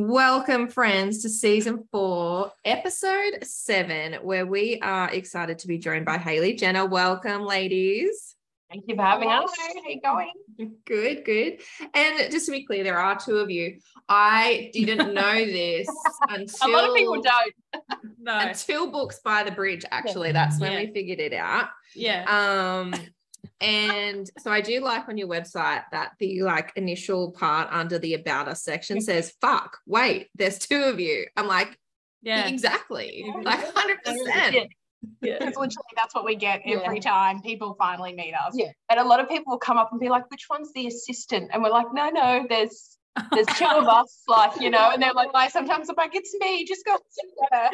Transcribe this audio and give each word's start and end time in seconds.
Welcome, 0.00 0.68
friends, 0.68 1.22
to 1.22 1.28
season 1.28 1.82
four, 1.90 2.52
episode 2.64 3.42
seven, 3.42 4.12
where 4.22 4.46
we 4.46 4.78
are 4.80 5.10
excited 5.10 5.58
to 5.58 5.66
be 5.66 5.76
joined 5.76 6.04
by 6.04 6.18
Haley 6.18 6.54
Jenner. 6.54 6.86
Welcome, 6.86 7.42
ladies. 7.42 8.36
Thank 8.70 8.84
you 8.86 8.94
for 8.94 9.02
having 9.02 9.28
Hello, 9.28 9.42
us. 9.46 9.56
How 9.58 9.88
you 9.88 10.00
going? 10.00 10.30
Good, 10.86 11.24
good. 11.24 11.62
And 11.94 12.30
just 12.30 12.46
to 12.46 12.52
be 12.52 12.64
clear, 12.64 12.84
there 12.84 12.96
are 13.00 13.18
two 13.18 13.38
of 13.38 13.50
you. 13.50 13.80
I 14.08 14.70
didn't 14.72 15.14
know 15.14 15.34
this 15.34 15.88
until 16.28 16.68
A 16.68 16.70
lot 16.70 16.88
of 16.88 16.94
people 16.94 17.20
don't. 17.20 17.54
No. 18.20 18.38
until 18.38 18.92
books 18.92 19.18
by 19.24 19.42
the 19.42 19.50
bridge. 19.50 19.84
Actually, 19.90 20.30
that's 20.30 20.60
when 20.60 20.74
Yeah. 20.74 20.78
we 20.82 20.92
figured 20.92 21.18
it 21.18 21.32
out. 21.32 21.70
Yeah. 21.96 22.22
Um, 22.28 22.94
and 23.60 24.30
so 24.38 24.50
I 24.50 24.60
do 24.60 24.80
like 24.80 25.08
on 25.08 25.18
your 25.18 25.28
website 25.28 25.84
that 25.92 26.12
the 26.18 26.42
like 26.42 26.72
initial 26.76 27.32
part 27.32 27.68
under 27.70 27.98
the 27.98 28.14
about 28.14 28.48
us 28.48 28.62
section 28.62 29.00
says, 29.00 29.32
"Fuck, 29.40 29.78
wait, 29.86 30.28
there's 30.34 30.58
two 30.58 30.82
of 30.84 31.00
you." 31.00 31.26
I'm 31.36 31.46
like, 31.46 31.78
Yeah. 32.22 32.46
exactly, 32.46 33.24
Yeah. 33.26 33.40
like 33.42 33.74
hundred 33.74 34.02
percent. 34.02 34.54
Yeah. 34.54 34.64
Yeah. 35.22 35.38
Because 35.38 35.54
literally 35.56 35.94
that's 35.96 36.14
what 36.14 36.24
we 36.24 36.34
get 36.34 36.62
every 36.66 36.98
time 36.98 37.40
people 37.40 37.76
finally 37.78 38.12
meet 38.14 38.34
us. 38.34 38.52
Yeah. 38.54 38.72
And 38.90 38.98
a 38.98 39.04
lot 39.04 39.20
of 39.20 39.28
people 39.28 39.52
will 39.52 39.58
come 39.58 39.76
up 39.78 39.90
and 39.92 40.00
be 40.00 40.08
like, 40.08 40.28
which 40.30 40.46
one's 40.50 40.72
the 40.72 40.88
assistant? 40.88 41.50
And 41.52 41.62
we're 41.62 41.70
like, 41.70 41.86
no, 41.92 42.10
no, 42.10 42.44
there's 42.48 42.97
there's 43.32 43.46
two 43.58 43.66
of 43.66 43.86
us, 43.86 44.22
like, 44.28 44.60
you 44.60 44.70
know, 44.70 44.90
and 44.92 45.02
they're 45.02 45.12
like, 45.12 45.32
Like 45.32 45.50
sometimes 45.50 45.88
I'm 45.88 45.96
like, 45.96 46.14
it's 46.14 46.34
me, 46.40 46.64
just 46.64 46.84
go 46.84 46.96
sit 47.10 47.30
there. 47.50 47.70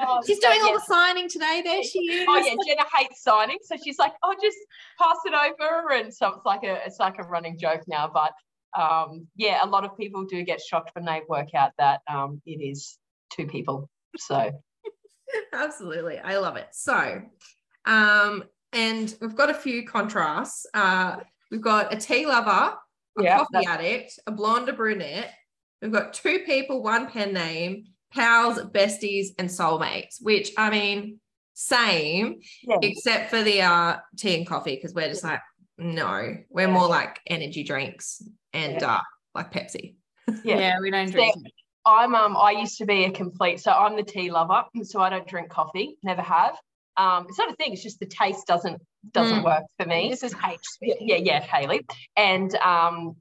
oh, 0.00 0.22
She's 0.26 0.40
so, 0.40 0.48
doing 0.48 0.62
all 0.62 0.68
yeah. 0.68 0.74
the 0.74 0.82
signing 0.86 1.28
today. 1.28 1.62
There 1.64 1.82
she 1.82 1.98
is. 1.98 2.26
Oh 2.28 2.36
yeah, 2.38 2.54
Jenna 2.66 2.84
hates 2.96 3.22
signing, 3.22 3.58
so 3.62 3.76
she's 3.82 3.98
like, 3.98 4.12
"Oh, 4.22 4.34
just 4.42 4.58
pass 4.98 5.16
it 5.24 5.34
over," 5.34 5.92
and 5.92 6.12
so 6.12 6.28
it's 6.28 6.46
like 6.46 6.62
a 6.64 6.84
it's 6.86 6.98
like 6.98 7.16
a 7.18 7.24
running 7.24 7.58
joke 7.58 7.82
now. 7.86 8.10
But 8.12 8.32
um, 8.80 9.26
yeah, 9.36 9.60
a 9.62 9.66
lot 9.66 9.84
of 9.84 9.96
people 9.96 10.24
do 10.24 10.42
get 10.42 10.60
shocked 10.60 10.90
when 10.94 11.04
they 11.04 11.22
work 11.28 11.54
out 11.54 11.72
that 11.78 12.00
um, 12.10 12.40
it 12.46 12.62
is 12.62 12.98
two 13.30 13.46
people. 13.46 13.88
So 14.16 14.52
Absolutely. 15.52 16.18
I 16.18 16.38
love 16.38 16.56
it. 16.56 16.68
So, 16.72 17.22
um, 17.86 18.44
and 18.72 19.14
we've 19.20 19.36
got 19.36 19.50
a 19.50 19.54
few 19.54 19.86
contrasts. 19.86 20.66
Uh, 20.74 21.16
we've 21.50 21.60
got 21.60 21.92
a 21.92 21.96
tea 21.96 22.26
lover, 22.26 22.74
a 23.18 23.22
Yeah, 23.22 23.38
coffee 23.38 23.48
that's- 23.52 23.68
addict, 23.74 24.18
a 24.26 24.32
blonde, 24.32 24.68
a 24.68 24.72
brunette. 24.72 25.32
We've 25.82 25.92
got 25.92 26.14
two 26.14 26.40
people, 26.40 26.82
one 26.82 27.08
pen 27.10 27.32
name, 27.32 27.84
pals, 28.12 28.58
besties, 28.58 29.28
and 29.38 29.48
soulmates, 29.48 30.16
which 30.22 30.52
I 30.56 30.70
mean, 30.70 31.20
same, 31.54 32.40
yeah, 32.62 32.78
except 32.82 33.30
for 33.30 33.42
the 33.42 33.62
uh, 33.62 33.98
tea 34.16 34.36
and 34.36 34.46
coffee, 34.46 34.74
because 34.74 34.94
we're 34.94 35.08
just 35.08 35.24
like, 35.24 35.40
no, 35.78 36.36
we're 36.48 36.66
Yeah. 36.68 36.72
more 36.72 36.88
like 36.88 37.20
energy 37.26 37.62
drinks 37.64 38.22
and 38.52 38.80
Yeah. 38.80 38.94
uh, 38.96 39.00
like 39.34 39.52
Pepsi. 39.52 39.96
yeah. 40.42 40.56
Yeah, 40.58 40.80
we 40.80 40.90
don't 40.90 41.08
See, 41.08 41.12
drink. 41.14 41.34
I'm 41.86 42.14
um 42.14 42.34
I 42.36 42.52
used 42.52 42.78
to 42.78 42.86
be 42.86 43.04
a 43.04 43.10
complete 43.10 43.60
so 43.60 43.70
I'm 43.70 43.94
the 43.94 44.02
tea 44.02 44.30
lover 44.30 44.64
so 44.84 45.02
I 45.02 45.10
don't 45.10 45.28
drink 45.28 45.50
coffee 45.50 45.98
never 46.02 46.22
have 46.22 46.56
um 46.96 47.26
it's 47.28 47.36
not 47.36 47.52
a 47.52 47.56
thing 47.56 47.74
it's 47.74 47.82
just 47.82 48.00
the 48.00 48.06
taste 48.06 48.46
doesn't 48.46 48.80
doesn't 49.12 49.40
Mm. 49.40 49.44
work 49.44 49.64
for 49.78 49.86
me 49.86 50.08
This 50.10 50.22
is 50.22 50.32
H 50.34 50.40
yeah 50.42 50.56
speaking. 50.62 51.08
yeah, 51.08 51.16
yeah 51.16 51.40
Haley 51.42 51.80
and 52.16 52.54
um 52.56 53.16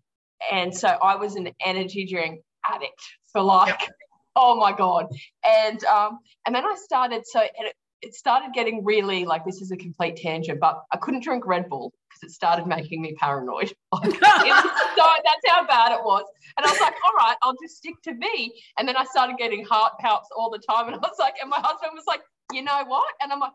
and 0.52 0.75
so 0.75 0.88
I 0.88 1.16
was 1.16 1.36
an 1.36 1.50
energy 1.64 2.06
drink 2.06 2.42
addict 2.66 3.02
for 3.31 3.42
like 3.42 3.80
oh 4.36 4.56
my 4.56 4.72
god 4.72 5.08
and 5.45 5.84
um 5.86 6.20
and 6.45 6.56
then 6.56 6.66
I 6.66 6.75
started 6.75 7.25
so 7.25 7.42
it, 7.42 7.73
it 8.02 8.14
started 8.16 8.53
getting 8.53 8.84
really 8.84 9.25
like 9.25 9.45
this 9.45 9.62
is 9.62 9.72
a 9.72 9.78
complete 9.78 10.16
tangent 10.17 10.59
but 10.59 10.81
I 10.92 10.98
couldn't 10.98 11.23
drink 11.23 11.45
Red 11.45 11.70
Bull 11.70 11.92
because 12.09 12.30
it 12.30 12.34
started 12.34 12.66
making 12.68 13.02
me 13.02 13.14
paranoid 13.20 13.73
Like, 13.92 14.06
was 14.06 14.14
so 14.97 15.06
that's 15.25 15.45
how 15.47 15.66
bad 15.68 15.92
it 15.94 16.03
was 16.03 16.25
and 16.58 16.66
I 16.66 16.70
was 16.72 16.80
like, 16.81 16.94
all 17.06 17.14
right, 17.18 17.36
I'll 17.42 17.56
just 17.62 17.78
stick 17.78 17.95
to 18.03 18.14
me. 18.14 18.53
And 18.78 18.88
then 18.88 18.95
I 18.95 19.06
started 19.06 19.38
getting 19.40 19.66
heart 19.66 19.94
palps 20.03 20.25
all 20.38 20.52
the 20.52 20.59
time. 20.59 20.86
And 20.86 20.95
I 20.95 21.00
was 21.00 21.16
like, 21.18 21.34
and 21.42 21.50
my 21.50 21.58
husband 21.59 21.94
was 21.95 22.03
like, 22.08 22.22
you 22.52 22.62
know 22.62 22.84
what? 22.86 23.12
And 23.22 23.31
I'm 23.34 23.40
like, 23.40 23.53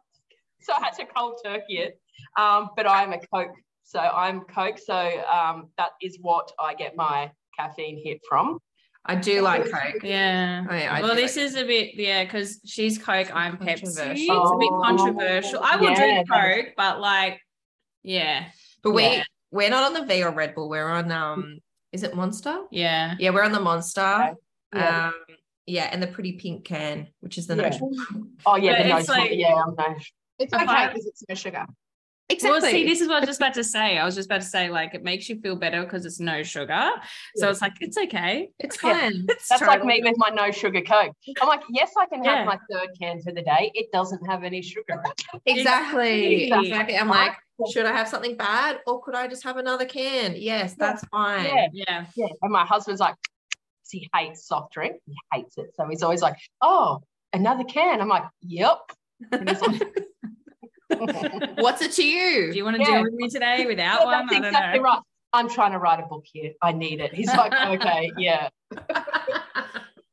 so 0.62 0.72
I 0.72 0.80
had 0.80 0.94
to 0.94 1.06
cold 1.06 1.38
turkey 1.44 1.78
it. 1.78 2.00
Um, 2.36 2.70
but 2.76 2.88
I'm 2.88 3.12
a 3.12 3.18
Coke. 3.32 3.54
So 3.84 3.98
I'm 3.98 4.40
Coke. 4.42 4.78
So 4.78 4.94
um, 5.32 5.68
that 5.78 5.90
is 6.02 6.18
what 6.20 6.50
I 6.60 6.74
get 6.74 6.96
my 6.96 7.30
caffeine 7.58 8.00
hit 8.02 8.20
from. 8.28 8.58
I 9.04 9.14
do 9.14 9.40
like 9.40 9.64
Coke. 9.70 10.02
Yeah. 10.02 10.66
Oh, 10.68 10.74
yeah, 10.74 11.00
well, 11.00 11.14
do 11.14 11.22
this 11.22 11.38
is 11.38 11.56
a 11.56 11.64
bit, 11.64 11.94
yeah, 11.94 12.24
because 12.24 12.60
she's 12.66 12.98
Coke, 12.98 13.34
I'm 13.34 13.56
Pepsi. 13.56 13.82
It's 13.84 13.98
a 13.98 14.04
bit 14.14 14.28
Controversial. 14.28 14.82
controversial. 14.82 15.60
I 15.62 15.76
will 15.76 15.90
Yeah, 15.90 16.22
drink 16.24 16.28
Coke, 16.30 16.74
but 16.76 17.00
like, 17.00 17.40
yeah, 18.02 18.46
But 18.82 18.90
we 18.92 19.04
Yeah. 19.04 19.22
we're 19.50 19.70
not 19.70 19.84
on 19.84 19.94
the 19.94 20.04
V 20.04 20.22
or 20.24 20.30
Red 20.30 20.54
Bull. 20.54 20.68
We're 20.68 20.88
on 20.90 21.10
um 21.10 21.58
is 21.92 22.02
it 22.02 22.14
Monster? 22.14 22.64
yeah. 22.70 23.14
Yeah, 23.18 23.30
we're 23.30 23.44
on 23.44 23.52
the 23.52 23.60
Monster. 23.60 24.34
Yeah. 24.74 25.06
Um 25.06 25.14
yeah, 25.66 25.84
and 25.90 26.02
the 26.02 26.06
pretty 26.06 26.32
pink 26.32 26.64
can, 26.66 27.08
which 27.20 27.38
is 27.38 27.46
the 27.46 27.56
Yeah. 27.56 27.70
no 27.80 28.26
Oh, 28.46 28.56
yeah. 28.56 28.72
But 28.76 28.82
the 28.82 28.88
no 28.90 28.96
it's 28.98 29.06
sugar. 29.08 29.20
like- 29.20 29.30
yeah, 29.32 29.54
I'm 29.54 29.74
no. 29.74 29.96
It's 30.38 30.52
okay 30.52 30.86
because 30.88 31.06
it's 31.06 31.24
no 31.28 31.34
sugar. 31.34 31.64
Exactly. 32.31 32.61
Well, 32.61 32.71
see, 32.71 32.84
this 32.84 33.00
is 33.00 33.09
what 33.09 33.16
I 33.16 33.21
was 33.21 33.27
just 33.27 33.41
about 33.41 33.55
to 33.55 33.65
say. 33.65 33.97
I 33.97 34.05
was 34.05 34.15
just 34.15 34.27
about 34.27 34.43
to 34.43 34.47
say, 34.47 34.69
like, 34.69 34.94
it 34.94 35.03
makes 35.03 35.31
you 35.31 35.41
feel 35.41 35.56
better 35.56 35.83
because 35.83 36.05
it's 36.05 36.21
no 36.21 36.43
sugar. 36.43 36.91
So 37.37 37.49
it's 37.49 37.62
like, 37.62 37.72
it's 37.81 37.97
okay. 37.97 38.50
it's 38.59 38.77
Yeah. 38.83 38.93
fine. 39.00 39.25
It's 39.31 39.49
That's 39.49 39.62
like 39.62 39.83
me 39.83 40.03
with 40.05 40.16
my 40.19 40.28
no 40.28 40.50
sugar 40.50 40.83
Coke. 40.83 41.15
I'm 41.41 41.49
like, 41.49 41.62
yes, 41.71 41.93
I 41.97 42.05
can 42.05 42.22
have 42.25 42.41
Yeah. 42.41 42.44
my 42.44 42.59
third 42.71 42.91
can 43.00 43.22
for 43.22 43.33
the 43.33 43.41
day. 43.41 43.71
It 43.75 43.91
doesn't 43.93 44.27
have 44.27 44.44
any 44.44 44.61
sugar. 44.61 45.03
Exactly. 45.47 46.44
Exactly. 46.44 46.69
Exactly. 46.69 46.99
I'm 46.99 47.09
like, 47.09 47.33
should 47.72 47.87
I 47.87 47.93
have 47.93 48.09
something 48.09 48.37
bad 48.37 48.81
or 48.87 49.03
could 49.03 49.15
I 49.15 49.27
just 49.27 49.43
have 49.45 49.56
another 49.56 49.87
can? 49.87 50.34
Yes, 50.37 50.75
that's 50.75 51.03
fine. 51.06 51.47
Yeah. 51.47 51.66
Yeah. 51.72 52.06
Yeah. 52.15 52.27
And 52.43 52.53
my 52.53 52.66
husband's 52.66 53.00
like, 53.00 53.15
he 53.91 54.06
hates 54.15 54.47
soft 54.47 54.75
drink. 54.75 54.97
He 55.06 55.15
hates 55.33 55.56
it. 55.56 55.71
So 55.75 55.89
he's 55.89 56.03
always 56.03 56.21
like, 56.21 56.37
oh, 56.60 57.00
another 57.33 57.65
can. 57.65 58.03
I'm 58.03 58.09
like, 58.09 58.25
yep. 58.43 58.81
And 60.91 61.00
he's 61.10 61.15
like, 61.15 61.50
What's 61.59 61.82
it 61.82 61.93
to 61.93 62.06
you? 62.06 62.50
Do 62.53 62.56
you 62.56 62.65
want 62.65 62.76
to 62.76 62.82
Yeah. 62.82 62.94
deal 62.97 63.03
with 63.04 63.15
me 63.15 63.28
today 63.28 63.66
without 63.66 64.00
"Yeah, 64.00 64.04
one? 64.04 64.26
that's 64.26 64.32
I 64.32 64.41
don't 64.41 64.44
exactly 64.49 64.78
know. 64.81 64.84
right. 64.84 65.00
I'm 65.32 65.49
trying 65.49 65.72
to 65.72 65.78
write 65.78 66.00
a 66.00 66.06
book 66.06 66.25
here. 66.26 66.53
I 66.62 66.72
need 66.72 67.00
it. 67.00 67.12
He's 67.12 67.28
like, 67.28 67.53
okay, 67.53 68.10
yeah. 68.16 68.49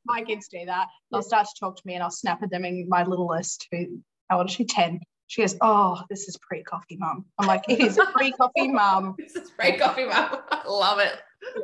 My 0.06 0.22
kids 0.24 0.48
do 0.50 0.66
that. 0.66 0.88
They'll 1.12 1.22
start 1.24 1.48
to 1.48 1.54
talk 1.60 1.78
to 1.78 1.82
me 1.86 1.96
and 1.96 2.04
I'll 2.04 2.12
snap 2.12 2.44
at 2.44 2.52
them 2.52 2.64
in 2.66 2.88
my 2.90 3.04
little 3.04 3.28
list. 3.28 3.68
Who, 3.72 4.02
how 4.30 4.40
old 4.40 4.50
is 4.50 4.56
she? 4.56 4.66
10. 4.66 5.00
She 5.28 5.42
goes, 5.42 5.56
Oh, 5.62 6.00
this 6.10 6.28
is 6.28 6.38
pre 6.38 6.62
coffee, 6.64 6.98
mum. 7.00 7.26
I'm 7.40 7.48
like, 7.48 7.64
It 7.68 7.80
is 7.80 8.00
pre 8.14 8.32
coffee, 8.34 8.68
mum. 8.72 9.16
this 9.18 9.36
is 9.36 9.50
great 9.58 9.80
coffee, 9.80 10.06
mum. 10.06 10.38
I 10.52 10.62
love 10.68 11.00
it. 11.00 11.14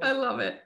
I 0.01 0.13
love 0.13 0.39
it. 0.39 0.59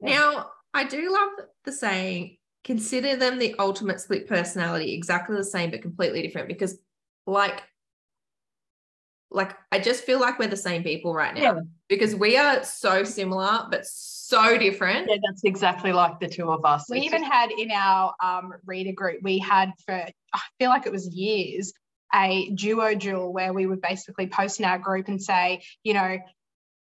Now, 0.00 0.50
I 0.72 0.84
do 0.84 1.12
love 1.12 1.30
the 1.64 1.72
saying, 1.72 2.38
consider 2.64 3.14
them 3.14 3.38
the 3.38 3.54
ultimate 3.58 4.00
split 4.00 4.26
personality, 4.26 4.92
exactly 4.94 5.36
the 5.36 5.44
same 5.44 5.70
but 5.70 5.82
completely 5.82 6.22
different. 6.22 6.48
Because, 6.48 6.78
like, 7.26 7.62
like 9.30 9.56
I 9.72 9.78
just 9.80 10.04
feel 10.04 10.20
like 10.20 10.38
we're 10.38 10.46
the 10.48 10.56
same 10.56 10.82
people 10.82 11.12
right 11.12 11.34
now 11.34 11.40
Yeah. 11.40 11.60
because 11.88 12.14
we 12.14 12.36
are 12.36 12.62
so 12.62 13.02
similar 13.04 13.66
but 13.70 13.84
so 13.86 14.56
different. 14.58 15.08
Yeah, 15.10 15.16
that's 15.26 15.42
exactly 15.44 15.92
like 15.92 16.20
the 16.20 16.28
two 16.28 16.50
of 16.50 16.64
us. 16.64 16.86
We 16.88 16.98
It's 16.98 17.06
even 17.06 17.20
just- 17.22 17.32
had 17.32 17.50
in 17.50 17.70
our 17.72 18.14
um, 18.22 18.54
reader 18.64 18.92
group, 18.92 19.20
we 19.22 19.38
had 19.38 19.72
for, 19.84 19.94
I 19.94 20.40
feel 20.58 20.70
like 20.70 20.86
it 20.86 20.92
was 20.92 21.08
years, 21.08 21.72
a 22.14 22.50
duo 22.50 22.94
duel 22.94 23.32
where 23.32 23.52
we 23.52 23.66
would 23.66 23.80
basically 23.80 24.28
post 24.28 24.60
in 24.60 24.66
our 24.66 24.78
group 24.78 25.08
and 25.08 25.20
say, 25.20 25.62
you 25.82 25.94
know, 25.94 26.18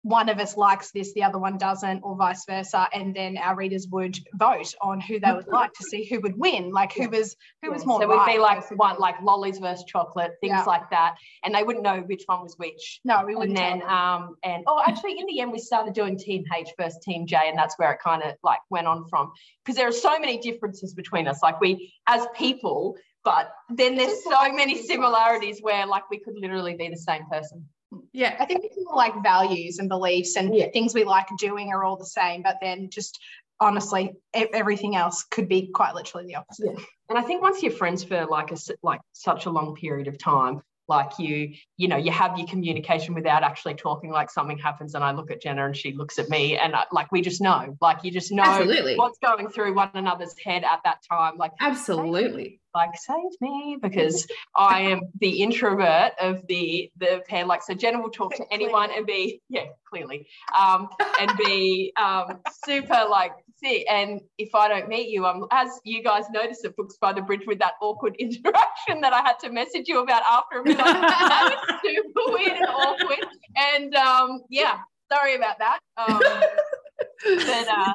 one 0.06 0.30
of 0.30 0.38
us 0.38 0.56
likes 0.56 0.92
this, 0.92 1.14
the 1.16 1.24
other 1.24 1.40
one 1.40 1.58
doesn't, 1.58 2.02
or 2.02 2.16
vice 2.16 2.46
versa. 2.46 2.88
And 2.94 3.16
then 3.16 3.38
our 3.38 3.56
readers 3.56 3.88
would 3.90 4.16
vote 4.36 4.76
on 4.80 5.02
who 5.02 5.20
they 5.20 5.32
would 5.32 5.48
like 5.48 5.74
to 5.74 5.84
see 5.84 6.06
who 6.06 6.20
would 6.20 6.38
win, 6.38 6.70
like 6.70 6.94
who 6.94 7.10
was 7.10 7.36
who 7.64 7.72
was 7.72 7.88
more. 7.88 8.00
So 8.00 8.08
we'd 8.08 8.34
be 8.34 8.38
like 8.38 8.58
basically. 8.58 8.78
one 8.78 9.00
like 9.00 9.20
lollies 9.24 9.58
versus 9.58 9.84
chocolate, 9.86 10.34
things 10.42 10.52
Yeah. 10.52 10.64
like 10.66 10.92
that. 10.92 11.16
And 11.44 11.56
they 11.56 11.64
wouldn't 11.64 11.84
know 11.84 12.02
which 12.02 12.22
one 12.28 12.44
was 12.44 12.54
which. 12.60 13.02
No, 13.04 13.24
we 13.26 13.34
wouldn't. 13.34 13.58
And 13.58 13.82
then 13.82 13.90
um 13.90 14.36
and 14.44 14.64
oh 14.68 14.80
actually 14.86 15.18
in 15.18 15.26
the 15.26 15.40
end 15.40 15.52
we 15.52 15.58
started 15.58 15.96
doing 15.96 16.20
Team 16.20 16.44
H 16.56 16.70
versus 16.80 17.00
Team 17.04 17.26
J 17.26 17.50
and 17.50 17.58
that's 17.58 17.80
where 17.80 17.92
it 17.92 18.00
kind 18.00 18.22
of 18.22 18.36
like 18.44 18.60
went 18.70 18.86
on 18.86 19.08
from 19.08 19.32
because 19.64 19.76
there 19.76 19.88
are 19.88 19.92
so 19.92 20.20
many 20.20 20.38
differences 20.38 20.94
between 20.94 21.28
us 21.28 21.42
like 21.42 21.60
we 21.60 21.92
as 22.06 22.28
people 22.36 22.96
but 23.24 23.52
then 23.72 23.96
there's 23.96 24.24
so 24.24 24.54
many 24.54 24.84
similarities 24.84 25.60
where 25.62 25.88
like 25.88 26.12
we 26.12 26.20
could 26.20 26.36
literally 26.38 26.76
be 26.76 26.90
the 26.90 26.96
same 26.96 27.26
person. 27.26 27.68
Yeah. 28.14 28.36
I 28.40 28.46
think 28.46 28.64
it's 28.64 28.78
more 28.84 28.96
like 28.96 29.14
values 29.24 29.80
and 29.80 29.90
beliefs 29.90 30.36
and 30.36 30.56
Yeah. 30.56 30.70
things 30.72 30.94
we 30.94 31.04
like 31.04 31.28
doing 31.38 31.70
are 31.70 31.84
all 31.84 31.98
the 31.98 32.06
same, 32.06 32.42
but 32.42 32.58
then 32.62 32.90
just 32.90 33.20
honestly, 33.60 34.14
everything 34.34 34.96
else 34.96 35.24
could 35.24 35.48
be 35.48 35.68
quite 35.74 35.96
literally 35.96 36.26
the 36.28 36.36
opposite. 36.36 36.78
And 37.10 37.18
I 37.18 37.22
think 37.22 37.42
once 37.42 37.62
you're 37.64 37.72
friends 37.72 38.04
for 38.04 38.26
like 38.26 38.52
a 38.52 38.58
like 38.84 39.02
such 39.14 39.46
a 39.46 39.50
long 39.50 39.76
period 39.76 40.08
of 40.08 40.18
time, 40.18 40.62
like 40.88 41.18
you, 41.18 41.54
you 41.78 41.88
know, 41.88 41.98
you 41.98 42.12
have 42.12 42.38
your 42.38 42.48
communication 42.48 43.14
without 43.14 43.44
actually 43.44 43.76
talking. 43.76 44.12
Like 44.12 44.30
something 44.30 44.58
happens, 44.58 44.96
and 44.96 45.04
I 45.04 45.12
look 45.12 45.32
at 45.32 45.42
Jenna, 45.42 45.66
and 45.66 45.76
she 45.76 45.94
looks 45.94 46.20
at 46.20 46.30
me, 46.30 46.58
and 46.58 46.76
I, 46.76 46.86
like 46.92 47.12
we 47.12 47.22
just 47.22 47.42
know, 47.42 47.76
like 47.82 48.04
you 48.04 48.12
just 48.12 48.32
know 48.32 48.44
Absolutely. 48.44 48.96
what's 48.96 49.18
going 49.20 49.50
through 49.50 49.74
one 49.74 49.92
another's 49.94 50.36
head 50.44 50.64
at 50.64 50.82
that 50.84 51.00
time. 51.10 51.38
Like 51.38 51.52
Absolutely. 51.60 52.60
like 52.76 52.92
save 52.96 53.32
me 53.42 53.78
because 53.82 54.28
I 54.56 54.82
am 54.82 55.02
the 55.20 55.42
introvert 55.42 56.14
of 56.20 56.46
the 56.48 56.92
the 56.98 57.24
pair. 57.28 57.46
Like 57.46 57.64
so, 57.64 57.74
Jenna 57.74 58.02
will 58.02 58.12
talk 58.12 58.36
to 58.36 58.46
anyone 58.52 58.92
and 58.96 59.06
be 59.06 59.42
yeah, 59.50 59.66
clearly, 59.90 60.28
um, 60.58 60.90
and 61.20 61.32
be 61.38 61.94
um, 61.98 62.40
super 62.66 63.06
like 63.10 63.34
see. 63.58 63.86
And 63.88 64.22
if 64.38 64.54
I 64.54 64.68
don't 64.68 64.88
meet 64.88 65.10
you, 65.10 65.26
I'm 65.26 65.46
as 65.52 65.80
you 65.84 66.04
guys 66.04 66.26
noticed 66.32 66.66
at 66.66 66.76
Books 66.76 66.98
by 67.00 67.14
the 67.14 67.22
Bridge 67.22 67.44
with 67.46 67.60
that 67.60 67.74
awkward 67.82 68.16
interaction 68.20 69.02
that 69.02 69.14
I 69.14 69.22
had 69.22 69.40
to 69.40 69.50
message 69.50 69.88
you 69.88 70.02
about 70.02 70.24
after 70.30 70.60
a 70.60 70.64
minute. 70.64 70.78
that 70.78 71.56
was 71.70 71.80
super 71.86 72.34
weird 72.34 72.58
and 72.58 72.68
awkward. 72.68 73.26
And 73.56 73.96
um, 73.96 74.42
yeah, 74.50 74.80
sorry 75.12 75.36
about 75.36 75.60
that. 75.60 75.80
Um, 75.98 76.20
but 77.24 77.68
uh, 77.68 77.94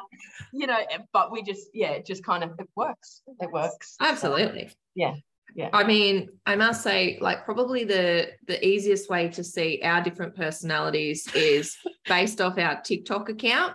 you 0.53 0.67
know, 0.67 0.79
but 1.13 1.31
we 1.31 1.43
just 1.43 1.67
yeah, 1.73 1.91
it 1.91 2.05
just 2.05 2.23
kind 2.23 2.43
of 2.43 2.51
it 2.59 2.69
works. 2.75 3.21
It 3.39 3.51
works. 3.51 3.95
Absolutely. 3.99 4.67
So, 4.69 4.75
yeah. 4.95 5.15
Yeah. 5.55 5.69
I 5.73 5.83
mean, 5.83 6.29
I 6.45 6.55
must 6.55 6.81
say, 6.81 7.17
like, 7.21 7.45
probably 7.45 7.83
the 7.83 8.29
the 8.47 8.65
easiest 8.65 9.09
way 9.09 9.27
to 9.29 9.43
see 9.43 9.81
our 9.83 10.01
different 10.01 10.35
personalities 10.35 11.27
is 11.35 11.75
based 12.07 12.39
off 12.41 12.57
our 12.57 12.81
TikTok 12.81 13.29
account. 13.29 13.73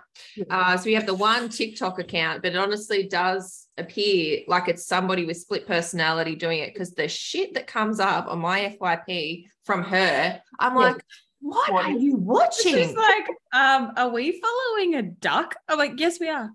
Uh, 0.49 0.75
so 0.77 0.85
we 0.85 0.93
have 0.93 1.05
the 1.05 1.13
one 1.13 1.49
TikTok 1.49 1.99
account, 1.99 2.41
but 2.41 2.53
it 2.53 2.57
honestly 2.57 3.07
does 3.07 3.67
appear 3.77 4.41
like 4.47 4.67
it's 4.67 4.85
somebody 4.87 5.25
with 5.25 5.37
split 5.37 5.67
personality 5.67 6.35
doing 6.35 6.59
it 6.59 6.73
because 6.73 6.91
the 6.95 7.07
shit 7.07 7.53
that 7.53 7.67
comes 7.67 7.99
up 7.99 8.27
on 8.27 8.39
my 8.39 8.75
FYP 8.81 9.45
from 9.65 9.83
her, 9.83 10.41
I'm 10.59 10.73
Yeah. 10.73 10.79
like, 10.79 11.03
what, 11.39 11.71
What 11.71 11.85
are 11.85 11.91
you 11.91 12.15
watching? 12.15 12.73
She's 12.73 12.95
like, 12.95 13.27
um, 13.53 13.91
are 13.95 14.09
we 14.09 14.41
following 14.41 14.95
a 14.95 15.03
duck? 15.03 15.53
I'm 15.67 15.77
like, 15.77 15.93
yes, 15.97 16.19
we 16.19 16.29
are. 16.29 16.49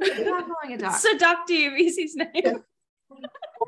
You 0.00 0.32
are 0.32 0.42
following 0.42 0.74
a 0.74 0.78
duck. 0.78 0.94
Seductive 1.00 1.72
is 1.76 1.96
his 1.98 2.14
name. 2.14 2.62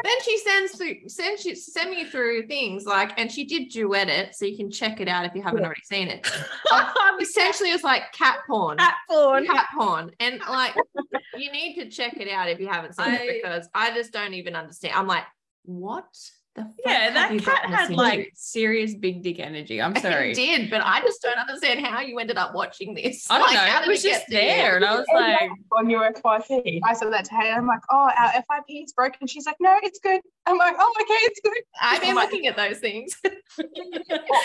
Then 0.03 0.23
she 0.25 0.39
sends 0.39 0.77
through 0.77 1.09
sends 1.09 1.43
she 1.43 1.55
send 1.55 1.91
me 1.91 2.05
through 2.05 2.47
things 2.47 2.85
like 2.87 3.19
and 3.19 3.31
she 3.31 3.45
did 3.45 3.69
duet 3.71 4.09
it 4.09 4.35
so 4.35 4.45
you 4.45 4.57
can 4.57 4.71
check 4.71 5.01
it 5.01 5.09
out 5.09 5.25
if 5.25 5.35
you 5.35 5.43
haven't 5.43 5.61
Yeah. 5.61 5.67
already 5.67 5.83
seen 5.85 6.09
it. 6.09 6.27
Essentially 7.21 7.71
it's 7.71 7.85
like 7.85 8.13
cat 8.13 8.39
porn. 8.47 8.79
Cat 8.79 8.95
porn. 9.09 9.47
cat 9.47 9.67
porn. 9.77 10.11
And 10.21 10.41
like 10.49 10.75
you 11.37 11.51
need 11.53 11.75
to 11.77 11.89
check 11.89 12.15
it 12.19 12.29
out 12.29 12.49
if 12.49 12.59
you 12.61 12.67
haven't 12.69 12.95
seen 12.97 13.07
I- 13.07 13.17
it 13.17 13.43
because 13.43 13.69
i 13.75 13.95
just 13.95 14.13
don't 14.13 14.35
even 14.35 14.57
understand. 14.57 14.95
I'm 14.97 15.07
like 15.07 15.25
what 15.65 16.05
Yeah, 16.57 17.11
that 17.13 17.37
cat 17.43 17.65
had 17.67 17.91
into? 17.91 17.97
like 18.01 18.31
serious 18.35 18.95
big 18.95 19.23
dick 19.23 19.41
energy. 19.41 19.83
I'm 19.83 19.93
It 19.97 20.03
sorry. 20.03 20.33
did 20.35 20.71
but 20.71 20.83
i 20.85 21.01
just 21.01 21.21
don't 21.21 21.37
understand 21.37 21.85
how 21.85 22.01
you 22.01 22.19
ended 22.21 22.37
up 22.37 22.55
watching 22.55 22.95
this 22.95 23.27
I 23.31 23.39
don't 23.39 23.47
Like, 23.49 23.57
how 23.57 23.81
know. 23.81 23.87
It 23.87 23.89
was 23.89 24.03
get 24.03 24.13
just 24.13 24.27
to 24.29 24.35
you? 24.35 24.41
there, 24.41 24.77
and 24.77 24.85
I 24.85 24.95
was 24.97 25.07
like, 25.13 25.51
on 25.77 25.91
your 25.91 26.13
FYP. 26.13 26.81
I 26.85 26.95
said 26.95 27.13
that 27.13 27.25
to 27.27 27.35
her. 27.35 27.43
I'm 27.43 27.67
like, 27.67 27.81
oh, 27.91 28.09
our 28.17 28.33
FIP 28.33 28.65
is 28.69 28.93
broken. 28.93 29.27
She's 29.27 29.47
like, 29.47 29.57
no, 29.61 29.77
it's 29.83 29.99
good. 29.99 30.21
I'm 30.47 30.57
like, 30.59 30.77
oh, 30.79 30.95
okay, 31.03 31.15
it's 31.23 31.41
good. 31.41 31.63
i've 31.83 32.01
been 32.01 32.15
looking 32.15 32.47
at 32.47 32.57
those 32.57 32.79
things 32.79 33.17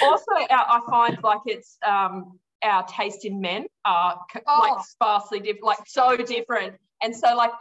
also, 0.03 0.31
I 0.49 0.79
find 0.89 1.17
like 1.23 1.41
it's 1.45 1.77
um, 1.85 2.39
our 2.63 2.85
taste 2.87 3.25
in 3.25 3.39
men 3.39 3.65
are 3.85 4.19
c- 4.33 4.39
Oh. 4.47 4.59
like 4.75 4.85
sparsely 4.85 5.39
different, 5.39 5.65
like 5.65 5.79
so 5.87 6.17
different. 6.17 6.75
And 7.01 7.15
so, 7.15 7.35
like, 7.35 7.51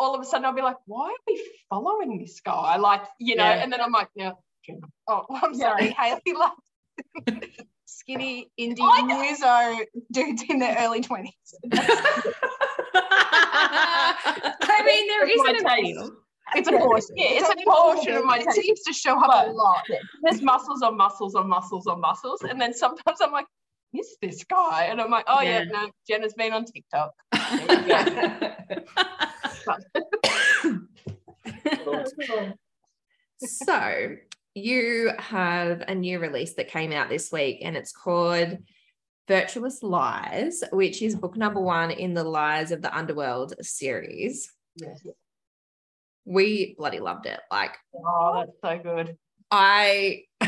all 0.00 0.14
of 0.14 0.20
a 0.20 0.24
sudden, 0.24 0.46
I'll 0.46 0.54
be 0.54 0.62
like, 0.62 0.78
why 0.86 1.08
are 1.10 1.22
we 1.28 1.46
following 1.68 2.18
this 2.18 2.40
guy? 2.40 2.76
Like, 2.78 3.02
you 3.18 3.36
know, 3.36 3.44
Yeah. 3.44 3.62
and 3.62 3.70
then 3.72 3.80
I'm 3.82 3.92
like, 3.92 4.08
yeah, 4.16 4.32
Oh, 5.06 5.26
I'm 5.42 5.52
Yeah. 5.54 5.76
sorry. 5.76 5.90
Haley 5.90 6.20
like 6.38 6.52
skinny 7.84 8.50
indie 8.58 9.06
muso 9.06 9.84
dudes 10.12 10.42
in 10.48 10.58
their 10.58 10.76
early 10.78 11.02
20s. 11.02 11.26
I 14.72 14.82
mean, 14.86 15.06
there 15.08 15.26
That's 15.26 15.48
an 15.48 15.66
appeal. 15.66 16.10
It's 16.54 16.68
a 16.68 16.72
portion. 16.72 17.14
Yeah, 17.16 17.26
it's 17.32 17.48
a 17.48 17.52
a 17.52 17.64
portion 17.64 18.14
of 18.16 18.24
my 18.24 18.38
It 18.38 18.50
seems 18.52 18.80
to 18.82 18.92
show 18.92 19.18
up 19.18 19.46
a 19.48 19.50
lot. 19.52 19.84
there's 20.22 20.40
muscles 20.42 20.82
on 20.82 20.96
muscles 20.96 21.34
on 21.34 21.48
muscles 21.48 21.86
on 21.86 22.00
muscles. 22.00 22.42
And 22.42 22.60
then 22.60 22.72
sometimes 22.72 23.20
I'm 23.20 23.32
like, 23.32 23.46
is 23.92 24.16
this 24.22 24.44
guy? 24.44 24.84
And 24.90 25.00
I'm 25.00 25.10
like, 25.10 25.24
oh, 25.28 25.40
yeah, 25.42 25.58
Yeah. 25.60 25.64
no, 25.70 25.90
Jenna's 26.08 26.34
been 26.34 26.52
on 26.52 26.64
TikTok. 26.64 27.10
So 33.42 34.16
you 34.54 35.12
have 35.18 35.82
a 35.88 35.94
new 35.94 36.18
release 36.18 36.54
that 36.54 36.68
came 36.68 36.92
out 36.92 37.08
this 37.08 37.30
week 37.32 37.60
and 37.62 37.76
it's 37.76 37.92
called 37.92 38.58
virtuous 39.28 39.82
lies 39.82 40.62
which 40.72 41.00
is 41.02 41.14
book 41.14 41.36
number 41.36 41.60
one 41.60 41.90
in 41.90 42.14
the 42.14 42.24
lies 42.24 42.72
of 42.72 42.82
the 42.82 42.94
underworld 42.94 43.54
series 43.64 44.50
Yes. 44.76 45.00
we 46.24 46.74
bloody 46.76 46.98
loved 47.00 47.26
it 47.26 47.38
like 47.50 47.76
Oh, 47.94 48.44
that's 48.44 48.58
so 48.62 48.82
good. 48.82 49.16
i 49.52 50.24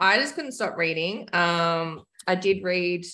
i 0.00 0.16
just 0.18 0.34
couldn't 0.34 0.52
stop 0.52 0.76
reading 0.78 1.28
um 1.34 2.02
i 2.26 2.34
did 2.34 2.62
read 2.64 3.04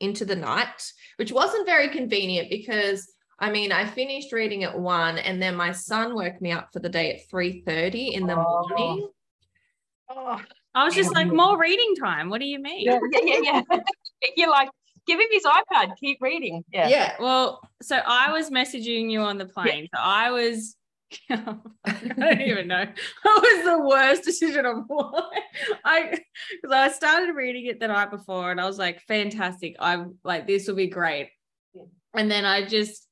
into 0.00 0.24
the 0.24 0.36
night 0.36 0.92
which 1.16 1.32
wasn't 1.32 1.66
very 1.66 1.88
convenient 1.88 2.48
because 2.50 3.12
I 3.38 3.50
mean, 3.50 3.70
I 3.72 3.86
finished 3.86 4.32
reading 4.32 4.64
at 4.64 4.78
one, 4.78 5.18
and 5.18 5.40
then 5.40 5.54
my 5.54 5.72
son 5.72 6.14
woke 6.14 6.40
me 6.40 6.50
up 6.52 6.70
for 6.72 6.80
the 6.80 6.88
day 6.88 7.12
at 7.14 7.28
three 7.30 7.62
thirty 7.66 8.14
in 8.14 8.26
the 8.26 8.34
Oh. 8.36 8.66
morning. 8.68 9.08
Oh, 10.10 10.40
I 10.74 10.84
was 10.84 10.94
just 10.94 11.14
like, 11.14 11.28
more 11.32 11.58
reading 11.58 11.94
time. 11.96 12.30
What 12.30 12.40
do 12.40 12.46
you 12.46 12.58
mean? 12.60 12.84
yeah, 12.86 12.98
yeah, 13.12 13.20
yeah. 13.42 13.62
yeah. 13.70 13.78
You're 14.36 14.50
like, 14.50 14.70
give 15.06 15.18
him 15.20 15.26
his 15.30 15.44
iPad, 15.44 15.96
keep 15.98 16.18
reading. 16.20 16.64
Yeah. 16.72 16.88
Yeah, 16.88 17.14
Well, 17.20 17.60
so 17.82 17.96
I 17.96 18.32
was 18.32 18.50
messaging 18.50 19.10
you 19.10 19.20
on 19.20 19.38
the 19.38 19.46
plane. 19.46 19.88
So 19.94 20.00
I 20.00 20.30
was, 20.30 20.76
I 21.30 21.36
don't 22.18 22.40
even 22.42 22.68
know. 22.68 22.84
That 22.84 23.40
was 23.42 23.64
the 23.64 23.86
worst 23.86 24.24
decision 24.24 24.66
of 24.66 24.84
my 24.88 24.96
life. 24.96 25.42
I, 25.84 26.18
because 26.62 26.74
I 26.74 26.88
started 26.90 27.32
reading 27.34 27.66
it 27.66 27.80
the 27.80 27.88
night 27.88 28.10
before 28.10 28.50
and 28.50 28.60
I 28.60 28.66
was 28.66 28.78
like, 28.78 29.00
fantastic. 29.02 29.76
I'm 29.80 30.16
like, 30.24 30.46
this 30.46 30.68
will 30.68 30.74
be 30.76 30.88
great. 30.88 31.30
And 32.14 32.30
then 32.30 32.44
I 32.44 32.66
just, 32.66 33.07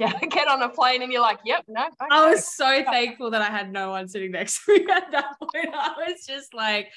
Get, 0.00 0.18
get 0.30 0.48
on 0.48 0.62
a 0.62 0.68
plane 0.70 1.02
and 1.02 1.12
you're 1.12 1.20
like, 1.20 1.40
yep, 1.44 1.64
no. 1.68 1.86
I 2.10 2.30
was 2.30 2.50
so 2.52 2.82
thankful 2.84 3.30
that 3.32 3.42
I 3.42 3.50
had 3.50 3.70
no 3.70 3.90
one 3.90 4.08
sitting 4.08 4.32
next 4.32 4.64
to 4.64 4.72
me 4.72 4.86
at 4.90 5.12
that 5.12 5.34
point. 5.38 5.68
I 5.74 5.92
was 5.98 6.24
just 6.26 6.54
like, 6.54 6.88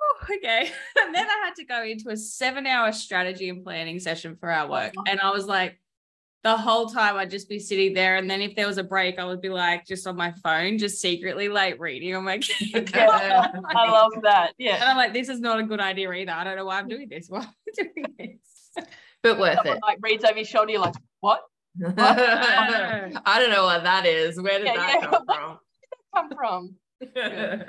oh, 0.00 0.34
okay. 0.36 0.70
And 1.00 1.14
then 1.14 1.26
I 1.26 1.44
had 1.44 1.54
to 1.56 1.64
go 1.64 1.84
into 1.84 2.08
a 2.08 2.16
seven 2.16 2.66
hour 2.66 2.92
strategy 2.92 3.50
and 3.50 3.62
planning 3.62 4.00
session 4.00 4.36
for 4.40 4.50
our 4.50 4.68
work. 4.68 4.94
Oh. 4.96 5.04
And 5.06 5.20
I 5.20 5.30
was 5.30 5.44
like, 5.44 5.78
the 6.42 6.56
whole 6.56 6.86
time 6.86 7.16
I'd 7.16 7.28
just 7.28 7.50
be 7.50 7.58
sitting 7.58 7.92
there. 7.92 8.16
And 8.16 8.30
then 8.30 8.40
if 8.40 8.56
there 8.56 8.66
was 8.66 8.78
a 8.78 8.82
break, 8.82 9.18
I 9.18 9.26
would 9.26 9.42
be 9.42 9.50
like 9.50 9.86
just 9.86 10.06
on 10.06 10.16
my 10.16 10.32
phone, 10.42 10.78
just 10.78 10.98
secretly 10.98 11.50
like 11.50 11.78
reading 11.78 12.14
on 12.14 12.24
my 12.24 12.40
Yeah, 12.60 13.46
I 13.66 13.90
love 13.90 14.12
that. 14.22 14.52
Yeah. 14.56 14.76
And 14.76 14.84
I'm 14.84 14.96
like, 14.96 15.12
this 15.12 15.28
is 15.28 15.40
not 15.40 15.60
a 15.60 15.64
good 15.64 15.80
idea 15.80 16.10
either. 16.10 16.32
I 16.32 16.44
don't 16.44 16.56
know 16.56 16.64
why 16.64 16.78
I'm 16.78 16.88
doing 16.88 17.10
this. 17.10 17.26
Why 17.28 17.40
am 17.40 17.48
I 17.48 17.82
doing 17.82 18.06
this? 18.18 18.86
but 19.22 19.38
worth 19.38 19.56
Someone 19.56 19.76
it. 19.76 19.82
like 19.82 19.98
reads 20.00 20.24
over 20.24 20.36
your 20.36 20.46
shoulder, 20.46 20.72
you're 20.72 20.80
like, 20.80 20.94
what? 21.20 21.42
I 21.96 23.36
don't 23.38 23.50
know 23.50 23.64
what 23.64 23.84
that 23.84 24.06
is. 24.06 24.40
Where 24.40 24.58
did 24.58 24.66
Yeah, 24.66 24.76
that 24.76 24.98
yeah. 25.00 25.08
come 25.08 25.26
from? 25.26 25.58
Come 26.14 26.30
from. 26.36 26.74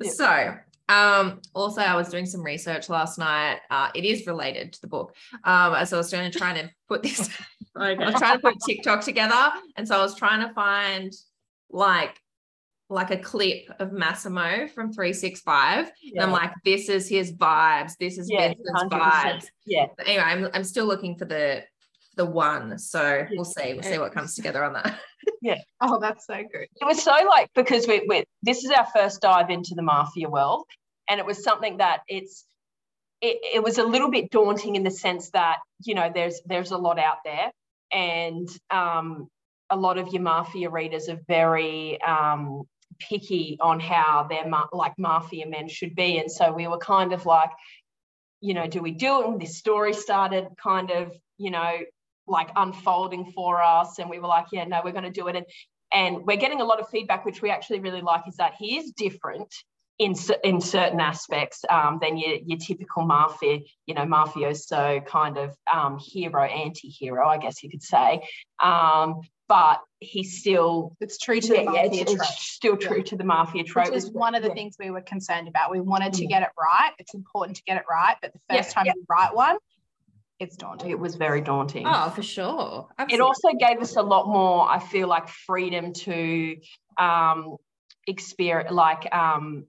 Yeah. 0.00 0.10
so 0.10 0.54
um 0.90 1.40
also 1.54 1.80
i 1.80 1.94
was 1.96 2.08
doing 2.08 2.24
some 2.26 2.42
research 2.42 2.88
last 2.88 3.18
night 3.18 3.58
uh 3.70 3.88
it 3.94 4.04
is 4.04 4.26
related 4.26 4.72
to 4.74 4.80
the 4.82 4.86
book 4.86 5.14
um 5.44 5.74
so 5.86 5.96
i 5.96 5.98
was 5.98 6.10
trying 6.10 6.30
to 6.30 6.38
try 6.38 6.52
to 6.60 6.70
put 6.88 7.02
this 7.02 7.28
i 7.74 7.94
was 7.94 8.14
trying 8.14 8.36
to 8.36 8.42
put 8.42 8.54
tiktok 8.66 9.00
together 9.02 9.50
and 9.76 9.88
so 9.88 9.96
i 9.98 10.02
was 10.02 10.14
trying 10.14 10.46
to 10.46 10.52
find 10.54 11.12
like 11.70 12.20
like 12.90 13.10
a 13.10 13.16
clip 13.18 13.64
of 13.80 13.92
massimo 13.92 14.68
from 14.68 14.92
365 14.92 15.90
and 16.14 16.22
i'm 16.22 16.30
like 16.30 16.52
this 16.64 16.88
is 16.88 17.08
his 17.08 17.32
vibes 17.32 17.96
this 17.98 18.18
is 18.18 18.28
Yeah, 18.30 18.48
vincent's 18.48 18.84
100%. 18.84 18.90
vibes 19.00 19.46
Yeah. 19.66 19.86
But 19.96 20.06
anyway 20.06 20.24
i'm, 20.24 20.48
I'm 20.54 20.64
still 20.64 20.86
looking 20.86 21.16
for 21.16 21.24
the 21.24 21.64
the 22.18 22.26
one. 22.26 22.78
So 22.78 23.26
we'll 23.30 23.46
see 23.46 23.72
we'll 23.72 23.82
see 23.82 23.98
what 23.98 24.12
comes 24.12 24.34
together 24.34 24.62
on 24.62 24.74
that. 24.74 24.98
Yeah. 25.40 25.58
Oh, 25.80 26.00
that's 26.00 26.26
so 26.26 26.34
good. 26.34 26.66
it 26.80 26.84
was 26.84 27.00
so 27.00 27.12
like 27.28 27.50
because 27.54 27.86
we, 27.86 28.04
we 28.08 28.24
this 28.42 28.64
is 28.64 28.70
our 28.70 28.86
first 28.86 29.20
dive 29.20 29.50
into 29.50 29.74
the 29.76 29.82
mafia 29.82 30.28
world 30.28 30.64
and 31.08 31.20
it 31.20 31.26
was 31.26 31.44
something 31.44 31.76
that 31.76 32.00
it's 32.08 32.44
it, 33.20 33.38
it 33.54 33.62
was 33.62 33.78
a 33.78 33.84
little 33.84 34.10
bit 34.10 34.30
daunting 34.30 34.74
in 34.74 34.82
the 34.82 34.90
sense 34.90 35.30
that 35.30 35.58
you 35.84 35.94
know 35.94 36.10
there's 36.12 36.40
there's 36.46 36.72
a 36.72 36.76
lot 36.78 36.98
out 36.98 37.18
there 37.24 37.52
and 37.92 38.48
um, 38.70 39.28
a 39.70 39.76
lot 39.76 39.98
of 39.98 40.08
your 40.08 40.22
mafia 40.22 40.70
readers 40.70 41.08
are 41.08 41.20
very 41.28 42.00
um, 42.02 42.62
picky 42.98 43.58
on 43.60 43.80
how 43.80 44.26
their 44.28 44.48
ma- 44.48 44.66
like 44.72 44.94
mafia 44.98 45.46
men 45.46 45.68
should 45.68 45.94
be. 45.94 46.18
And 46.18 46.30
so 46.30 46.52
we 46.52 46.66
were 46.66 46.78
kind 46.78 47.12
of 47.12 47.26
like 47.26 47.50
you 48.40 48.54
know 48.54 48.66
do 48.66 48.80
we 48.82 48.92
do 48.92 49.20
it? 49.22 49.26
And 49.28 49.40
this 49.40 49.56
story 49.56 49.92
started 49.92 50.48
kind 50.62 50.90
of 50.90 51.12
you 51.38 51.50
know 51.50 51.78
like 52.28 52.50
unfolding 52.56 53.30
for 53.32 53.62
us 53.62 53.98
and 53.98 54.08
we 54.10 54.18
were 54.18 54.28
like 54.28 54.46
yeah 54.52 54.64
no 54.64 54.80
we're 54.84 54.92
going 54.92 55.04
to 55.04 55.10
do 55.10 55.28
it 55.28 55.36
and 55.36 55.46
and 55.92 56.26
we're 56.26 56.36
getting 56.36 56.60
a 56.60 56.64
lot 56.64 56.80
of 56.80 56.88
feedback 56.88 57.24
which 57.24 57.40
we 57.42 57.50
actually 57.50 57.80
really 57.80 58.02
like 58.02 58.22
is 58.28 58.36
that 58.36 58.54
he 58.58 58.76
is 58.76 58.92
different 58.92 59.52
in, 59.98 60.14
in 60.44 60.60
certain 60.60 61.00
aspects 61.00 61.64
um, 61.68 61.98
than 62.00 62.16
your, 62.16 62.36
your 62.46 62.58
typical 62.58 63.04
mafia 63.04 63.58
you 63.86 63.94
know 63.94 64.04
mafioso 64.04 65.04
kind 65.06 65.36
of 65.38 65.54
um, 65.72 65.98
hero 65.98 66.44
anti-hero 66.44 67.26
i 67.26 67.38
guess 67.38 67.62
you 67.62 67.70
could 67.70 67.82
say 67.82 68.22
um, 68.62 69.20
but 69.48 69.80
he's 70.00 70.38
still 70.40 70.94
it's 71.00 71.18
true 71.18 71.40
to 71.40 71.48
yeah, 71.54 71.60
the 71.60 71.62
yeah, 71.64 71.82
mafia 71.82 72.02
it's, 72.02 72.12
it's 72.12 72.44
still 72.44 72.76
true 72.76 72.98
Yeah. 72.98 73.02
to 73.04 73.16
the 73.16 73.24
mafia 73.24 73.64
trope. 73.64 73.86
Which 73.86 73.96
is 73.96 74.10
one 74.12 74.34
of 74.34 74.42
the 74.42 74.48
Yeah. 74.48 74.54
things 74.54 74.76
we 74.78 74.90
were 74.90 75.00
concerned 75.00 75.48
about. 75.48 75.70
We 75.70 75.80
wanted 75.80 76.12
to 76.14 76.24
Mm. 76.26 76.28
get 76.28 76.42
it 76.42 76.50
right. 76.58 76.92
It's 76.98 77.14
important 77.14 77.56
to 77.56 77.62
get 77.64 77.78
it 77.78 77.84
right, 77.90 78.16
but 78.20 78.32
the 78.32 78.40
Yeah, 78.50 78.58
first 78.58 78.72
time 78.72 78.86
you 78.86 79.04
write 79.08 79.34
one, 79.34 79.56
it's 80.40 80.56
daunting. 80.56 80.90
It 80.90 80.98
was 80.98 81.16
very 81.16 81.40
daunting. 81.40 81.84
Oh, 81.86 82.10
for 82.10 82.22
sure. 82.22 82.88
it 83.10 83.20
also 83.20 83.48
gave 83.58 83.80
us 83.80 83.96
a 83.96 84.02
lot 84.02 84.28
more 84.28 84.68
i 84.68 84.78
feel 84.78 85.08
like 85.08 85.28
freedom 85.28 85.92
to 85.92 86.56
um 86.98 87.56
experience 88.06 88.72
like 88.72 89.12
um 89.14 89.66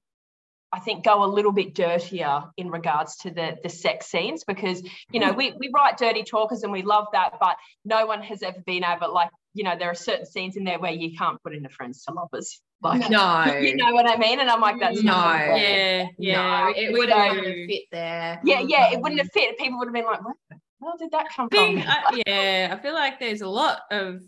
I 0.71 0.79
think 0.79 1.03
go 1.03 1.23
a 1.23 1.25
little 1.25 1.51
bit 1.51 1.73
dirtier 1.73 2.43
in 2.57 2.69
regards 2.69 3.17
to 3.17 3.31
the 3.31 3.57
the 3.63 3.69
sex 3.69 4.07
scenes 4.07 4.43
because 4.43 4.83
you 5.11 5.19
know 5.19 5.29
mm-hmm. 5.29 5.37
we 5.37 5.53
we 5.59 5.71
write 5.73 5.97
dirty 5.97 6.23
talkers 6.23 6.63
and 6.63 6.71
we 6.71 6.83
love 6.83 7.07
that 7.13 7.33
but 7.39 7.57
no 7.85 8.05
one 8.05 8.21
has 8.21 8.43
ever 8.43 8.59
been 8.65 8.83
able 8.83 9.13
like 9.13 9.29
you 9.53 9.63
know 9.63 9.75
there 9.77 9.89
are 9.89 9.95
certain 9.95 10.25
scenes 10.25 10.57
in 10.57 10.63
there 10.63 10.79
where 10.79 10.91
you 10.91 11.17
can't 11.17 11.41
put 11.43 11.55
in 11.55 11.65
a 11.65 11.69
friends 11.69 12.03
to 12.03 12.13
lovers 12.13 12.61
like 12.83 13.09
no. 13.09 13.45
you 13.61 13.75
know 13.75 13.93
what 13.93 14.07
I 14.07 14.17
mean 14.17 14.39
and 14.39 14.49
I'm 14.49 14.61
like 14.61 14.79
that's 14.79 15.01
No. 15.01 15.13
Yeah, 15.13 16.07
yeah. 16.17 16.65
no, 16.65 16.73
it 16.75 16.93
wouldn't 16.93 17.19
have 17.19 17.43
fit 17.43 17.83
there. 17.91 18.39
yeah 18.43 18.59
yeah 18.59 18.91
it 18.91 19.01
wouldn't 19.01 19.19
mm-hmm. 19.19 19.27
have 19.27 19.31
fit 19.31 19.57
people 19.57 19.79
would 19.79 19.87
have 19.87 19.93
been 19.93 20.05
like 20.05 20.23
where 20.23 20.35
the 20.49 20.57
hell 20.81 20.95
did 20.99 21.11
that 21.11 21.29
come 21.35 21.49
think, 21.49 21.83
from 21.83 21.91
I- 21.91 22.23
yeah, 22.27 22.75
I 22.77 22.81
feel 22.81 22.93
like 22.93 23.19
there's 23.19 23.41
a 23.41 23.49
lot 23.49 23.81
of 23.91 24.21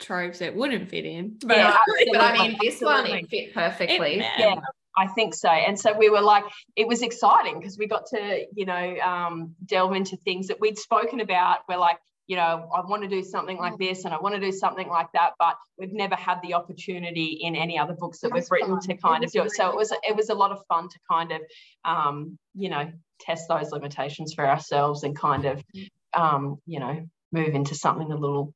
tropes 0.00 0.40
that 0.40 0.54
wouldn't 0.54 0.90
fit 0.90 1.04
in. 1.06 1.38
But 1.46 1.56
Yeah, 1.56 1.76
But 2.12 2.20
I 2.20 2.32
mean, 2.32 2.58
this 2.60 2.80
one 2.80 3.06
it 3.06 3.30
fit 3.30 3.54
perfectly. 3.54 4.16
It- 4.16 4.26
yeah 4.38 4.56
I 4.96 5.06
think 5.08 5.34
so. 5.34 5.48
And 5.48 5.78
so 5.78 5.96
we 5.96 6.08
were 6.10 6.20
like, 6.20 6.44
it 6.76 6.86
was 6.86 7.02
exciting 7.02 7.58
because 7.58 7.76
we 7.78 7.86
got 7.86 8.06
to, 8.06 8.46
you 8.54 8.64
know, 8.64 8.96
um, 9.00 9.54
delve 9.66 9.94
into 9.94 10.16
things 10.18 10.46
that 10.48 10.60
we'd 10.60 10.78
spoken 10.78 11.20
about. 11.20 11.58
We're 11.68 11.78
like, 11.78 11.98
you 12.26 12.36
know, 12.36 12.70
I 12.74 12.80
want 12.86 13.02
to 13.02 13.08
do 13.08 13.22
something 13.22 13.58
like 13.58 13.76
this 13.76 14.04
and 14.04 14.14
I 14.14 14.18
want 14.18 14.34
to 14.34 14.40
do 14.40 14.50
something 14.52 14.88
like 14.88 15.08
that, 15.12 15.32
but 15.38 15.56
we've 15.78 15.92
never 15.92 16.14
had 16.14 16.40
the 16.42 16.54
opportunity 16.54 17.38
in 17.42 17.54
any 17.54 17.78
other 17.78 17.92
books 17.92 18.20
that 18.20 18.28
It 18.28 18.34
we've 18.34 18.50
written 18.50 18.80
fun. 18.80 18.80
to 18.80 18.96
kind 18.96 19.24
of 19.24 19.30
do 19.32 19.42
it. 19.42 19.50
So 19.52 19.68
it 19.68 19.76
was 19.76 19.92
it 20.02 20.16
was 20.16 20.30
a 20.30 20.34
lot 20.34 20.50
of 20.50 20.64
fun 20.66 20.88
to 20.88 20.98
kind 21.10 21.32
of, 21.32 21.40
um, 21.84 22.38
you 22.54 22.70
know, 22.70 22.90
test 23.20 23.44
those 23.48 23.72
limitations 23.72 24.32
for 24.32 24.48
ourselves 24.48 25.02
and 25.02 25.14
kind 25.18 25.44
of, 25.44 25.62
um, 26.14 26.58
you 26.66 26.80
know, 26.80 27.06
move 27.32 27.54
into 27.54 27.74
something 27.74 28.10
a 28.10 28.16
little, 28.16 28.54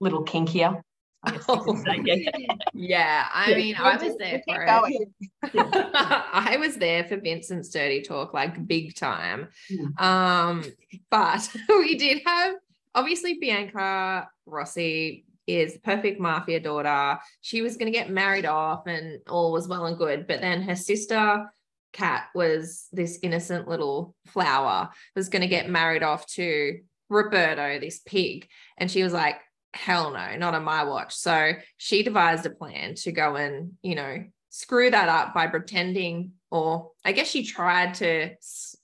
little 0.00 0.24
kinkier. 0.24 0.82
I 1.26 1.30
guess 1.32 1.48
you 1.48 1.60
could 1.62 1.78
say. 1.78 2.48
Yeah. 2.74 3.26
I 3.32 3.50
Yeah. 3.50 3.56
mean, 3.56 3.76
I 3.76 3.96
was 3.96 4.16
there 4.16 4.42
for 4.46 4.62
it. 4.62 5.08
I 5.54 6.56
was 6.58 6.76
there 6.76 7.04
for 7.04 7.16
Vincent's 7.16 7.68
dirty 7.70 8.02
talk, 8.02 8.34
like 8.34 8.66
big 8.66 8.94
time. 8.94 9.48
Mm. 9.70 10.00
Um, 10.00 10.64
but 11.10 11.48
we 11.68 11.96
did 11.96 12.22
have 12.26 12.54
obviously 12.94 13.38
Bianca 13.40 14.28
Rossi 14.46 15.24
is 15.46 15.76
perfect 15.82 16.20
mafia 16.20 16.60
daughter. 16.60 17.18
She 17.42 17.60
was 17.62 17.76
going 17.76 17.92
to 17.92 17.98
get 17.98 18.08
married 18.10 18.46
off, 18.46 18.86
and 18.86 19.20
all 19.28 19.52
was 19.52 19.68
well 19.68 19.86
and 19.86 19.98
good. 19.98 20.26
But 20.26 20.40
then 20.40 20.62
her 20.62 20.76
sister 20.76 21.50
Kat 21.92 22.24
was 22.34 22.88
this 22.92 23.18
innocent 23.22 23.68
little 23.68 24.14
flower 24.26 24.88
was 25.14 25.28
going 25.28 25.42
to 25.42 25.48
get 25.48 25.68
married 25.68 26.02
off 26.02 26.26
to 26.28 26.80
Roberto, 27.10 27.78
this 27.78 28.00
pig, 28.00 28.48
and 28.78 28.90
she 28.90 29.02
was 29.02 29.12
like, 29.12 29.36
"Hell 29.74 30.12
no, 30.12 30.36
not 30.36 30.54
on 30.54 30.64
my 30.64 30.84
watch." 30.84 31.14
So 31.14 31.52
she 31.76 32.02
devised 32.02 32.46
a 32.46 32.50
plan 32.50 32.94
to 32.96 33.12
go 33.12 33.36
and 33.36 33.72
you 33.82 33.94
know 33.94 34.24
screw 34.50 34.88
that 34.88 35.08
up 35.08 35.34
by 35.34 35.48
pretending 35.48 36.30
or 36.48 36.92
i 37.04 37.10
guess 37.10 37.28
she 37.28 37.42
tried 37.44 37.92
to 37.92 38.30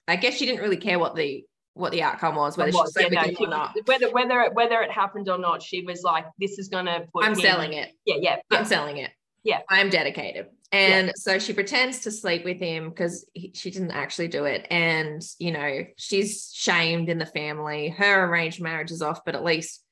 i 0.08 0.16
guess 0.16 0.34
she 0.34 0.44
didn't 0.44 0.60
really 0.60 0.76
care 0.76 0.98
what 0.98 1.14
the 1.14 1.44
what 1.74 1.92
the 1.92 2.02
outcome 2.02 2.34
was 2.34 2.56
whether 2.56 2.72
she 2.72 2.78
yeah, 2.98 3.08
no, 3.08 3.22
she- 3.28 3.36
or 3.44 3.46
not 3.48 3.76
whether 3.84 4.10
whether 4.10 4.40
it, 4.40 4.52
whether 4.52 4.80
it 4.80 4.90
happened 4.90 5.28
or 5.28 5.38
not, 5.38 5.62
she 5.62 5.82
was 5.82 6.02
like, 6.02 6.26
"This 6.40 6.58
is 6.58 6.66
gonna 6.68 7.06
put." 7.12 7.24
i'm 7.24 7.34
him- 7.34 7.40
selling 7.40 7.74
it 7.74 7.92
Yeah, 8.04 8.16
yeah, 8.20 8.36
yeah. 8.50 8.58
i'm 8.58 8.64
selling 8.64 8.96
it 8.96 9.12
Yeah. 9.44 9.60
i'm 9.68 9.90
dedicated 9.90 10.46
and 10.72 11.12
so 11.14 11.38
she 11.38 11.52
pretends 11.52 12.00
to 12.00 12.10
sleep 12.10 12.44
with 12.44 12.58
him 12.58 12.88
because 12.90 13.24
she 13.54 13.70
didn't 13.70 13.92
actually 13.92 14.28
do 14.28 14.46
it 14.46 14.66
and 14.70 15.22
you 15.38 15.52
know 15.52 15.84
she's 15.96 16.50
shamed 16.52 17.08
in 17.08 17.18
the 17.18 17.26
family 17.26 17.90
her 17.90 18.24
arranged 18.24 18.60
marriage 18.60 18.90
is 18.90 19.02
off 19.02 19.24
but 19.24 19.36
at 19.36 19.44
least 19.44 19.84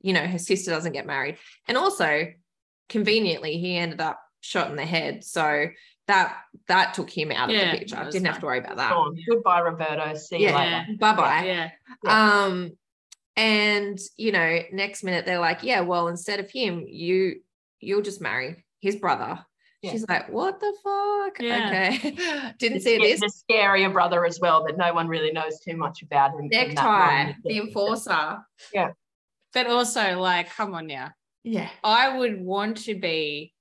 you 0.00 0.12
know 0.12 0.26
her 0.26 0.38
sister 0.38 0.70
doesn't 0.70 0.92
get 0.92 1.06
married 1.06 1.36
and 1.66 1.76
also 1.76 2.26
conveniently 2.88 3.58
he 3.58 3.76
ended 3.76 4.00
up 4.00 4.20
shot 4.40 4.70
in 4.70 4.76
the 4.76 4.86
head 4.86 5.24
so 5.24 5.66
that 6.06 6.36
that 6.68 6.94
took 6.94 7.10
him 7.10 7.30
out 7.32 7.50
of 7.50 7.54
Yeah, 7.56 7.72
the 7.72 7.78
picture 7.78 8.08
didn't 8.10 8.26
have 8.26 8.38
to 8.40 8.46
worry 8.46 8.58
about 8.58 8.76
that 8.76 8.92
Gone. 8.92 9.16
Goodbye, 9.28 9.60
Roberto. 9.60 10.14
See 10.14 10.38
you 10.38 10.52
later. 10.54 10.86
bye 10.98 11.14
bye 11.14 11.70
yeah. 12.04 12.40
um 12.44 12.70
and 13.36 13.98
you 14.16 14.32
know 14.32 14.60
next 14.72 15.04
minute 15.04 15.26
they're 15.26 15.38
like 15.38 15.62
yeah 15.62 15.80
well 15.80 16.08
instead 16.08 16.40
of 16.40 16.50
him 16.50 16.84
you 16.88 17.40
you'll 17.80 18.02
just 18.02 18.20
marry 18.20 18.64
his 18.80 18.96
brother 18.96 19.38
Yeah. 19.82 19.92
she's 19.92 20.08
like 20.08 20.28
what 20.30 20.58
the 20.60 20.74
fuck 20.82 21.40
Yeah. 21.40 21.90
okay 21.92 22.10
didn't 22.58 22.78
The 22.78 22.80
see 22.80 22.96
sca- 22.96 23.02
this 23.02 23.20
The 23.20 23.54
scarier 23.54 23.92
brother 23.92 24.24
as 24.24 24.38
well 24.40 24.64
that 24.66 24.76
no 24.76 24.92
one 24.94 25.08
really 25.08 25.30
knows 25.32 25.60
too 25.60 25.76
much 25.76 26.02
about. 26.02 26.34
In, 26.34 26.44
in 26.44 26.48
necktie 26.48 27.32
the 27.44 27.58
enforcer 27.58 28.38
But 29.54 29.66
also, 29.66 30.18
like, 30.18 30.50
come 30.50 30.74
on 30.74 30.86
now. 30.86 31.10
yeah 31.44 31.70
I 31.82 32.16
would 32.18 32.40
want 32.40 32.78
to 32.84 32.94
be 32.94 33.54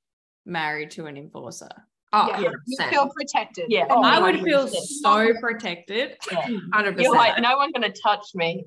married 0.45 0.91
to 0.91 1.05
an 1.05 1.17
enforcer. 1.17 1.69
oh 2.13 2.27
Yeah. 2.29 2.51
You 2.65 2.77
feel 2.89 3.09
protected. 3.09 3.65
Yeah. 3.69 3.87
Oh, 3.89 4.01
I 4.03 4.19
would 4.19 4.41
feel 4.41 4.67
100%. 4.67 4.71
so 5.01 5.33
protected. 5.41 6.17
Yeah. 6.31 6.47
100% 6.73 7.01
You're 7.01 7.15
like, 7.25 7.39
no 7.41 7.57
one's 7.57 7.73
gonna 7.73 7.91
touch 7.91 8.27
me. 8.35 8.65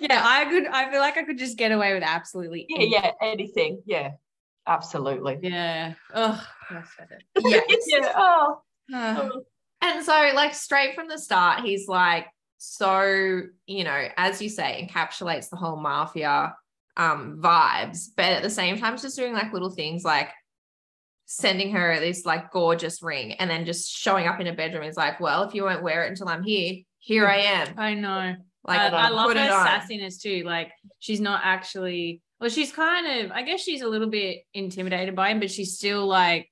Yeah, 0.00 0.20
I 0.24 0.46
could. 0.46 0.66
I 0.66 0.90
feel 0.90 1.00
like 1.00 1.16
I 1.16 1.22
could 1.22 1.38
just 1.38 1.56
get 1.56 1.70
away 1.70 1.94
with 1.94 2.02
absolutely. 2.02 2.66
Yeah, 2.68 2.82
yeah, 2.82 3.10
anything. 3.22 3.82
Yeah, 3.86 4.10
absolutely. 4.66 5.38
Yeah. 5.42 5.94
Oh. 6.14 6.44
yes. 7.44 7.84
yeah. 7.86 8.12
Oh. 8.16 9.42
And 9.82 10.04
so, 10.04 10.12
like, 10.34 10.54
straight 10.54 10.94
from 10.94 11.08
the 11.08 11.18
start, 11.18 11.60
he's 11.64 11.86
like, 11.88 12.26
so, 12.62 13.40
you 13.64 13.84
know, 13.84 14.08
as 14.18 14.42
you 14.42 14.50
say, 14.50 14.86
encapsulates 14.86 15.48
the 15.48 15.56
whole 15.56 15.76
mafia 15.76 16.54
um 16.94 17.40
vibes, 17.42 18.08
but 18.14 18.26
at 18.26 18.42
the 18.42 18.50
same 18.50 18.78
time, 18.78 18.98
just 18.98 19.16
doing 19.16 19.32
like 19.32 19.54
little 19.54 19.70
things 19.70 20.04
like 20.04 20.28
sending 21.24 21.72
her 21.72 21.98
this 22.00 22.26
like 22.26 22.50
gorgeous 22.50 23.02
ring 23.02 23.32
and 23.32 23.48
then 23.48 23.64
just 23.64 23.90
showing 23.90 24.26
up 24.26 24.40
in 24.40 24.46
a 24.46 24.52
bedroom 24.52 24.82
is 24.82 24.98
like, 24.98 25.20
well, 25.20 25.44
if 25.44 25.54
you 25.54 25.64
won't 25.64 25.82
wear 25.82 26.04
it 26.04 26.10
until 26.10 26.28
I'm 26.28 26.42
here, 26.42 26.82
here 26.98 27.26
I 27.26 27.38
am. 27.38 27.68
I 27.78 27.94
know. 27.94 28.34
Like, 28.66 28.78
I, 28.78 28.88
I 28.88 29.08
love 29.08 29.30
her 29.30 29.36
sassiness 29.36 30.20
too. 30.20 30.42
Like 30.44 30.70
she's 30.98 31.20
not 31.20 31.40
actually. 31.42 32.20
Well, 32.40 32.50
she's 32.50 32.72
kind 32.72 33.24
of. 33.24 33.32
I 33.32 33.40
guess 33.40 33.62
she's 33.62 33.80
a 33.80 33.88
little 33.88 34.10
bit 34.10 34.40
intimidated 34.52 35.16
by 35.16 35.30
him, 35.30 35.40
but 35.40 35.50
she's 35.50 35.78
still 35.78 36.06
like. 36.06 36.49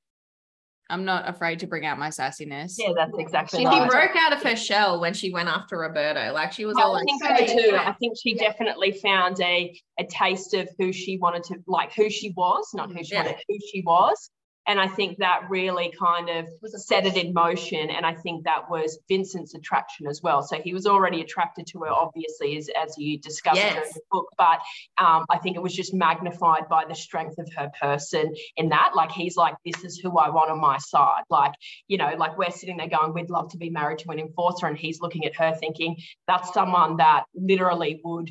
I'm 0.91 1.05
not 1.05 1.29
afraid 1.29 1.59
to 1.61 1.67
bring 1.67 1.85
out 1.85 1.99
my 1.99 2.09
sassiness. 2.09 2.75
Yeah, 2.79 2.93
that's 2.97 3.13
exactly 3.19 3.61
She 3.61 3.67
right. 3.67 3.91
broke 3.91 4.17
out 4.17 4.33
of 4.33 4.43
her 4.43 4.57
shell 4.57 5.01
when 5.01 5.13
she 5.13 5.31
went 5.31 5.49
after 5.49 5.79
Roberto. 5.79 6.33
Like 6.33 6.53
she 6.53 6.65
was 6.65 6.77
I 6.79 6.83
all 6.83 6.93
like, 6.93 7.05
think 7.05 7.23
so, 7.23 7.47
so 7.47 7.71
too. 7.71 7.77
I 7.77 7.93
think 8.01 8.17
she 8.23 8.35
definitely 8.35 8.93
found 8.93 9.39
a 9.41 9.79
a 9.99 10.05
taste 10.07 10.55
of 10.55 10.69
who 10.79 10.93
she 10.93 11.19
wanted 11.19 11.43
to 11.45 11.57
like 11.67 11.93
who 11.95 12.09
she 12.09 12.31
was, 12.37 12.69
not 12.73 12.91
who 12.91 13.05
she 13.05 13.15
Yeah. 13.15 13.25
wanted, 13.25 13.37
who 13.49 13.59
she 13.71 13.83
was. 13.83 14.31
And 14.69 14.79
I 14.79 14.87
think 14.87 15.19
that 15.19 15.49
really 15.49 15.93
kind 15.99 16.29
of 16.29 16.47
set 16.77 17.07
it 17.07 17.17
in 17.17 17.33
motion. 17.33 17.89
And 17.89 18.05
I 18.05 18.15
think 18.15 18.45
that 18.45 18.71
was 18.71 18.99
Vincent's 19.09 19.55
attraction 19.55 20.07
as 20.07 20.21
well. 20.23 20.43
So 20.43 20.61
he 20.61 20.75
was 20.75 20.87
already 20.87 21.23
attracted 21.23 21.67
to 21.69 21.81
her, 21.81 21.89
obviously, 21.89 22.59
as, 22.59 22.69
as 22.81 22.95
you 22.99 23.19
discussed 23.19 23.57
Yes. 23.57 23.73
during 23.73 23.91
the 23.95 24.01
book. 24.11 24.27
But 24.37 24.61
um, 25.03 25.25
I 25.31 25.39
think 25.39 25.57
it 25.57 25.63
was 25.63 25.75
just 25.75 25.95
magnified 25.95 26.69
by 26.69 26.85
the 26.87 26.95
strength 26.95 27.39
of 27.39 27.49
her 27.57 27.71
person 27.81 28.35
in 28.57 28.69
that. 28.69 28.91
Like 28.95 29.11
he's 29.11 29.37
like, 29.37 29.55
this 29.65 29.83
is 29.85 29.99
who 29.99 30.19
I 30.19 30.29
want 30.29 30.51
on 30.51 30.61
my 30.61 30.77
side. 30.77 31.23
Like, 31.31 31.53
you 31.87 31.97
know, 31.97 32.13
like 32.19 32.37
we're 32.37 32.51
sitting 32.51 32.77
there 32.77 32.89
going, 32.89 33.15
we'd 33.15 33.31
love 33.31 33.51
to 33.53 33.57
be 33.57 33.71
married 33.71 34.01
to 34.01 34.11
an 34.11 34.19
enforcer. 34.19 34.67
And 34.67 34.77
he's 34.77 35.01
looking 35.01 35.25
at 35.25 35.35
her 35.37 35.55
thinking, 35.59 35.97
that's 36.27 36.53
someone 36.53 36.99
that 36.99 37.25
literally 37.35 38.01
would 38.05 38.31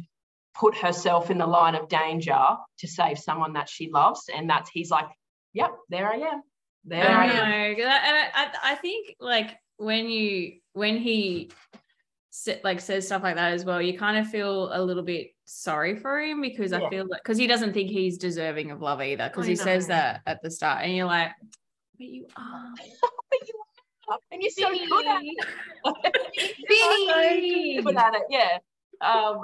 put 0.54 0.76
herself 0.78 1.32
in 1.32 1.40
the 1.40 1.48
line 1.48 1.74
of 1.74 1.88
danger 1.88 2.40
to 2.80 2.88
save 2.88 3.18
someone 3.18 3.54
that 3.54 3.70
she 3.70 3.90
loves. 3.92 4.30
And 4.34 4.50
that's 4.50 4.70
he's 4.70 4.92
like, 4.92 5.08
Yep, 5.58 5.72
there 5.90 6.08
I 6.12 6.16
am. 6.18 6.42
There 6.86 7.18
I 7.18 7.26
I 7.26 7.32
am. 7.32 7.50
know. 7.50 7.76
'cause 7.76 7.86
I, 7.86 7.98
and 8.08 8.18
I, 8.18 8.30
I 8.34 8.52
I 8.72 8.76
think 8.76 9.16
like 9.20 9.58
when 9.78 10.08
you 10.08 10.60
when 10.74 10.98
he 10.98 11.50
like 12.64 12.80
says 12.80 13.08
stuff 13.08 13.24
like 13.24 13.36
that 13.36 13.54
as 13.54 13.66
well, 13.66 13.82
you 13.82 13.98
kind 13.98 14.18
of 14.18 14.28
feel 14.30 14.70
a 14.72 14.80
little 14.84 15.02
bit 15.04 15.32
sorry 15.46 15.96
for 15.96 16.20
him 16.20 16.42
because 16.42 16.72
Yeah. 16.72 16.86
I 16.86 16.90
feel 16.90 17.08
like 17.10 17.24
because 17.24 17.40
he 17.40 17.48
doesn't 17.48 17.74
think 17.74 17.90
he's 17.90 18.20
deserving 18.20 18.70
of 18.70 18.82
love 18.82 19.02
either 19.02 19.28
because 19.30 19.48
I 19.48 19.50
he 19.50 19.56
says 19.56 19.88
that 19.88 20.22
at 20.28 20.42
the 20.44 20.52
start 20.52 20.84
and 20.84 20.96
you're 20.96 21.08
like, 21.08 21.32
but 21.98 22.08
you 22.08 22.28
are. 22.36 22.74
But 23.30 23.40
you 23.48 23.54
are, 24.10 24.18
and 24.32 24.42
you're 24.42 24.52
so 24.52 24.70
good 24.70 25.06
at 25.08 25.22
it. 25.24 25.46
Good 27.84 27.96
at 27.98 28.14
it, 28.16 28.24
yeah. 28.30 28.60
Um, 29.02 29.44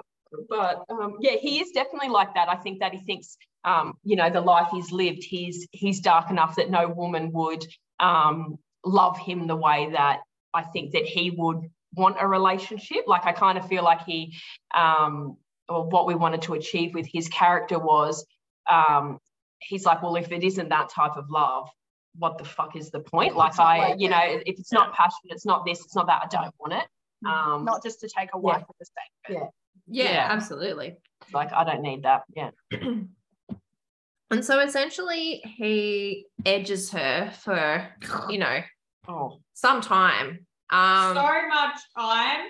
but 0.50 0.84
um, 0.90 1.18
yeah, 1.20 1.36
he 1.40 1.62
is 1.62 1.72
definitely 1.72 2.10
like 2.10 2.34
that. 2.36 2.50
I 2.50 2.56
think 2.56 2.80
that 2.80 2.94
he 2.94 3.00
thinks, 3.00 3.38
um, 3.64 3.94
you 4.04 4.16
know, 4.16 4.30
the 4.30 4.42
life 4.42 4.70
he's 4.72 4.92
lived, 4.92 5.24
he's 5.24 5.68
he's 5.72 6.00
dark 6.00 6.30
enough 6.30 6.56
that 6.56 6.70
no 6.70 6.88
woman 6.88 7.32
would 7.32 7.66
um, 8.00 8.58
love 8.86 9.18
him 9.18 9.48
the 9.48 9.56
way 9.56 9.90
that 9.92 10.20
I 10.54 10.64
think 10.64 10.92
that 10.92 11.06
he 11.06 11.32
would 11.32 11.70
want 11.94 12.18
a 12.20 12.28
relationship. 12.28 13.06
Like 13.08 13.26
I 13.26 13.32
kind 13.32 13.58
of 13.58 13.68
feel 13.68 13.84
like 13.84 14.04
he, 14.06 14.36
um, 14.74 15.38
or 15.70 15.88
what 15.88 16.08
we 16.08 16.16
wanted 16.16 16.42
to 16.44 16.54
achieve 16.54 16.94
with 16.94 17.08
his 17.12 17.28
character 17.30 17.80
was 17.80 18.26
um, 18.70 19.20
he's 19.60 19.86
like, 19.86 20.02
well, 20.02 20.16
if 20.16 20.32
it 20.32 20.44
isn't 20.44 20.70
that 20.70 20.90
type 20.90 21.16
of 21.16 21.30
love, 21.30 21.70
what 22.18 22.38
the 22.38 22.46
fuck 22.46 22.76
is 22.76 22.92
the 22.92 23.00
point? 23.00 23.36
Like, 23.36 23.60
I, 23.60 23.96
you 23.98 24.10
know, 24.10 24.22
if 24.22 24.60
it's 24.60 24.72
not 24.72 24.94
passion, 24.94 25.30
it's 25.30 25.46
not 25.46 25.66
this, 25.66 25.80
it's 25.84 25.96
not 25.96 26.08
that. 26.08 26.22
I 26.24 26.28
don't 26.28 26.54
want 26.60 26.74
it. 26.74 26.88
Um, 27.26 27.66
Not 27.66 27.84
just 27.84 28.02
to 28.02 28.10
take 28.10 28.30
a 28.34 28.38
wife 28.38 28.64
for 28.68 28.76
the 28.80 28.86
sake 28.86 29.38
it. 29.38 29.50
Yeah, 29.88 30.12
Yeah. 30.12 30.28
absolutely. 30.30 30.98
like 31.34 31.52
I 31.54 31.64
don't 31.64 31.82
need 31.82 32.04
that. 32.04 32.24
Yeah. 32.36 32.52
And 34.32 34.44
so 34.44 34.60
essentially, 34.62 35.44
he 35.58 36.26
edges 36.44 36.90
her 36.92 37.32
for, 37.44 37.88
you 38.30 38.40
know, 38.40 38.62
Oh, 39.08 39.40
some 39.54 39.80
time. 39.82 40.48
Um, 40.72 41.16
so 41.16 41.24
much 41.50 41.80
time. 41.96 42.46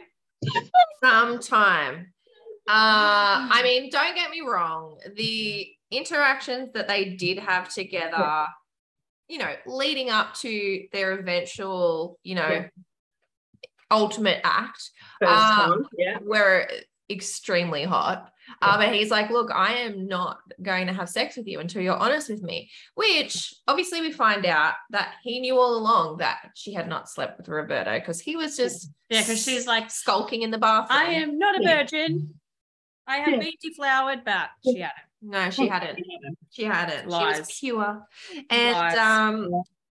some 1.03 1.39
time. 1.39 2.13
Uh, 2.69 3.49
I 3.51 3.59
mean, 3.65 3.89
don't 3.89 4.15
get 4.15 4.29
me 4.29 4.41
wrong. 4.41 4.97
The 5.17 5.67
interactions 5.91 6.71
that 6.73 6.87
they 6.87 7.15
did 7.15 7.39
have 7.39 7.67
together, 7.73 8.45
you 9.27 9.39
know, 9.39 9.53
leading 9.65 10.09
up 10.09 10.35
to 10.35 10.85
their 10.93 11.19
eventual, 11.19 12.17
you 12.23 12.35
know, 12.35 12.47
Yeah. 12.49 12.67
ultimate 13.91 14.39
act, 14.45 14.89
first 15.19 15.31
Um, 15.53 15.69
time. 15.83 15.85
Yeah. 15.97 16.17
were 16.21 16.69
extremely 17.13 17.83
hot. 17.83 18.29
Uh, 18.61 18.77
but 18.77 18.93
he's 18.93 19.09
like, 19.09 19.29
look, 19.29 19.49
I 19.51 19.73
am 19.75 20.05
not 20.07 20.37
going 20.61 20.87
to 20.87 20.93
have 20.93 21.07
sex 21.07 21.37
with 21.37 21.47
you 21.47 21.59
until 21.61 21.81
you're 21.81 21.95
honest 21.95 22.29
with 22.29 22.41
me. 22.43 22.69
Which 22.95 23.53
obviously 23.67 24.01
we 24.01 24.11
find 24.11 24.45
out 24.45 24.73
that 24.89 25.13
he 25.23 25.39
knew 25.39 25.57
all 25.57 25.77
along 25.77 26.17
that 26.17 26.51
she 26.53 26.73
had 26.73 26.89
not 26.89 27.09
slept 27.09 27.37
with 27.37 27.47
Roberto 27.47 27.97
because 27.99 28.19
he 28.19 28.35
was 28.35 28.57
just 28.57 28.89
Yeah, 29.09 29.21
because 29.21 29.41
she's 29.43 29.65
like, 29.65 29.89
skulking 29.89 30.41
in 30.41 30.51
the 30.51 30.57
bathroom. 30.57 30.99
I 30.99 31.05
am 31.13 31.37
not 31.39 31.59
a 31.59 31.63
virgin. 31.63 32.33
I 33.07 33.17
have 33.17 33.39
been 33.39 33.53
deflowered, 33.61 34.23
but 34.25 34.49
she 34.63 34.79
had 34.79 34.91
it. 34.91 35.03
No, 35.25 35.49
she 35.49 35.67
hadn't. 35.67 35.99
She 36.51 36.63
hadn't. 36.65 37.03
She 37.03 37.07
was 37.07 37.57
pure. 37.59 38.05
And 38.49 38.77
Lies. 38.77 38.97
um, 38.97 39.51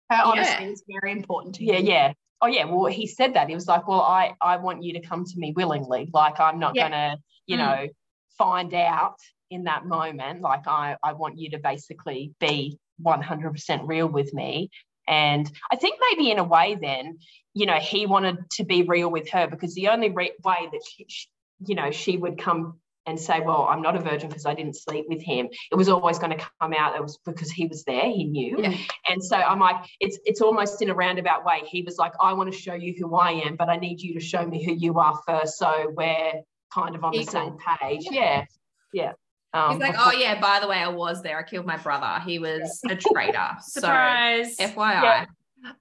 Her 0.10 0.24
honesty 0.26 0.64
Yeah. 0.66 0.70
is 0.70 0.84
very 1.02 1.14
important 1.14 1.56
to 1.56 1.64
Yeah, 1.64 1.78
yeah. 1.78 2.14
Oh, 2.42 2.48
yeah. 2.48 2.66
Well, 2.66 2.86
he 2.92 3.06
said 3.08 3.36
that. 3.36 3.50
He 3.50 3.56
was 3.56 3.68
like, 3.68 3.88
"Well, 3.88 4.02
I 4.02 4.34
I 4.42 4.58
want 4.58 4.84
you 4.84 4.94
to 4.94 5.02
come 5.02 5.26
to 5.26 5.38
me 5.40 5.54
willingly. 5.56 6.10
Like, 6.14 6.40
I'm 6.40 6.60
not 6.60 6.76
Yeah. 6.76 6.90
gonna, 6.90 7.18
you 7.48 7.58
Mm. 7.58 7.60
know, 7.60 7.90
find 8.38 8.74
out 8.74 9.18
in 9.50 9.66
that 9.66 9.86
moment. 9.86 10.42
Like, 10.42 10.68
I 10.68 10.98
I 11.04 11.14
want 11.14 11.38
you 11.38 11.52
to 11.52 11.60
basically 11.60 12.34
be 12.40 12.80
100% 13.02 13.88
real 13.88 14.08
with 14.08 14.34
me." 14.34 14.70
And 15.08 15.52
I 15.72 15.76
think 15.76 16.00
maybe 16.12 16.32
in 16.32 16.40
a 16.40 16.44
way, 16.44 16.76
then, 16.76 17.20
you 17.54 17.66
know, 17.66 17.80
he 17.80 18.06
wanted 18.06 18.50
to 18.52 18.64
be 18.64 18.84
real 18.84 19.10
with 19.12 19.30
her 19.32 19.48
because 19.48 19.74
the 19.76 19.90
only 19.90 20.10
re- 20.10 20.36
way 20.44 20.70
that 20.72 20.82
she, 20.90 21.06
she, 21.10 21.28
you 21.66 21.76
know, 21.76 21.92
she 21.92 22.18
would 22.18 22.38
come 22.38 22.80
and 23.06 23.20
say, 23.20 23.40
"Well, 23.42 23.68
I'm 23.70 23.82
not 23.82 23.96
a 23.96 24.00
virgin 24.00 24.30
because 24.30 24.46
I 24.46 24.54
didn't 24.54 24.76
sleep 24.76 25.06
with 25.10 25.22
him," 25.22 25.50
it 25.72 25.76
was 25.76 25.90
always 25.90 26.20
going 26.20 26.38
to 26.38 26.46
come 26.62 26.74
out. 26.74 26.96
It 26.96 27.02
was 27.02 27.18
because 27.26 27.52
he 27.52 27.68
was 27.68 27.84
there. 27.84 28.06
He 28.06 28.26
knew. 28.26 28.58
Yeah. 28.60 28.76
And 29.10 29.24
so 29.24 29.36
I'm 29.36 29.60
like, 29.60 29.78
it's 30.00 30.20
it's 30.26 30.42
almost 30.42 30.82
in 30.82 30.90
a 30.90 30.94
roundabout 30.94 31.46
way. 31.46 31.62
He 31.66 31.82
was 31.82 31.98
like, 31.98 32.14
I 32.22 32.34
want 32.34 32.52
to 32.52 32.58
show 32.58 32.74
you 32.74 32.94
who 32.98 33.16
I 33.16 33.32
am, 33.32 33.56
but 33.56 33.70
I 33.70 33.78
need 33.78 34.02
you 34.02 34.14
to 34.14 34.20
show 34.20 34.46
me 34.46 34.64
who 34.64 34.74
you 34.74 35.00
are 35.00 35.20
first. 35.28 35.58
So 35.58 35.94
we're 35.96 36.42
kind 36.74 36.96
of 36.96 37.04
on 37.04 37.12
the 37.12 37.24
same 37.24 37.58
page. 37.58 38.08
Yeah. 38.10 38.46
Yeah. 38.94 39.14
Um, 39.54 39.72
he's 39.72 39.82
like, 39.82 39.96
oh 39.98 40.12
yeah, 40.12 40.40
by 40.40 40.60
the 40.62 40.68
way, 40.68 40.78
I 40.78 40.88
was 40.88 41.22
there. 41.22 41.38
I 41.38 41.44
killed 41.44 41.66
my 41.66 41.78
brother. 41.78 42.22
He 42.26 42.40
was 42.40 42.80
a 42.90 42.96
traitor. 42.96 43.50
so 43.62 43.82
Surprise. 43.82 44.56
FYI. 44.58 45.28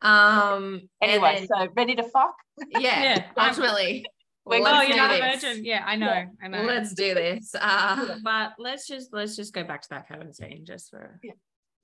Um 0.03 0.83
Anyway, 1.01 1.37
and 1.39 1.49
so 1.49 1.69
ready 1.77 1.95
to 1.95 2.03
fuck? 2.03 2.35
yeah, 2.71 3.03
Yeah, 3.03 3.25
ultimately. 3.37 4.05
We're 4.45 4.67
oh, 4.67 4.81
you're 4.83 4.93
do 4.93 4.97
not 4.97 5.11
a 5.13 5.21
virgin. 5.21 5.65
Yeah, 5.65 5.83
I 5.87 5.97
know. 5.97 6.07
Yeah. 6.07 6.27
I 6.43 6.49
know. 6.49 6.63
Let's 6.63 6.95
do 6.95 7.15
this. 7.15 7.55
Uh 7.59 8.17
but 8.25 8.53
let's 8.59 8.87
just 8.87 9.13
let's 9.13 9.37
just 9.37 9.53
go 9.53 9.65
back 9.65 9.83
to 9.83 9.89
that 9.91 10.09
cabin 10.09 10.33
scene 10.33 10.65
just 10.67 10.91
for 10.91 11.21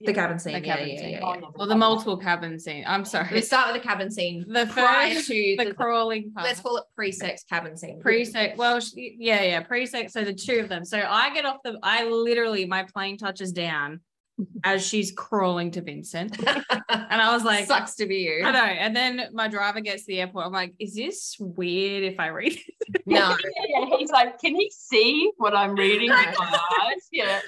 the 0.01 0.13
cabin 0.13 0.39
scene. 0.39 0.53
the 0.55 0.61
cabin 0.61 0.89
yeah, 0.89 0.97
scene. 0.99 1.09
yeah, 1.11 1.19
yeah. 1.21 1.37
yeah, 1.41 1.49
or 1.55 1.67
the 1.67 1.77
multiple 1.77 2.19
cabin 2.19 2.59
scene. 2.59 2.85
I'm 2.87 3.05
sorry. 3.05 3.29
We 3.33 3.41
sorry. 3.41 3.43
start 3.43 3.73
with 3.73 3.83
the 3.83 3.89
cabin 3.89 4.11
scene. 4.11 4.45
The 4.47 4.67
first- 4.67 5.27
to 5.29 5.57
The 5.59 5.65
the, 5.65 5.75
crawling 5.75 6.33
part. 6.33 6.47
let's 6.47 6.61
call 6.61 6.77
it 6.77 6.85
pre-sex 6.95 7.45
cabin 7.49 7.77
scene. 7.79 8.01
pre-sex. 8.01 8.59
Well, 8.59 8.79
yeah, 8.95 9.43
yeah, 9.43 9.61
pre-sex. 9.61 10.13
So 10.13 10.23
the 10.23 10.35
two 10.35 10.59
of 10.61 10.69
them. 10.69 10.85
So 10.85 10.99
I 10.99 11.33
get 11.33 11.47
off 11.47 11.59
the. 11.65 11.79
I 11.83 12.05
literally 12.05 12.67
my 12.67 12.83
plane 12.83 13.17
touches 13.17 13.53
down 13.53 14.01
as 14.65 14.87
she's 14.87 15.13
crawling 15.13 15.71
to 15.73 15.81
Vincent, 15.81 16.37
and 16.39 17.21
I 17.23 17.33
was 17.33 17.45
like, 17.53 17.67
sucks 17.67 17.95
to 17.97 18.07
be 18.07 18.17
you. 18.19 18.43
I 18.45 18.51
know. 18.53 18.59
And 18.59 18.95
then 18.95 19.29
my 19.33 19.49
driver 19.49 19.81
gets 19.81 20.03
to 20.03 20.09
the 20.09 20.21
airport. 20.21 20.47
I'm 20.47 20.53
like, 20.53 20.75
is 20.79 20.95
this 20.95 21.37
weird 21.39 22.05
if 22.05 22.19
I 22.21 22.29
read 22.29 22.53
it? 22.55 22.63
No. 23.07 23.37
yeah, 23.69 23.97
he's 23.99 24.11
like, 24.11 24.39
can 24.41 24.55
he 24.55 24.71
see 24.71 25.31
what 25.39 25.55
I'm 25.57 25.75
reading 25.75 26.11
with 26.11 26.35
my 26.39 26.59
eyes? 26.83 27.09
Yeah. 27.13 27.41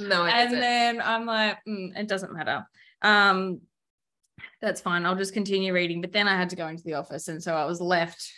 No, 0.00 0.24
it 0.24 0.30
and 0.32 0.46
isn't. 0.48 0.60
then 0.60 1.00
I'm 1.02 1.26
like, 1.26 1.58
mm, 1.68 1.96
it 1.96 2.08
doesn't 2.08 2.32
matter. 2.32 2.66
Um, 3.02 3.60
that's 4.60 4.80
fine. 4.80 5.06
I'll 5.06 5.14
just 5.16 5.34
continue 5.34 5.72
reading. 5.72 6.00
But 6.00 6.12
then 6.12 6.26
I 6.28 6.36
had 6.36 6.50
to 6.50 6.56
go 6.56 6.66
into 6.68 6.82
the 6.84 6.94
office, 6.94 7.28
and 7.28 7.42
so 7.42 7.54
I 7.54 7.64
was 7.64 7.80
left 7.80 8.28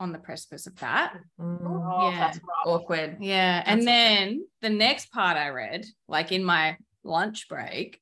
on 0.00 0.12
the 0.12 0.18
precipice 0.18 0.66
of 0.66 0.74
that. 0.76 1.14
Mm, 1.40 1.58
Oh, 1.62 2.10
Yeah. 2.10 2.18
that's 2.18 2.40
awkward. 2.66 3.16
Yeah. 3.20 3.58
That's 3.58 3.68
and 3.68 3.86
then 3.86 4.46
the 4.62 4.70
next 4.70 5.10
part 5.12 5.36
I 5.36 5.48
read, 5.50 5.84
like 6.08 6.32
in 6.32 6.44
my 6.44 6.76
lunch 7.04 7.48
break, 7.48 8.00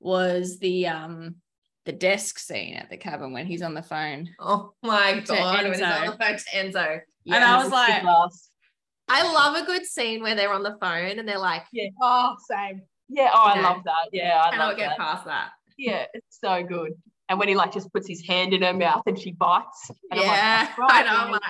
was 0.00 0.58
the 0.58 0.86
um 0.88 1.36
the 1.84 1.92
desk 1.92 2.38
scene 2.38 2.74
at 2.74 2.90
the 2.90 2.96
cabin 2.96 3.32
when 3.32 3.46
he's 3.46 3.62
on 3.62 3.74
the 3.74 3.82
phone. 3.82 4.28
Oh 4.40 4.72
my 4.82 5.20
god, 5.24 5.62
when 5.64 5.72
he's 5.72 5.82
on 5.82 5.92
Enzo. 5.92 6.06
the 6.06 6.24
phone 6.24 6.36
to 6.36 6.44
Enzo. 6.78 7.00
And 7.32 7.44
I 7.44 7.62
was 7.62 7.72
like- 7.72 8.02
I 9.08 9.22
love 9.32 9.54
a 9.62 9.64
good 9.64 9.86
scene 9.86 10.20
where 10.20 10.34
they're 10.34 10.52
on 10.52 10.64
the 10.64 10.76
phone 10.80 11.18
and 11.18 11.28
they're 11.28 11.38
like, 11.38 11.62
Yeah, 11.72 11.90
Oh, 12.02 12.34
same. 12.50 12.82
Yeah, 13.08 13.30
oh, 13.32 13.40
I 13.44 13.54
Yeah. 13.56 13.62
love 13.68 13.84
that. 13.84 14.08
Yeah, 14.12 14.42
I 14.44 14.50
cannot 14.50 14.76
get 14.76 14.88
that. 14.90 14.98
past 14.98 15.24
that. 15.26 15.50
Yeah, 15.78 16.06
it's 16.12 16.40
so 16.40 16.64
good. 16.64 16.92
And 17.28 17.38
when 17.38 17.46
he 17.48 17.54
like 17.54 17.72
just 17.72 17.92
puts 17.92 18.08
his 18.08 18.26
hand 18.26 18.52
in 18.52 18.62
her 18.62 18.72
mouth 18.74 19.02
and 19.06 19.16
she 19.18 19.30
bites. 19.32 19.90
And 20.10 20.18
I'm 20.20 20.26
like, 20.26 20.36
yeah, 20.36 20.68
"Right, 20.78 20.90
I 20.90 21.02
know. 21.04 21.16
I'm 21.18 21.30
man." 21.30 21.40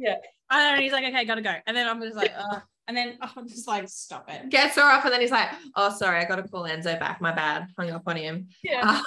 like, 0.00 0.18
I 0.50 0.62
don't 0.62 0.76
know. 0.76 0.82
He's 0.82 0.92
like, 0.92 1.04
okay, 1.04 1.24
gotta 1.26 1.42
go. 1.42 1.54
And 1.66 1.76
then 1.76 1.86
I'm 1.86 2.00
just 2.00 2.16
like, 2.16 2.32
uh, 2.38 2.60
and 2.88 2.96
then 2.96 3.18
I'm 3.36 3.48
just 3.48 3.66
like, 3.68 3.88
stop 3.88 4.28
it. 4.28 4.50
gets 4.50 4.76
her 4.76 4.82
off, 4.82 5.04
and 5.04 5.12
then 5.12 5.20
he's 5.20 5.30
like, 5.30 5.48
"Oh, 5.76 5.90
sorry, 5.90 6.18
I 6.18 6.24
got 6.24 6.36
to 6.36 6.42
call 6.48 6.64
Enzo 6.64 6.98
back. 6.98 7.20
My 7.20 7.32
bad. 7.32 7.68
Hung 7.78 7.90
up 7.90 8.02
on 8.06 8.16
him." 8.16 8.48
Yeah, 8.62 9.00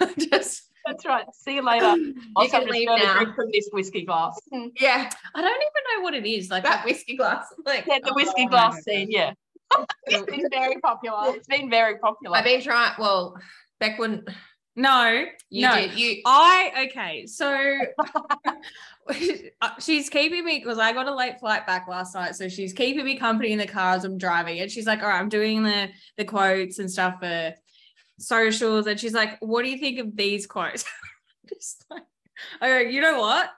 uh, 0.00 0.06
Just 0.18 0.70
that's 0.86 1.04
right. 1.04 1.24
See 1.34 1.56
you 1.56 1.62
later. 1.62 1.86
I'll 2.36 2.48
can 2.48 2.60
have 2.60 2.64
to 2.66 2.70
leave 2.72 2.88
a 2.88 2.96
now. 2.98 3.14
drink 3.16 3.34
from 3.34 3.48
this 3.52 3.68
whiskey 3.72 4.04
glass. 4.04 4.38
Mm-hmm. 4.52 4.68
yeah, 4.80 5.10
I 5.34 5.40
don't 5.40 5.50
even 5.50 5.98
know 5.98 6.02
what 6.02 6.14
it 6.14 6.26
is. 6.26 6.50
Like, 6.50 6.64
that 6.64 6.84
whiskey 6.84 7.16
glass. 7.16 7.46
Like, 7.66 7.84
Yeah, 7.86 7.98
the 8.02 8.10
oh, 8.10 8.14
whiskey 8.14 8.42
Oh, 8.42 8.46
oh 8.46 8.48
glass 8.48 8.74
my 8.74 8.80
scene. 8.80 9.10
Yeah, 9.10 9.32
It's 10.06 10.24
been 10.30 10.48
very 10.50 10.80
popular. 10.80 11.34
it's 11.36 11.46
been 11.46 11.68
very 11.70 11.98
popular. 11.98 12.36
I've 12.38 12.44
been 12.44 12.62
trying. 12.62 12.94
Well, 12.98 13.36
Beck 13.78 13.98
wouldn't. 13.98 14.28
No, 14.76 15.24
You 15.50 15.68
no. 15.68 15.74
did. 15.74 15.94
You. 15.98 16.22
I 16.26 16.88
okay, 16.90 17.26
so 17.26 17.48
uh, 19.60 19.70
she's 19.80 20.08
keeping 20.08 20.44
me 20.44 20.58
because 20.58 20.78
I 20.78 20.92
got 20.92 21.08
a 21.08 21.14
late 21.14 21.38
flight 21.40 21.66
back 21.66 21.86
last 21.88 22.14
night, 22.14 22.34
so 22.36 22.48
she's 22.48 22.72
keeping 22.72 23.04
me 23.04 23.16
company 23.16 23.52
in 23.52 23.58
the 23.58 23.66
car 23.66 23.94
as 23.94 24.04
I'm 24.04 24.18
driving, 24.18 24.60
and 24.60 24.70
she's 24.70 24.86
like, 24.86 25.02
"All 25.02 25.08
right, 25.08 25.20
I'm 25.20 25.28
doing 25.28 25.62
the 25.62 25.88
the 26.16 26.24
quotes 26.24 26.78
and 26.78 26.90
stuff 26.90 27.16
for 27.20 27.54
socials," 28.18 28.86
and 28.86 28.98
she's 28.98 29.14
like, 29.14 29.38
"What 29.40 29.64
do 29.64 29.70
you 29.70 29.78
think 29.78 29.98
of 29.98 30.16
these 30.16 30.46
quotes?" 30.46 30.84
Just 31.48 31.84
like, 31.90 32.02
I 32.60 32.68
go, 32.68 32.78
you 32.78 33.00
know 33.00 33.20
what? 33.20 33.50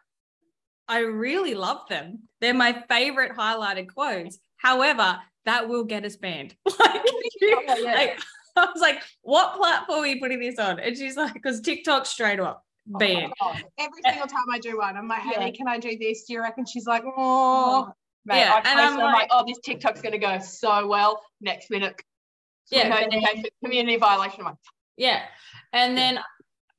I 0.89 1.01
really 1.01 1.55
love 1.55 1.89
them. 1.89 2.21
They're 2.41 2.55
my 2.55 2.83
favorite 2.89 3.33
highlighted 3.37 3.93
quotes. 3.93 4.39
However, 4.57 5.19
that 5.45 5.69
will 5.69 5.85
get 5.85 6.05
us 6.05 6.17
banned. 6.17 6.55
like, 6.67 7.03
Oh, 7.05 7.63
yeah. 7.83 7.95
like, 7.95 8.21
I 8.57 8.67
was 8.67 8.81
like, 8.81 9.03
what 9.23 9.57
platform 9.57 10.01
are 10.01 10.07
you 10.07 10.21
putting 10.21 10.41
this 10.41 10.59
on? 10.59 10.79
And 10.79 10.97
she's 10.97 11.17
like, 11.17 11.35
because 11.35 11.61
TikTok 11.61 12.07
straight 12.07 12.41
up 12.41 12.65
banned. 12.87 13.33
Oh, 13.41 13.55
Every 13.79 14.03
single 14.05 14.27
time 14.27 14.45
I 14.53 14.59
do 14.59 14.79
one, 14.79 14.97
I'm 14.97 15.09
like, 15.09 15.23
Yeah. 15.31 15.51
Can 15.51 15.69
I 15.69 15.79
do 15.79 15.97
this? 15.99 16.25
Do 16.25 16.35
you 16.35 16.43
reckon? 16.43 16.67
She's 16.67 16.87
like, 16.87 17.03
oh. 17.07 17.93
mate, 18.25 18.39
Yeah, 18.39 18.61
and 18.65 18.81
I'm 18.81 18.97
like, 18.99 19.15
like- 19.15 19.29
oh, 19.31 19.45
this 19.47 19.59
TikTok's 19.65 20.03
gonna 20.03 20.19
go 20.19 20.39
so 20.39 20.87
well. 20.87 21.23
Next 21.41 21.71
minute, 21.71 22.01
Yeah. 22.71 23.11
community 23.65 23.97
violation. 23.97 24.45
Like, 24.45 24.57
Yeah. 24.97 25.23
And 25.73 25.97
then 25.97 26.19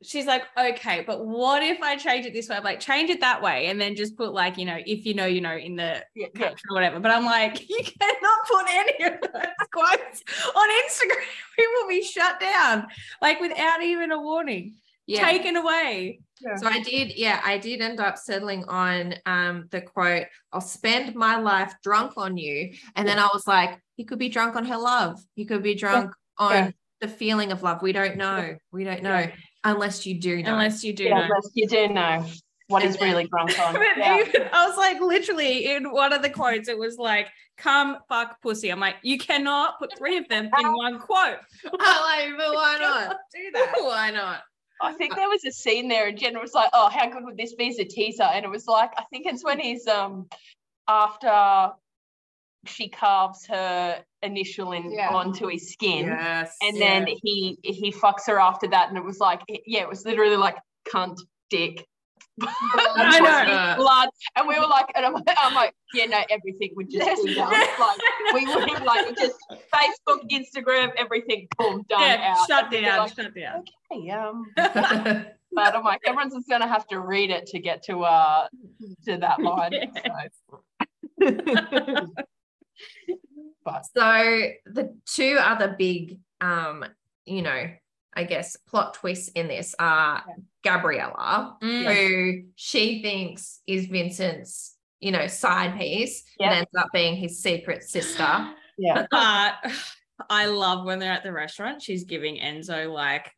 she's 0.03 0.25
like, 0.25 0.43
okay, 0.57 1.03
but 1.05 1.25
what 1.25 1.63
if 1.63 1.81
I 1.81 1.95
change 1.95 2.25
it 2.25 2.33
this 2.33 2.49
way? 2.49 2.55
I'm 2.57 2.63
like, 2.63 2.79
change 2.79 3.09
it 3.09 3.21
that 3.21 3.41
way. 3.41 3.67
And 3.67 3.79
then 3.79 3.95
just 3.95 4.15
put 4.17 4.33
like, 4.33 4.57
you 4.57 4.65
know, 4.65 4.77
if 4.85 5.05
you 5.05 5.13
know, 5.13 5.25
you 5.25 5.41
know, 5.41 5.55
in 5.55 5.75
the 5.75 6.03
yeah, 6.15 6.27
yeah. 6.35 6.39
caption 6.49 6.67
or 6.69 6.75
whatever. 6.75 6.99
But 6.99 7.11
I'm 7.11 7.25
like, 7.25 7.67
you 7.69 7.79
cannot 7.83 8.47
put 8.47 8.65
any 8.69 9.03
of 9.05 9.21
those 9.21 9.67
quotes 9.71 10.23
on 10.55 10.69
Instagram. 10.85 11.23
We 11.57 11.67
will 11.67 11.87
be 11.87 12.03
shut 12.03 12.39
down, 12.39 12.87
like 13.21 13.39
without 13.39 13.83
even 13.83 14.11
a 14.11 14.19
warning, 14.19 14.73
Yeah. 15.05 15.23
taken 15.23 15.55
away. 15.55 16.21
So 16.57 16.67
I 16.67 16.79
did, 16.81 17.15
yeah, 17.15 17.39
I 17.45 17.57
did 17.59 17.79
end 17.79 17.99
up 17.99 18.17
settling 18.17 18.65
on 18.65 19.13
um 19.25 19.67
the 19.69 19.81
quote, 19.81 20.25
I'll 20.51 20.61
spend 20.61 21.15
my 21.15 21.37
life 21.37 21.73
drunk 21.83 22.13
on 22.17 22.37
you. 22.37 22.73
And 22.95 23.07
then 23.07 23.19
I 23.19 23.29
was 23.33 23.45
like, 23.47 23.79
he 23.95 24.03
could 24.03 24.19
be 24.19 24.29
drunk 24.29 24.55
on 24.55 24.65
her 24.65 24.77
love. 24.77 25.21
He 25.35 25.45
could 25.45 25.61
be 25.63 25.75
drunk 25.75 26.11
on 26.39 26.51
Yeah. 26.51 26.71
the 27.01 27.07
feeling 27.07 27.51
of 27.51 27.61
love. 27.63 27.81
We 27.83 27.91
don't 27.93 28.17
know. 28.17 28.57
We 28.71 28.83
don't 28.83 29.03
know 29.03 29.19
Yeah. 29.19 29.31
Unless 29.63 30.05
you 30.05 30.19
do 30.19 30.41
know. 30.43 30.53
Unless 30.53 30.83
you 30.83 30.93
do 30.93 31.03
Yeah, 31.05 31.15
know. 31.19 31.23
unless 31.23 31.49
you 31.55 31.67
do 31.67 31.87
know. 31.89 32.25
what 32.67 32.81
And 32.81 32.91
he's 32.91 32.99
then- 32.99 33.09
really 33.11 33.27
drunk 33.27 33.59
on. 33.65 33.73
But 33.73 33.81
Yeah. 33.97 34.19
even, 34.19 34.47
I 34.51 34.67
was 34.67 34.77
like, 34.77 34.99
literally, 35.01 35.73
in 35.73 35.91
one 35.91 36.13
of 36.13 36.21
the 36.21 36.29
quotes, 36.29 36.67
it 36.69 36.77
was 36.77 36.97
like, 36.97 37.27
"Come 37.57 37.97
fuck 38.09 38.41
pussy." 38.41 38.69
I'm 38.69 38.79
like, 38.79 38.95
you 39.03 39.17
cannot 39.17 39.79
put 39.79 39.97
three 39.97 40.17
of 40.17 40.27
them 40.29 40.49
in 40.59 40.73
one 40.73 40.99
quote. 40.99 41.37
I 41.79 42.25
like, 42.27 42.37
but 42.37 42.53
why 42.53 42.77
not? 42.79 43.17
Do 43.33 43.51
that. 43.53 43.73
Why 43.79 44.11
not? 44.11 44.41
I 44.81 44.93
think 44.93 45.15
there 45.15 45.29
was 45.29 45.45
a 45.45 45.51
scene 45.51 45.87
there, 45.87 46.07
and 46.07 46.17
Jen 46.17 46.39
was 46.39 46.53
like, 46.53 46.69
"Oh, 46.73 46.89
how 46.89 47.09
good 47.09 47.23
would 47.25 47.37
this 47.37 47.53
be 47.53 47.69
as 47.69 47.79
a 47.79 47.85
teaser?" 47.85 48.23
And 48.23 48.43
it 48.43 48.49
was 48.49 48.65
like, 48.67 48.91
I 48.97 49.03
think 49.11 49.25
it's 49.27 49.43
when 49.43 49.59
he's 49.59 49.87
um 49.87 50.27
after 50.87 51.73
she 52.65 52.89
carves 52.89 53.45
her 53.47 54.03
initial 54.23 54.71
in 54.71 54.91
Yeah. 54.91 55.09
onto 55.09 55.47
his 55.47 55.71
skin, 55.71 56.05
Yes. 56.07 56.55
and 56.61 56.75
then 56.81 57.07
he 57.07 57.57
he 57.63 57.91
fucks 57.91 58.25
her 58.27 58.39
after 58.39 58.67
that, 58.69 58.89
and 58.89 58.97
it 58.97 59.03
was 59.03 59.19
like, 59.19 59.41
yeah, 59.67 59.81
it 59.81 59.89
was 59.89 60.05
literally 60.05 60.37
like 60.37 60.57
cunt, 60.91 61.17
dick. 61.49 61.85
I 62.41 63.19
know. 63.19 63.75
blood, 63.83 64.09
and 64.35 64.47
we 64.47 64.57
were 64.59 64.65
like, 64.65 64.87
and 64.95 65.05
I'm, 65.05 65.15
I'm 65.37 65.53
like, 65.53 65.75
yeah, 65.93 66.05
no, 66.05 66.17
everything 66.31 66.71
would 66.75 66.89
just 66.89 67.23
be 67.23 67.35
done. 67.35 67.53
Like 67.79 67.99
we 68.33 68.45
would 68.47 68.81
like 68.81 69.15
just 69.19 69.35
Facebook, 69.71 70.27
Instagram, 70.31 70.91
everything, 70.97 71.47
boom, 71.59 71.83
done 71.89 72.01
Yeah, 72.01 72.33
out. 72.35 72.47
shut 72.47 72.63
And 72.65 72.71
we 72.71 72.77
were 72.77 72.85
down, 72.87 72.97
like, 72.99 73.15
shut 73.15 73.35
down. 73.35 73.63
okay, 73.91 74.09
um, 74.09 74.45
but 75.51 75.75
I'm 75.75 75.83
like, 75.83 76.01
everyone's 76.07 76.33
just 76.33 76.49
gonna 76.49 76.67
have 76.67 76.87
to 76.87 76.99
read 76.99 77.29
it 77.29 77.45
to 77.47 77.59
get 77.59 77.83
to 77.83 78.01
uh 78.03 78.47
to 79.05 79.17
that 79.17 79.39
line. 79.39 79.73
So. 80.49 82.07
But 83.65 83.85
So 83.95 84.41
the 84.65 84.95
two 85.05 85.37
other 85.39 85.75
big, 85.77 86.19
um, 86.41 86.85
you 87.25 87.41
know, 87.41 87.69
I 88.15 88.23
guess 88.25 88.55
plot 88.67 88.93
twists 88.95 89.29
in 89.29 89.47
this 89.47 89.73
are 89.79 90.23
Gabriella, 90.63 91.57
Mm. 91.61 91.95
who 91.95 92.43
she 92.55 93.01
thinks 93.01 93.61
is 93.67 93.87
Vincent's, 93.87 94.77
you 94.99 95.11
know, 95.11 95.27
side 95.27 95.77
piece, 95.79 96.23
Yeah. 96.39 96.47
and 96.49 96.55
ends 96.59 96.71
up 96.77 96.89
being 96.93 97.15
his 97.15 97.41
secret 97.41 97.83
sister. 97.83 98.49
yeah, 98.77 99.05
But 99.09 99.55
I 100.29 100.45
love 100.45 100.85
when 100.85 100.99
they're 100.99 101.11
at 101.11 101.23
the 101.23 101.31
restaurant. 101.33 101.81
She's 101.81 102.03
giving 102.03 102.37
Enzo 102.37 102.91
like, 102.91 103.31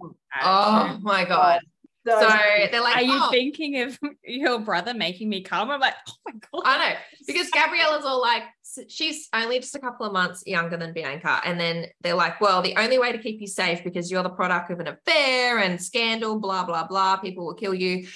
Oh 0.43 0.97
my 1.01 1.23
god! 1.25 1.61
so, 2.05 2.19
So 2.19 2.27
they're 2.71 2.81
like, 2.81 2.97
are 2.97 3.01
you 3.01 3.13
"Oh." 3.15 3.29
thinking 3.31 3.81
of 3.81 3.97
your 4.25 4.59
brother 4.59 4.93
making 4.93 5.29
me 5.29 5.41
come? 5.41 5.71
I'm 5.71 5.79
like, 5.79 5.95
oh 6.09 6.13
my 6.25 6.33
god. 6.51 6.61
I 6.65 6.77
know 6.89 6.95
because 7.25 7.49
Gabriella's 7.51 8.05
all 8.05 8.21
like, 8.21 8.43
she's 8.87 9.27
only 9.33 9.59
just 9.59 9.75
a 9.75 9.79
couple 9.79 10.05
of 10.05 10.13
months 10.13 10.43
younger 10.45 10.77
than 10.77 10.93
Bianca. 10.93 11.41
And 11.43 11.59
then 11.59 11.87
they're 12.01 12.15
like, 12.15 12.41
well, 12.41 12.61
the 12.61 12.75
only 12.77 12.99
way 12.99 13.11
to 13.11 13.17
keep 13.17 13.41
you 13.41 13.47
safe 13.47 13.83
because 13.83 14.11
you're 14.11 14.23
the 14.23 14.29
product 14.29 14.71
of 14.71 14.79
an 14.79 14.87
affair 14.87 15.59
and 15.59 15.81
scandal, 15.81 16.39
blah, 16.39 16.65
blah, 16.65 16.87
blah, 16.87 17.17
people 17.17 17.45
will 17.45 17.53
kill 17.53 17.73
you, 17.73 18.07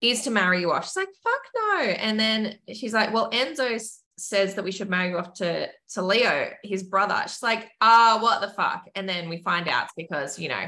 is 0.00 0.22
to 0.22 0.30
marry 0.30 0.60
you 0.60 0.72
off. 0.72 0.84
She's 0.84 0.96
like, 0.96 1.08
fuck 1.22 1.42
no. 1.54 1.80
And 1.80 2.18
then 2.18 2.58
she's 2.72 2.92
like, 2.92 3.12
well, 3.12 3.30
Enzo 3.30 3.80
says 4.18 4.54
that 4.54 4.64
we 4.64 4.72
should 4.72 4.90
marry 4.90 5.10
you 5.10 5.18
off 5.18 5.34
to, 5.34 5.68
to 5.90 6.02
Leo, 6.02 6.50
his 6.62 6.82
brother. 6.82 7.22
She's 7.22 7.42
like, 7.42 7.70
ah, 7.80 8.18
what 8.20 8.40
the 8.40 8.48
fuck? 8.48 8.88
And 8.94 9.08
then 9.08 9.28
we 9.28 9.42
find 9.42 9.68
out 9.68 9.88
because, 9.96 10.38
you 10.38 10.48
know, 10.48 10.64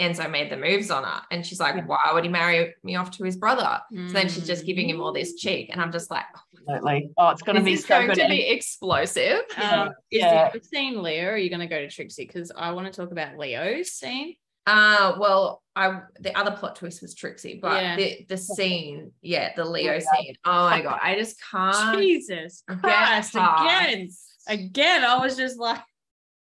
Enzo 0.00 0.30
made 0.30 0.50
the 0.50 0.56
moves 0.56 0.90
on 0.90 1.04
her. 1.04 1.22
And 1.30 1.44
she's 1.44 1.58
like, 1.60 1.86
why 1.88 1.98
would 2.12 2.24
he 2.24 2.30
marry 2.30 2.74
me 2.84 2.96
off 2.96 3.10
to 3.12 3.24
his 3.24 3.36
brother? 3.36 3.80
So 3.92 4.12
then 4.12 4.28
she's 4.28 4.46
just 4.46 4.64
giving 4.64 4.88
him 4.88 5.00
all 5.00 5.12
this 5.12 5.34
cheek. 5.34 5.70
And 5.72 5.80
I'm 5.80 5.90
just 5.92 6.10
like, 6.10 6.24
absolutely. 6.56 7.10
Oh, 7.18 7.30
it's 7.30 7.42
gonna 7.42 7.58
is 7.60 7.64
be 7.64 7.74
this 7.74 7.82
so 7.86 7.88
going 7.96 8.06
good. 8.08 8.14
to 8.16 8.22
And- 8.22 8.30
be 8.30 8.48
explosive? 8.48 9.40
Um, 9.56 9.88
is 10.10 10.20
Yeah. 10.20 10.50
the 10.50 10.60
scene 10.62 11.02
Leo? 11.02 11.26
Or 11.28 11.32
are 11.32 11.36
you 11.36 11.50
going 11.50 11.60
to 11.60 11.66
go 11.66 11.78
to 11.80 11.88
Trixie? 11.88 12.26
Because 12.26 12.52
I 12.56 12.70
want 12.72 12.92
to 12.92 13.00
talk 13.00 13.10
about 13.12 13.36
Leo's 13.38 13.90
scene. 13.92 14.34
Uh, 14.66 15.16
well, 15.18 15.62
I 15.74 16.02
the 16.20 16.36
other 16.38 16.50
plot 16.50 16.76
twist 16.76 17.00
was 17.00 17.14
Trixie, 17.14 17.58
but 17.62 17.82
Yeah. 17.82 17.96
the 17.96 18.26
the 18.28 18.36
scene, 18.36 19.12
yeah, 19.22 19.52
the 19.56 19.64
Leo 19.64 19.94
Yeah. 19.94 19.98
scene. 20.00 20.34
Oh 20.44 20.68
my 20.68 20.82
god, 20.82 21.00
I 21.02 21.14
just 21.14 21.40
can't. 21.50 21.98
Jesus 21.98 22.62
Christ! 22.68 23.34
Again, 23.34 24.08
again, 24.46 25.04
I 25.04 25.18
was 25.20 25.38
just 25.38 25.58
like, 25.58 25.80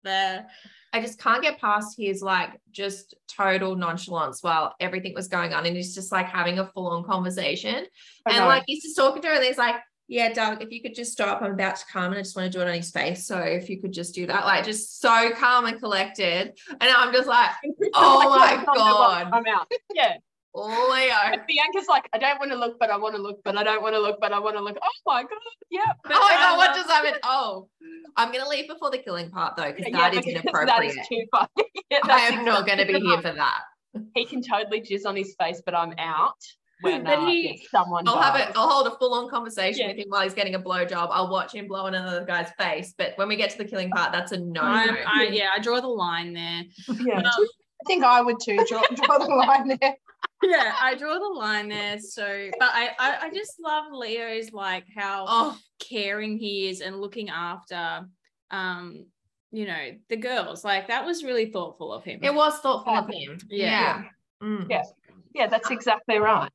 there. 0.03 0.47
I 0.93 1.01
just 1.01 1.19
can't 1.19 1.41
get 1.41 1.59
past 1.59 1.97
his 1.97 2.21
like 2.21 2.59
just 2.71 3.15
total 3.27 3.75
nonchalance 3.75 4.41
while 4.41 4.75
everything 4.79 5.13
was 5.13 5.27
going 5.27 5.53
on, 5.53 5.65
and 5.65 5.75
he's 5.75 5.93
just 5.93 6.11
like 6.11 6.27
having 6.27 6.59
a 6.59 6.67
full 6.67 6.87
on 6.87 7.03
conversation, 7.03 7.85
and 8.25 8.45
like 8.45 8.63
he's 8.67 8.83
just 8.83 8.95
talking 8.95 9.21
to 9.21 9.27
her, 9.27 9.33
and 9.35 9.43
he's 9.43 9.57
like. 9.57 9.75
Yeah, 10.09 10.31
Doug, 10.31 10.61
if 10.61 10.71
you 10.71 10.81
could 10.81 10.95
just 10.95 11.11
stop, 11.11 11.41
I'm 11.41 11.51
about 11.51 11.75
to 11.75 11.85
come 11.91 12.05
and 12.05 12.15
I 12.15 12.21
just 12.21 12.33
want 12.33 12.49
to 12.49 12.57
do 12.57 12.61
it 12.63 12.67
on 12.69 12.73
his 12.73 12.91
face. 12.91 13.27
So 13.27 13.39
if 13.39 13.69
you 13.69 13.81
could 13.81 13.91
just 13.91 14.15
do 14.15 14.25
that, 14.27 14.45
like 14.45 14.63
just 14.63 15.01
so 15.01 15.31
calm 15.31 15.65
and 15.65 15.77
collected. 15.81 16.57
And 16.69 16.81
I'm 16.81 17.11
just 17.11 17.27
like, 17.27 17.49
oh 17.93 18.29
my 18.29 18.63
God. 18.73 19.27
I'm 19.33 19.43
out. 19.47 19.69
Yeah. 19.93 20.13
Leo. 20.65 21.13
And 21.31 21.41
Bianca's 21.47 21.87
like, 21.87 22.07
I 22.13 22.17
don't 22.17 22.39
want 22.39 22.51
to 22.51 22.57
look, 22.57 22.77
but 22.79 22.89
I 22.89 22.97
want 22.97 23.15
to 23.15 23.21
look, 23.21 23.39
but 23.43 23.57
I 23.57 23.63
don't 23.63 23.81
want 23.81 23.95
to 23.95 23.99
look, 23.99 24.17
but 24.19 24.31
I 24.33 24.39
want 24.39 24.55
to 24.57 24.63
look. 24.63 24.77
Oh 24.81 24.89
my 25.05 25.21
god, 25.23 25.29
yeah. 25.69 25.81
Oh 26.05 26.09
my 26.09 26.35
god, 26.35 26.57
what 26.57 26.69
Um, 26.71 26.75
just 26.75 26.89
happened? 26.89 27.17
Oh, 27.23 27.67
I'm 28.15 28.31
gonna 28.31 28.47
leave 28.49 28.67
before 28.67 28.89
the 28.91 28.97
killing 28.97 29.29
part 29.29 29.55
though, 29.55 29.71
because 29.71 29.85
Yeah, 29.91 29.97
that 30.09 30.13
is 30.15 30.25
because 30.25 30.41
inappropriate. 30.41 30.67
That 30.67 30.85
is 30.85 31.07
too 31.07 31.23
far. 31.31 31.47
Yeah, 31.89 31.99
I 32.03 32.07
that's 32.07 32.33
am 32.37 32.45
not 32.45 32.67
gonna 32.67 32.85
be 32.85 32.95
exactly 32.95 33.07
here 33.09 33.21
for 33.21 33.33
that. 33.33 33.61
He 34.13 34.25
can 34.25 34.41
totally 34.41 34.81
jizz 34.81 35.05
on 35.05 35.15
his 35.15 35.35
face, 35.39 35.61
but 35.65 35.73
I'm 35.73 35.93
out 35.97 36.35
when 36.81 37.03
But 37.05 37.19
uh, 37.19 37.25
he- 37.27 37.65
someone. 37.71 38.07
I'll 38.07 38.21
have 38.21 38.35
it. 38.35 38.53
I'll 38.57 38.67
hold 38.69 38.87
a 38.87 38.97
full-on 38.97 39.29
conversation 39.29 39.81
Yeah. 39.83 39.87
with 39.87 39.97
him 39.97 40.05
while 40.09 40.21
he's 40.23 40.33
getting 40.33 40.55
a 40.55 40.59
blowjob. 40.59 41.07
I'll 41.11 41.31
watch 41.31 41.53
him 41.55 41.67
blow 41.67 41.87
in 41.87 41.93
another 41.95 42.25
guy's 42.25 42.49
face. 42.59 42.93
But 42.97 43.13
when 43.15 43.27
we 43.29 43.35
get 43.37 43.49
to 43.51 43.57
the 43.57 43.65
killing 43.65 43.89
part, 43.89 44.11
that's 44.11 44.33
a 44.33 44.37
no. 44.39 44.61
I, 44.61 44.97
I, 45.07 45.23
yeah, 45.31 45.47
I 45.55 45.59
draw 45.59 45.79
the 45.79 45.87
line 45.87 46.33
there. 46.33 46.63
Yeah. 46.89 47.19
Um, 47.19 47.23
I 47.25 47.83
think 47.87 48.03
I 48.03 48.21
would 48.21 48.39
too. 48.43 48.57
Draw, 48.67 48.81
draw 48.95 49.17
the 49.17 49.25
line 49.33 49.77
there. 49.81 49.95
Yeah, 50.43 50.75
I 50.81 50.95
draw 50.95 51.13
the 51.19 51.39
line 51.39 51.69
there. 51.69 51.99
So, 51.99 52.49
but 52.59 52.69
I, 52.71 52.89
I, 52.99 53.17
I 53.23 53.29
just 53.33 53.59
love 53.63 53.85
Leo's 53.91 54.51
like 54.53 54.85
how 54.95 55.25
Oh, 55.27 55.57
caring 55.79 56.37
he 56.37 56.69
is 56.69 56.81
and 56.81 56.99
looking 57.01 57.29
after, 57.29 58.05
um, 58.51 59.05
you 59.51 59.65
know, 59.65 59.91
the 60.09 60.17
girls. 60.17 60.63
Like 60.63 60.87
that 60.89 61.05
was 61.05 61.23
really 61.23 61.51
thoughtful 61.51 61.91
of 61.91 62.03
him. 62.03 62.19
it 62.23 62.33
was 62.33 62.59
thoughtful 62.59 62.93
of 62.93 63.07
him. 63.07 63.37
Yeah. 63.49 64.03
Yeah. 64.41 64.47
Mm. 64.47 64.67
Yeah. 64.69 64.83
Yeah, 65.33 65.47
that's 65.47 65.69
exactly 65.71 66.17
right. 66.17 66.49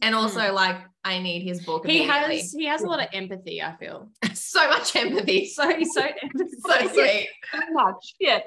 And 0.00 0.14
also, 0.14 0.52
like, 0.52 0.76
I 1.04 1.18
need 1.18 1.42
his 1.42 1.64
book. 1.64 1.84
he 1.84 2.04
has 2.04 2.52
he 2.52 2.66
has 2.66 2.82
a 2.82 2.86
lot 2.86 3.00
of 3.00 3.08
empathy. 3.12 3.60
I 3.60 3.74
feel 3.76 4.10
so 4.34 4.68
much 4.68 4.94
empathy. 4.94 5.46
So, 5.46 5.68
so 5.68 5.76
he's 5.76 5.92
so 5.92 6.02
empathetic. 6.02 6.48
so 6.66 6.88
sweet. 6.92 7.28
So 7.52 7.60
much. 7.72 8.14
Yeah. 8.20 8.38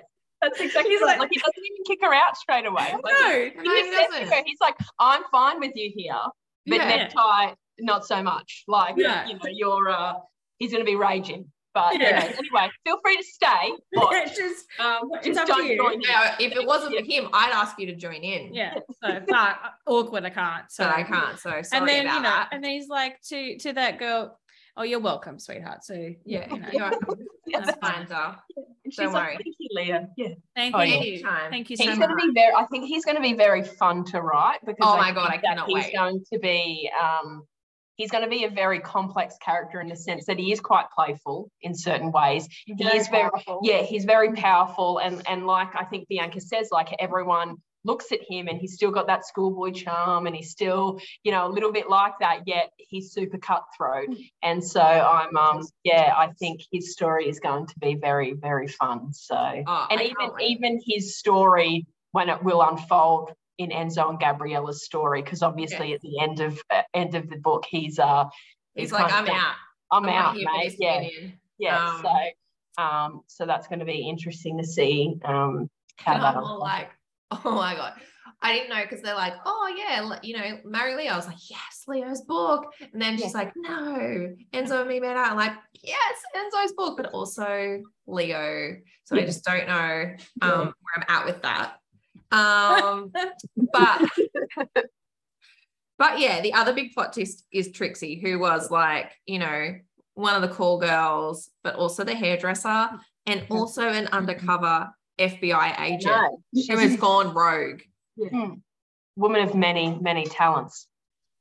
That's 0.41 0.59
exactly 0.59 0.91
He's 0.91 1.01
right. 1.01 1.09
like- 1.19 1.19
Like, 1.19 1.29
he 1.31 1.39
doesn't 1.39 1.63
even 1.65 1.83
kick 1.85 1.99
her 2.01 2.13
out 2.13 2.35
straight 2.37 2.65
away. 2.65 2.93
Like, 2.93 3.03
no, 3.03 3.29
he, 3.29 3.51
No, 3.63 3.75
he 3.75 3.91
just 3.91 4.11
doesn't. 4.11 4.27
her, 4.33 4.43
he's 4.45 4.59
like, 4.61 4.75
I'm 4.99 5.23
fine 5.31 5.59
with 5.59 5.71
you 5.75 5.91
here, 5.95 6.19
but 6.67 6.75
Yeah. 6.77 6.87
necktie, 6.87 7.53
not 7.79 8.05
so 8.05 8.21
much. 8.23 8.63
Like, 8.67 8.95
Yeah. 8.97 9.27
you 9.27 9.33
know, 9.35 9.49
you're 9.51 9.89
uh 9.89 10.13
he's 10.57 10.71
gonna 10.71 10.83
be 10.83 10.95
raging. 10.95 11.51
But 11.73 11.99
Yeah. 11.99 12.19
know, 12.19 12.25
anyway, 12.37 12.69
feel 12.85 12.99
free 13.01 13.15
to 13.17 13.23
stay. 13.23 13.71
But, 13.93 14.25
just 14.35 14.65
um, 14.79 15.09
just 15.23 15.47
don't 15.47 15.65
you. 15.67 15.77
join 15.77 15.93
in. 15.93 15.99
Now, 16.01 16.35
if 16.39 16.51
it 16.53 16.65
wasn't 16.67 16.95
for 16.97 17.03
him, 17.05 17.29
I'd 17.33 17.51
ask 17.53 17.79
you 17.79 17.85
to 17.87 17.95
join 17.95 18.23
in. 18.23 18.53
yeah. 18.53 18.73
So 19.03 19.21
but 19.27 19.57
awkward. 19.87 20.25
I 20.25 20.29
can't. 20.31 20.69
So 20.71 20.83
But 20.85 20.95
I 20.95 21.03
can't. 21.03 21.39
So 21.39 21.49
sorry 21.61 21.63
and 21.73 21.87
then 21.87 22.05
about 22.05 22.15
you 22.17 22.21
know, 22.23 22.29
that. 22.29 22.49
and 22.51 22.63
then 22.63 22.71
he's 22.71 22.89
like 22.89 23.21
to 23.29 23.57
to 23.59 23.73
that 23.73 23.99
girl, 23.99 24.37
oh, 24.75 24.83
you're 24.83 24.99
welcome, 24.99 25.39
sweetheart. 25.39 25.83
So 25.85 25.93
Yeah, 26.25 26.51
you 26.53 26.59
know, 26.59 26.67
you're 26.73 26.91
Yeah. 27.47 27.59
that's 27.61 27.77
fine, 27.79 28.05
though. 28.09 28.35
And 28.91 29.05
she's 29.07 29.13
Don't 29.13 29.13
like. 29.13 29.37
Thank 29.37 29.55
you, 29.57 29.69
Leo. 29.71 30.07
Yeah. 30.17 30.27
thank 30.55 30.75
Oh, 30.75 30.81
you, 30.81 31.19
yeah. 31.19 31.49
Thank 31.49 31.69
you 31.69 31.77
He's 31.79 31.93
so 31.93 31.99
Gonna 31.99 32.15
be 32.15 32.31
very. 32.33 32.53
I 32.53 32.65
think 32.65 32.85
he's 32.85 33.05
going 33.05 33.15
to 33.15 33.21
be 33.21 33.33
very 33.33 33.63
fun 33.63 34.03
to 34.05 34.21
write 34.21 34.59
because. 34.65 34.77
Oh 34.81 34.93
I 34.97 34.99
my 34.99 35.11
God, 35.13 35.29
I 35.29 35.37
that 35.37 35.43
cannot 35.43 35.67
he's 35.67 35.85
wait. 35.85 35.93
going 35.93 36.23
to 36.33 36.39
be. 36.39 36.89
Um, 37.01 37.43
he's 37.95 38.11
going 38.11 38.23
to 38.23 38.29
be 38.29 38.43
a 38.43 38.49
very 38.49 38.79
complex 38.79 39.35
character 39.43 39.79
in 39.79 39.87
the 39.87 39.95
sense 39.95 40.25
that 40.25 40.37
he 40.37 40.51
is 40.51 40.59
quite 40.59 40.85
playful 40.93 41.49
in 41.61 41.73
certain 41.73 42.11
ways. 42.11 42.47
He 42.65 42.73
is 42.73 43.07
very. 43.07 43.29
powerful. 43.29 43.61
Yeah, 43.63 43.81
he's 43.83 44.03
very 44.05 44.33
powerful, 44.33 44.97
and 44.97 45.25
and 45.27 45.47
like 45.47 45.69
I 45.75 45.85
think 45.85 46.07
Bianca 46.09 46.41
says, 46.41 46.67
like 46.71 46.93
everyone 46.99 47.55
looks 47.83 48.11
at 48.11 48.19
him 48.27 48.47
and 48.47 48.59
he's 48.59 48.73
still 48.73 48.91
got 48.91 49.07
that 49.07 49.25
schoolboy 49.25 49.71
charm 49.71 50.27
and 50.27 50.35
he's 50.35 50.51
still 50.51 50.99
you 51.23 51.31
know 51.31 51.47
a 51.47 51.51
little 51.51 51.71
bit 51.71 51.89
like 51.89 52.13
that 52.19 52.41
yet 52.45 52.71
he's 52.77 53.11
super 53.11 53.37
cutthroat. 53.37 54.07
And 54.43 54.63
so 54.63 54.81
i'm 54.81 55.35
um 55.37 55.67
yeah 55.83 56.13
i 56.17 56.27
think 56.39 56.61
his 56.71 56.93
story 56.93 57.27
is 57.27 57.39
going 57.39 57.67
to 57.67 57.79
be 57.79 57.95
very 57.95 58.33
very 58.33 58.67
fun. 58.67 59.13
So 59.13 59.35
Oh, 59.35 59.87
and 59.89 59.99
I 59.99 60.03
even 60.03 60.31
even 60.41 60.81
his 60.85 61.17
story 61.17 61.85
when 62.11 62.29
it 62.29 62.43
will 62.43 62.61
unfold 62.61 63.31
in 63.57 63.69
Enzo 63.69 64.09
and 64.09 64.19
Gabriella's 64.19 64.83
story 64.83 65.21
because 65.21 65.43
obviously 65.43 65.93
at 65.93 66.01
the 66.01 66.19
end 66.19 66.39
of 66.39 66.59
uh, 66.69 66.81
end 66.93 67.15
of 67.15 67.29
the 67.29 67.37
book 67.37 67.65
he's 67.69 67.99
uh 67.99 68.25
he's 68.75 68.91
kind 68.91 69.03
like, 69.03 69.13
I'm 69.13 69.27
out. 69.29 69.55
I'm 69.91 70.03
not 70.03 70.15
out 70.15 70.35
mate. 70.35 70.75
yeah. 70.79 70.97
opinion. 70.97 71.33
yeah 71.57 71.89
Um, 71.89 72.01
so 72.77 72.83
um 72.83 73.21
so 73.27 73.45
that's 73.45 73.67
going 73.67 73.79
to 73.79 73.85
be 73.85 74.07
interesting 74.07 74.57
to 74.57 74.63
see 74.65 75.15
um 75.25 75.69
how 75.97 76.19
that 76.19 76.37
I'm 76.37 76.43
all 76.43 76.59
like, 76.59 76.89
oh 77.45 77.51
my 77.51 77.75
god. 77.75 77.93
I 78.43 78.53
didn't 78.53 78.69
know 78.69 78.81
because 78.81 79.01
they're 79.01 79.15
like, 79.15 79.33
oh 79.45 79.73
yeah, 79.77 80.17
you 80.23 80.35
know, 80.35 80.59
marry 80.65 80.95
Leo. 80.95 81.13
I 81.13 81.15
was 81.15 81.27
like, 81.27 81.37
yes, 81.49 81.83
Leo's 81.87 82.21
book. 82.21 82.73
And 82.91 82.99
then 82.99 83.17
she's 83.17 83.35
like, 83.35 83.51
no, 83.55 84.33
Enzo 84.53 84.79
and 84.79 84.89
me 84.89 84.99
met 84.99 85.15
out. 85.15 85.31
I'm 85.31 85.37
like, 85.37 85.53
yes, 85.83 86.15
Enzo's 86.35 86.73
book, 86.73 86.97
but 86.97 87.07
also 87.07 87.81
Leo. 88.07 88.77
So 89.03 89.15
I 89.15 89.25
just 89.25 89.43
don't 89.43 89.67
know 89.67 90.15
um, 90.41 90.73
where 90.81 90.97
I'm 90.97 91.03
at 91.07 91.25
with 91.25 91.41
that. 91.43 91.77
Um, 92.31 93.11
but 93.71 94.01
But 96.01 96.19
yeah, 96.19 96.41
the 96.41 96.53
other 96.53 96.73
big 96.73 96.95
plot 96.95 97.13
twist 97.13 97.45
is 97.53 97.71
Trixie, 97.71 98.19
who 98.19 98.39
was 98.39 98.71
like, 98.71 99.11
you 99.27 99.37
know, 99.37 99.75
one 100.15 100.33
of 100.33 100.41
the 100.41 100.55
call 100.55 100.79
girls, 100.79 101.51
but 101.63 101.75
also 101.75 102.03
the 102.03 102.15
hairdresser 102.15 102.89
and 103.27 103.45
also 103.51 103.87
an 103.87 104.07
undercover 104.07 104.89
FBI 105.19 105.79
agent 105.81 106.05
No, 106.05 106.63
who 106.69 106.77
has 106.77 106.95
gone 106.97 107.33
rogue. 107.33 107.81
woman 109.15 109.41
of 109.47 109.55
many, 109.55 109.97
many 110.01 110.25
talents. 110.25 110.87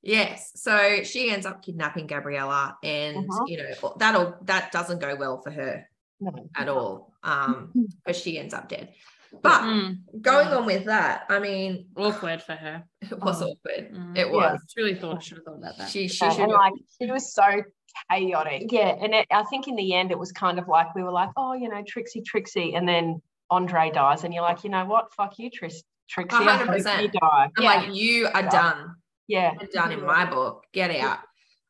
Yes. 0.02 0.52
So 0.56 1.02
she 1.02 1.30
ends 1.30 1.44
up 1.46 1.62
kidnapping 1.62 2.06
Gabriella 2.06 2.76
and 2.82 3.18
Uh-huh. 3.18 3.44
you 3.46 3.58
know 3.58 3.94
that'll 3.98 4.34
that 4.44 4.72
doesn't 4.72 4.98
go 5.00 5.14
well 5.14 5.40
for 5.42 5.50
her 5.50 5.86
No. 6.20 6.48
at 6.56 6.68
all. 6.68 7.12
Um 7.22 7.72
because 8.04 8.20
she 8.20 8.38
ends 8.38 8.54
up 8.54 8.68
dead. 8.68 8.94
But 9.42 9.60
Mm, 9.62 9.98
going 10.20 10.48
on 10.48 10.66
with 10.66 10.86
that, 10.86 11.26
I 11.28 11.38
mean 11.38 11.90
awkward 11.96 12.42
for 12.42 12.54
her. 12.54 12.84
it 13.02 13.18
was 13.20 13.42
Oh. 13.42 13.50
awkward. 13.50 13.92
Mm. 13.94 14.16
It 14.16 14.26
Yeah. 14.28 14.32
was. 14.32 14.60
I 14.60 14.80
really 14.80 14.94
thought 14.94 15.16
I 15.18 15.20
should 15.20 15.36
have 15.38 15.44
thought 15.44 15.58
about 15.58 15.76
that. 15.78 15.90
She 15.90 16.08
she 16.08 16.24
Yeah, 16.24 16.30
should 16.32 16.42
and 16.44 16.52
have 16.52 16.60
like 16.60 16.72
She 17.00 17.10
was 17.10 17.32
so 17.34 17.62
chaotic. 18.10 18.72
Yeah, 18.72 18.96
and 19.00 19.14
it, 19.14 19.26
I 19.30 19.42
think 19.44 19.68
in 19.68 19.76
the 19.76 19.94
end 19.94 20.10
it 20.10 20.18
was 20.18 20.32
kind 20.32 20.58
of 20.58 20.66
like 20.66 20.94
we 20.94 21.02
were 21.02 21.12
like, 21.12 21.30
oh, 21.36 21.52
you 21.52 21.68
know, 21.68 21.82
Trixie, 21.86 22.22
Trixie, 22.22 22.74
and 22.74 22.88
then 22.88 23.20
Andre 23.50 23.90
dies, 23.90 24.24
and 24.24 24.32
you're 24.32 24.42
like, 24.42 24.64
you 24.64 24.70
know 24.70 24.84
what? 24.84 25.12
Fuck 25.14 25.38
you, 25.38 25.50
Tris- 25.50 25.82
Trixie. 26.08 26.36
100%. 26.36 27.02
You 27.02 27.08
die. 27.08 27.20
I'm 27.22 27.50
yeah, 27.58 27.68
like, 27.68 27.94
you 27.94 28.26
are 28.26 28.42
Yeah. 28.42 28.50
done. 28.50 28.94
yeah, 29.28 29.52
You're 29.60 29.70
done 29.70 29.92
in 29.92 30.04
my 30.04 30.24
book. 30.28 30.64
Get 30.72 30.90
out. 30.96 31.18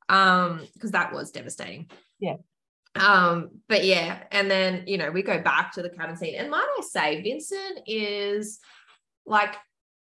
Um, 0.09 0.67
because 0.75 0.91
that 0.93 1.13
was 1.13 1.31
devastating. 1.31 1.91
Yeah. 2.19 2.37
Um, 2.97 3.61
but 3.69 3.85
yeah, 3.85 4.25
and 4.33 4.51
then 4.51 4.85
you 4.87 4.99
know, 4.99 5.11
we 5.11 5.23
go 5.23 5.41
back 5.41 5.73
to 5.75 5.83
the 5.83 5.91
cabin 5.91 6.17
scene. 6.17 6.35
And 6.35 6.51
might 6.51 6.67
I 6.79 6.83
say, 6.83 7.23
Vincent 7.23 7.81
is 7.87 8.59
like 9.27 9.55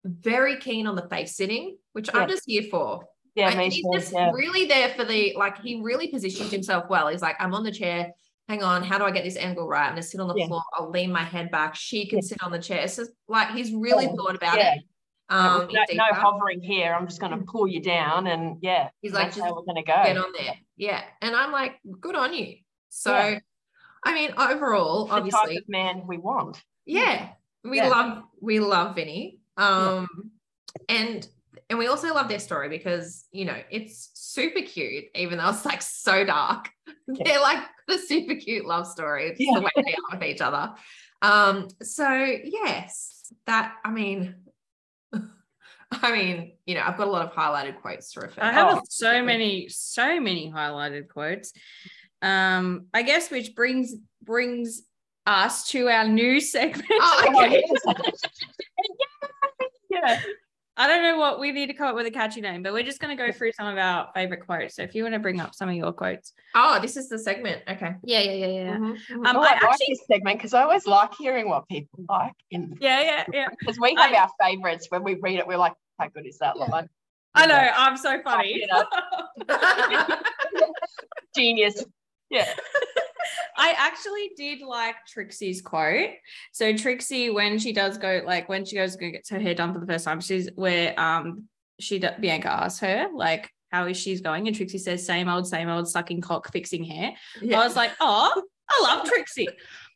very 0.03 0.57
keen 0.57 0.85
on 0.85 0.95
the 0.95 1.07
face 1.09 1.35
sitting, 1.35 1.77
which 1.93 2.09
Yeah. 2.13 2.19
I'm 2.21 2.29
just 2.29 2.43
here 2.45 2.63
for. 2.69 3.03
yeah, 3.33 3.47
Like, 3.49 3.71
he's 3.71 3.83
too. 3.83 3.89
just 3.93 4.13
Yeah. 4.13 4.31
really 4.31 4.65
there 4.65 4.89
for 4.89 5.03
the 5.03 5.33
like 5.35 5.59
he 5.61 5.81
really 5.81 6.09
positioned 6.09 6.51
himself 6.51 6.85
well. 6.89 7.07
He's 7.07 7.23
like, 7.23 7.35
I'm 7.39 7.53
on 7.55 7.63
the 7.63 7.71
chair. 7.71 8.11
Hang 8.47 8.61
on, 8.63 8.83
how 8.83 8.97
do 8.99 9.05
I 9.05 9.11
get 9.11 9.23
this 9.23 9.37
angle 9.37 9.67
right? 9.67 9.85
I'm 9.85 9.91
gonna 9.91 10.03
sit 10.03 10.19
on 10.19 10.27
the 10.27 10.35
Yeah. 10.37 10.47
floor. 10.47 10.61
I'll 10.73 10.91
lean 10.91 11.11
my 11.11 11.23
head 11.23 11.49
back. 11.51 11.75
She 11.75 12.05
can 12.07 12.19
Yeah. 12.19 12.25
sit 12.25 12.43
on 12.43 12.51
the 12.51 12.59
chair. 12.59 12.87
So 12.87 13.05
like 13.27 13.49
he's 13.51 13.73
really 13.73 14.05
thought 14.07 14.35
about 14.35 14.57
Yeah. 14.57 14.75
it. 14.75 14.83
Um, 15.27 15.67
no, 15.71 15.83
no 15.93 16.03
hovering 16.13 16.61
here. 16.61 16.93
I'm 16.93 17.07
just 17.07 17.19
going 17.19 17.31
to 17.31 17.43
pull 17.45 17.67
you 17.67 17.81
down, 17.81 18.27
and 18.27 18.57
yeah, 18.61 18.89
He's 19.01 19.11
like, 19.11 19.33
just 19.33 19.41
we're 19.41 19.63
going 19.63 19.75
to 19.77 19.81
go. 19.81 20.03
get 20.03 20.17
on 20.17 20.31
there. 20.37 20.53
Yeah. 20.77 21.03
And 21.19 21.35
I'm 21.35 21.51
like, 21.51 21.79
good 21.99 22.15
on 22.15 22.33
you. 22.35 22.57
So. 22.89 23.39
I 24.07 24.13
mean, 24.13 24.35
overall, 24.37 25.05
the 25.07 25.13
obviously, 25.13 25.63
man 25.67 26.05
we 26.05 26.19
want. 26.19 26.61
yeah, 26.85 27.29
we 27.63 27.81
love 27.81 28.21
we 28.39 28.59
love 28.59 28.95
Vinny. 28.95 29.39
Um, 29.57 30.29
and 30.87 31.27
and 31.69 31.79
we 31.79 31.87
also 31.87 32.13
love 32.13 32.27
their 32.29 32.39
story 32.39 32.69
because 32.69 33.25
you 33.31 33.45
know 33.45 33.57
it's 33.71 34.11
super 34.13 34.61
cute, 34.61 35.05
even 35.15 35.37
though 35.37 35.49
it's 35.49 35.65
like 35.65 35.81
so 35.81 36.23
dark. 36.25 36.69
They're 37.07 37.41
like 37.41 37.63
the 37.87 37.97
super 37.97 38.35
cute 38.35 38.65
love 38.65 38.87
story. 38.87 39.27
It's 39.29 39.39
Yeah. 39.39 39.53
the 39.55 39.61
way 39.61 39.71
they 39.75 39.93
are 39.93 40.17
with 40.19 40.23
each 40.27 40.41
other. 40.41 40.73
Um, 41.21 41.67
so 41.81 42.07
yes, 42.09 43.31
that 43.45 43.75
I 43.83 43.91
mean. 43.91 44.35
I 45.91 46.11
mean, 46.11 46.53
you 46.65 46.75
know, 46.75 46.81
I've 46.81 46.97
got 46.97 47.07
a 47.07 47.11
lot 47.11 47.25
of 47.25 47.33
highlighted 47.33 47.79
quotes 47.79 48.11
to 48.13 48.21
refer. 48.21 48.41
I 48.41 48.51
have 48.51 48.77
Oh, 48.77 48.81
so 48.89 49.23
many, 49.23 49.69
so 49.69 50.19
many 50.19 50.51
highlighted 50.51 51.07
quotes. 51.07 51.53
Um, 52.21 52.87
I 52.93 53.03
guess 53.03 53.29
which 53.29 53.53
brings 53.55 53.93
brings 54.23 54.81
us 55.27 55.69
to 55.69 55.87
our 55.87 56.07
new 56.07 56.39
segment. 56.39 56.85
Oh, 56.91 57.25
Oh, 57.27 57.43
okay. 57.45 57.63
yeah. 59.89 60.19
I 60.77 60.87
don't 60.87 61.03
know 61.03 61.17
what 61.17 61.39
we 61.39 61.51
need 61.53 61.67
to 61.67 61.73
come 61.73 61.87
up 61.87 61.95
with 61.95 62.05
a 62.05 62.11
catchy 62.11 62.41
name, 62.41 62.61
but 62.61 62.73
we're 62.73 62.83
just 62.83 62.99
going 62.99 63.15
to 63.15 63.23
go 63.25 63.31
through 63.31 63.53
some 63.53 63.67
of 63.67 63.77
our 63.77 64.09
favorite 64.13 64.45
quotes. 64.45 64.75
So 64.75 64.83
if 64.83 64.93
you 64.93 65.03
want 65.03 65.13
to 65.13 65.19
bring 65.19 65.39
up 65.39 65.55
some 65.55 65.69
of 65.69 65.75
your 65.75 65.93
quotes, 65.93 66.33
Oh, 66.53 66.79
this 66.81 66.97
is 66.97 67.07
the 67.07 67.17
segment. 67.17 67.61
Okay. 67.69 67.93
yeah, 68.03 68.19
yeah, 68.19 68.31
yeah, 68.33 68.45
yeah, 68.47 68.77
Mhm, 68.77 68.97
mhm. 69.09 69.25
Um, 69.25 69.37
Oh, 69.37 69.39
I 69.41 69.45
I, 69.47 69.51
like 69.53 69.63
actually- 69.63 69.85
this 69.89 70.01
segment 70.11 70.37
because 70.37 70.53
I 70.53 70.63
always 70.63 70.85
like 70.85 71.13
hearing 71.17 71.47
what 71.47 71.65
people 71.69 72.03
like 72.09 72.33
in 72.51 72.75
yeah, 72.81 73.01
yeah, 73.01 73.23
yeah. 73.31 73.47
because 73.59 73.79
we 73.79 73.95
have 73.95 74.11
I- 74.11 74.17
our 74.17 74.29
favorites 74.41 74.87
when 74.89 75.03
we 75.03 75.15
read 75.15 75.39
it. 75.39 75.47
We're 75.47 75.57
like, 75.57 75.73
how 75.97 76.09
good 76.09 76.25
is 76.27 76.37
that 76.39 76.55
Yeah. 76.57 76.65
line? 76.65 76.89
I 77.35 77.45
know, 77.47 77.55
I'm 77.75 77.95
so 77.97 78.21
funny. 78.23 78.65
Genius. 81.35 81.83
Yeah. 82.29 82.49
I 83.57 83.73
actually 83.77 84.31
did 84.35 84.61
like 84.61 84.95
Trixie's 85.07 85.61
quote. 85.61 86.09
So 86.51 86.75
Trixie, 86.75 87.29
when 87.29 87.57
she 87.59 87.71
does 87.73 87.97
go, 87.97 88.21
like 88.25 88.49
when 88.49 88.65
she 88.65 88.75
goes 88.75 88.93
to 88.95 88.99
go 88.99 89.09
get 89.11 89.27
her 89.29 89.39
hair 89.39 89.53
done 89.55 89.73
for 89.73 89.79
the 89.79 89.85
first 89.87 90.05
time, 90.05 90.19
she's 90.21 90.49
where 90.55 90.99
um 90.99 91.45
she 91.79 91.99
d- 91.99 92.07
Bianca 92.19 92.49
asks 92.51 92.79
her 92.79 93.07
like 93.13 93.49
how 93.71 93.85
is 93.87 93.97
she's 93.97 94.21
going, 94.21 94.47
and 94.47 94.55
Trixie 94.55 94.77
says 94.77 95.05
same 95.05 95.27
old, 95.27 95.47
same 95.47 95.69
old, 95.69 95.87
sucking 95.87 96.21
cock, 96.21 96.51
fixing 96.51 96.83
hair. 96.83 97.13
Yeah. 97.41 97.59
I 97.59 97.65
was 97.65 97.75
like, 97.75 97.91
oh, 97.99 98.43
I 98.69 98.81
love 98.83 99.05
Trixie. 99.09 99.47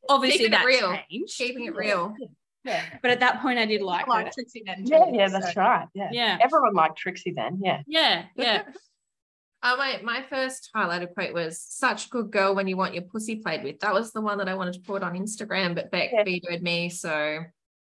Obviously 0.10 0.38
Keeping 0.40 0.52
that 0.52 0.66
real. 0.66 0.98
changed, 1.10 1.38
keeping 1.38 1.66
it 1.66 1.76
real. 1.76 2.14
Yeah. 2.66 2.84
but 3.02 3.12
at 3.12 3.22
that 3.22 3.42
point 3.42 3.58
I 3.58 3.66
did 3.66 3.82
like 3.82 4.08
I 4.08 4.12
like. 4.12 4.34
Trixie 4.34 4.64
then. 4.66 4.86
Yeah, 4.86 5.06
yeah, 5.12 5.28
that's 5.30 5.54
so- 5.54 5.62
right. 5.62 5.88
Yeah. 5.94 6.10
Yeah, 6.12 6.38
Everyone 6.42 6.74
liked 6.74 6.98
Trixie 6.98 7.32
then. 7.36 7.60
Yeah. 7.64 7.82
yeah, 7.88 8.24
yeah. 8.36 8.64
Oh, 9.62 9.76
my, 9.76 10.00
my 10.04 10.24
first 10.30 10.70
highlighted 10.76 11.14
quote 11.14 11.34
was 11.34 11.62
such 11.62 12.06
a 12.06 12.10
good 12.10 12.32
girl 12.32 12.56
when 12.56 12.68
you 12.68 12.78
want 12.78 12.94
your 12.94 13.04
pussy 13.04 13.36
played 13.38 13.64
with. 13.64 13.80
That 13.82 13.94
was 13.94 14.12
the 14.14 14.22
one 14.22 14.38
that 14.38 14.48
I 14.48 14.54
wanted 14.54 14.76
to 14.76 14.80
put 14.82 15.04
on 15.04 15.16
Instagram, 15.16 15.76
but 15.76 15.92
Beck 15.92 16.12
Yeah. 16.14 16.24
vetoed 16.24 16.62
me. 16.62 16.90
So 16.90 17.40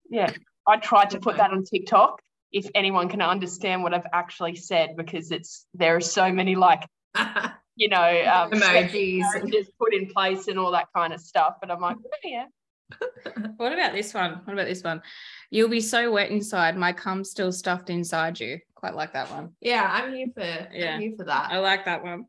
Yeah. 0.08 0.32
I 0.66 0.78
tried 0.78 1.10
to 1.10 1.20
put 1.20 1.36
that 1.36 1.50
on 1.50 1.64
TikTok 1.64 2.20
if 2.52 2.66
anyone 2.74 3.08
can 3.08 3.20
understand 3.20 3.82
what 3.82 3.92
I've 3.92 4.06
actually 4.12 4.56
said 4.56 4.96
because 4.96 5.30
it's 5.30 5.66
there 5.74 5.96
are 5.96 6.00
so 6.00 6.32
many 6.32 6.54
like, 6.56 6.82
you 7.76 7.88
know, 7.90 7.98
um, 7.98 8.50
emojis. 8.52 9.22
just 9.52 9.70
put 9.78 9.92
in 9.94 10.06
place 10.06 10.48
and 10.48 10.58
all 10.58 10.70
that 10.72 10.86
kind 10.96 11.12
of 11.12 11.20
stuff. 11.20 11.56
But 11.60 11.70
I'm 11.70 11.80
like, 11.80 11.96
oh, 12.02 12.18
yeah. 12.24 12.46
What 13.58 13.72
about 13.72 13.92
this 13.92 14.14
one? 14.14 14.40
What 14.44 14.52
about 14.54 14.66
this 14.66 14.82
one? 14.82 15.02
You'll 15.50 15.68
be 15.68 15.80
so 15.80 16.10
wet 16.12 16.30
inside, 16.30 16.76
my 16.76 16.92
cum's 16.92 17.30
still 17.30 17.52
stuffed 17.52 17.90
inside 17.90 18.38
you. 18.40 18.60
Quite 18.86 18.94
like 18.94 19.12
that 19.14 19.32
one. 19.32 19.50
Yeah, 19.60 19.84
I'm 19.90 20.14
here 20.14 20.28
for 20.32 20.68
Yeah. 20.72 20.94
I'm 20.94 21.00
here 21.00 21.14
for 21.16 21.24
that. 21.24 21.50
I 21.50 21.58
like 21.58 21.86
that 21.86 22.04
one. 22.04 22.26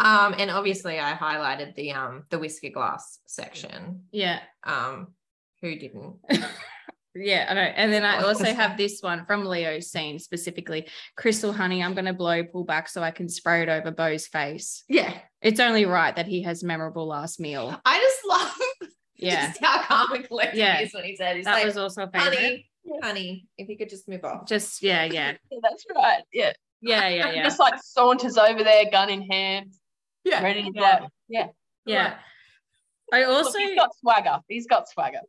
Um, 0.00 0.34
and 0.36 0.50
obviously 0.50 0.98
I 0.98 1.12
highlighted 1.14 1.76
the 1.76 1.92
um 1.92 2.24
the 2.28 2.40
whiskey 2.40 2.70
glass 2.70 3.20
section. 3.26 4.02
Yeah. 4.10 4.40
Um, 4.64 5.14
who 5.62 5.76
didn't? 5.76 6.16
Yeah, 7.12 7.46
I 7.50 7.54
know. 7.54 7.60
And 7.60 7.92
then 7.92 8.04
I 8.04 8.22
also 8.22 8.44
have 8.44 8.76
this 8.76 9.00
one 9.00 9.26
from 9.26 9.44
Leo's 9.44 9.90
scene 9.90 10.20
specifically. 10.20 10.86
Crystal 11.16 11.52
honey, 11.52 11.82
I'm 11.82 11.92
gonna 11.92 12.12
blow 12.14 12.44
pull 12.44 12.62
back 12.62 12.88
so 12.88 13.02
I 13.02 13.10
can 13.10 13.28
spray 13.28 13.62
it 13.64 13.68
over 13.68 13.90
Bo's 13.90 14.28
face. 14.28 14.84
Yeah, 14.88 15.12
It's 15.42 15.58
only 15.58 15.86
right 15.86 16.14
that 16.14 16.28
he 16.28 16.42
has 16.42 16.62
memorable 16.62 17.08
last 17.08 17.40
meal. 17.40 17.76
I 17.84 17.98
just 17.98 18.20
love 18.28 18.90
Yeah. 19.16 19.48
just 19.48 19.60
how 19.60 19.82
calm 19.82 20.12
and 20.12 20.24
collected 20.24 20.58
Yeah. 20.58 20.76
he 20.78 20.84
is 20.84 20.94
when 20.94 21.02
he 21.02 21.16
said 21.16 21.34
he's 21.34 21.46
That 21.46 21.54
like, 21.54 21.64
was 21.66 21.76
also 21.76 22.04
a 22.04 22.10
favorite. 22.12 22.32
honey, 22.38 22.69
honey, 23.02 23.46
if 23.58 23.68
you 23.68 23.76
could 23.78 23.88
just 23.88 24.08
move 24.08 24.24
off. 24.24 24.46
Just 24.46 24.82
yeah, 24.82 25.04
yeah. 25.04 25.32
Yeah, 25.50 25.58
that's 25.62 25.84
right. 25.94 26.22
Yeah. 26.32 26.52
Yeah, 26.80 27.08
yeah, 27.08 27.30
yeah. 27.34 27.42
Just 27.44 27.58
like 27.58 27.74
saunters 27.82 28.36
over 28.36 28.62
there, 28.64 28.84
gun 28.90 29.10
in 29.10 29.22
hand, 29.30 29.72
Yeah. 30.24 30.42
ready 30.42 30.62
to 30.62 30.70
Yeah. 30.74 31.00
go. 31.00 31.08
Yeah. 31.28 31.46
Yeah. 31.86 32.14
I 33.12 33.26
Look, 33.26 33.44
also 33.46 33.58
he's 33.58 33.74
got 33.74 33.90
swagger. 33.96 34.38
He's 34.48 34.66
got 34.66 34.88
swagger. 34.88 35.20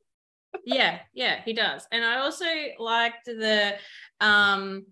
yeah 0.65 0.99
yeah 1.13 1.39
he 1.45 1.53
does 1.53 1.87
and 1.93 2.03
i 2.03 2.17
also 2.19 2.45
liked 2.77 3.23
the 3.25 3.73
um 4.19 4.85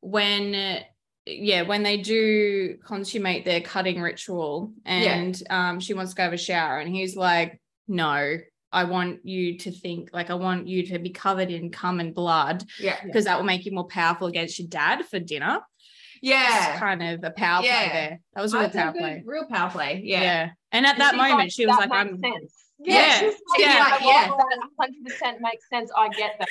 when 0.00 0.78
yeah 1.24 1.62
when 1.62 1.82
they 1.82 1.96
do 1.96 2.76
consummate 2.84 3.46
their 3.46 3.62
cutting 3.62 3.98
ritual 3.98 4.74
and 4.84 5.42
um 5.48 5.80
she 5.80 5.94
wants 5.94 6.12
to 6.12 6.16
go 6.18 6.22
have 6.24 6.34
a 6.34 6.36
shower 6.36 6.78
and 6.78 6.94
he's 6.94 7.16
like 7.16 7.58
no 7.88 8.36
i 8.72 8.84
want 8.84 9.24
you 9.24 9.56
to 9.58 9.70
think 9.70 10.10
like 10.12 10.30
i 10.30 10.34
want 10.34 10.66
you 10.66 10.86
to 10.86 10.98
be 10.98 11.10
covered 11.10 11.50
in 11.50 11.70
cum 11.70 12.00
and 12.00 12.14
blood 12.14 12.64
Yeah. 12.80 12.96
because 13.04 13.24
that 13.24 13.36
will 13.38 13.44
make 13.44 13.64
you 13.64 13.72
more 13.72 13.86
powerful 13.86 14.26
against 14.26 14.58
your 14.58 14.68
dad 14.68 15.04
for 15.06 15.18
dinner 15.18 15.60
It's 16.22 16.30
Yeah. 16.30 16.78
kind 16.78 17.02
of 17.02 17.22
a 17.24 17.30
power 17.30 17.60
play 17.60 17.68
Yeah. 17.68 17.92
there 17.92 18.20
that 18.34 18.42
was 18.42 18.52
a 18.54 18.58
real 18.58 18.66
I 18.66 18.68
think 18.70 18.82
power 18.84 18.92
good- 18.92 18.98
play 19.00 19.22
Real 19.24 19.46
power 19.46 19.70
play. 19.70 20.00
yeah. 20.04 20.22
Yeah. 20.22 20.50
and 20.72 20.86
at 20.86 20.98
that 20.98 21.12
She's 21.12 21.18
moment 21.18 21.52
she 21.52 21.66
was 21.66 21.76
"That 21.76 21.90
like 21.90 22.06
makes 22.06 22.24
i'm 22.24 22.32
sense. 22.32 22.52
Yeah, 22.78 23.18
she's 23.20 23.34
yeah. 23.58 23.86
like, 23.90 24.00
Yeah. 24.02 24.28
"Oh, 24.30 24.36
that 24.36 25.30
100% 25.32 25.40
makes 25.40 25.66
sense. 25.70 25.90
I 25.96 26.08
get 26.10 26.38
that. 26.38 26.48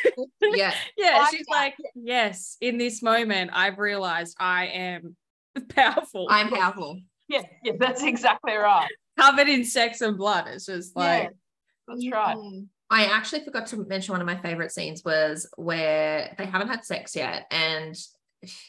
Yeah. 0.56 0.74
yeah 0.98 1.28
she's 1.28 1.46
that. 1.46 1.52
like 1.56 1.76
yes 1.94 2.58
in 2.62 2.80
this 2.80 3.04
moment 3.04 3.52
i've 3.54 3.78
realized 3.78 4.36
i 4.40 4.66
am 4.68 5.16
powerful 5.76 6.28
I'm 6.30 6.50
powerful. 6.50 7.00
Yeah, 7.28 7.44
yeah, 7.64 7.74
that's 7.80 8.04
exactly 8.04 8.54
right. 8.56 8.90
covered 9.20 9.48
in 9.50 9.66
sex 9.66 10.02
and 10.02 10.18
blood 10.18 10.46
it's 10.48 10.66
just 10.66 10.96
like 10.96 11.24
yeah, 11.24 11.30
that's 11.88 12.10
right. 12.12 12.38
I 12.90 13.06
actually 13.06 13.44
forgot 13.44 13.68
to 13.68 13.78
mention 13.86 14.14
one 14.14 14.22
of 14.22 14.28
my 14.28 14.38
favorite 14.38 14.72
scenes 14.72 15.04
was 15.04 15.50
where 15.58 16.34
they 16.38 16.46
haven't 16.46 16.68
had 16.68 16.86
sex 16.86 17.16
yet. 17.16 17.48
And 17.52 17.96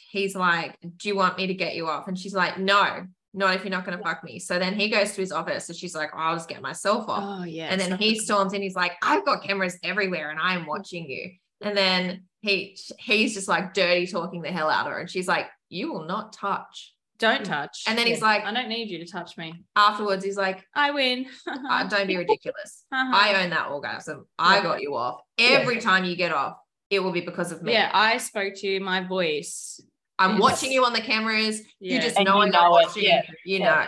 he's 0.09 0.35
like, 0.35 0.77
Do 0.81 1.09
you 1.09 1.15
want 1.15 1.37
me 1.37 1.47
to 1.47 1.53
get 1.53 1.75
you 1.75 1.87
off? 1.87 2.07
And 2.07 2.17
she's 2.17 2.33
like, 2.33 2.57
No, 2.57 3.05
not 3.33 3.53
if 3.55 3.63
you're 3.63 3.71
not 3.71 3.85
going 3.85 3.97
to 3.97 4.03
fuck 4.03 4.23
me. 4.23 4.39
So 4.39 4.57
then 4.57 4.73
he 4.73 4.89
goes 4.89 5.13
to 5.13 5.21
his 5.21 5.31
office 5.31 5.69
and 5.69 5.77
she's 5.77 5.93
like, 5.93 6.09
I'll 6.15 6.35
just 6.35 6.49
get 6.49 6.61
myself 6.61 7.07
off. 7.07 7.23
oh 7.23 7.43
yeah 7.43 7.67
and 7.67 7.79
then 7.79 7.97
he 7.97 8.17
storms 8.17 8.53
in. 8.53 8.61
He's 8.63 8.75
like, 8.75 8.93
I've 9.03 9.25
got 9.25 9.43
cameras 9.43 9.77
everywhere 9.83 10.31
and 10.31 10.39
I'm 10.39 10.65
watching 10.65 11.07
you. 11.09 11.31
And 11.61 11.77
then 11.77 12.23
he 12.41 12.77
he's 12.99 13.33
just 13.33 13.47
like 13.47 13.73
dirty 13.73 14.07
talking 14.07 14.41
the 14.41 14.51
hell 14.51 14.69
out 14.69 14.85
of 14.85 14.93
her, 14.93 14.99
and 14.99 15.09
she's 15.09 15.27
like, 15.27 15.47
"You 15.69 15.91
will 15.91 16.05
not 16.05 16.33
touch." 16.33 16.93
Don't 17.19 17.43
touch. 17.45 17.83
And 17.87 17.97
then 17.97 18.05
he's 18.07 18.21
like, 18.21 18.43
I 18.45 18.53
don't 18.53 18.69
need 18.69 18.89
you 18.89 18.99
to 19.03 19.11
touch 19.11 19.37
me. 19.37 19.63
afterwards, 19.75 20.23
he's 20.23 20.37
like, 20.37 20.63
I 20.75 20.91
win. 20.91 21.25
uh, 21.47 21.87
"Don't 21.87 22.05
be 22.07 22.15
ridiculous. 22.25 22.85
Uh-huh. 22.91 23.11
I 23.13 23.43
own 23.43 23.49
that 23.49 23.69
orgasm. 23.69 24.27
I 24.37 24.61
got 24.61 24.81
you 24.81 24.95
off. 24.95 25.21
Every 25.39 25.79
time 25.79 26.05
you 26.05 26.15
get 26.15 26.31
off, 26.31 26.57
it 26.89 26.99
will 26.99 27.11
be 27.11 27.21
because 27.21 27.51
of 27.51 27.63
me. 27.63 27.73
yeah, 27.73 27.89
I 27.93 28.17
spoke 28.17 28.53
to 28.57 28.67
you. 28.67 28.79
My 28.81 29.01
voice. 29.01 29.79
I'm 30.19 30.33
Yes. 30.33 30.41
watching 30.41 30.71
you 30.71 30.85
on 30.85 30.93
the 30.93 31.01
cameras. 31.01 31.61
Yeah. 31.79 31.95
You 31.95 32.01
just 32.01 32.17
And 32.17 32.25
know 32.25 32.37
you 32.37 32.43
I'm 32.43 32.49
not 32.51 32.71
watching. 32.71 33.03
yeah. 33.03 33.23
You 33.45 33.59
Yeah. 33.59 33.65
know. 33.65 33.85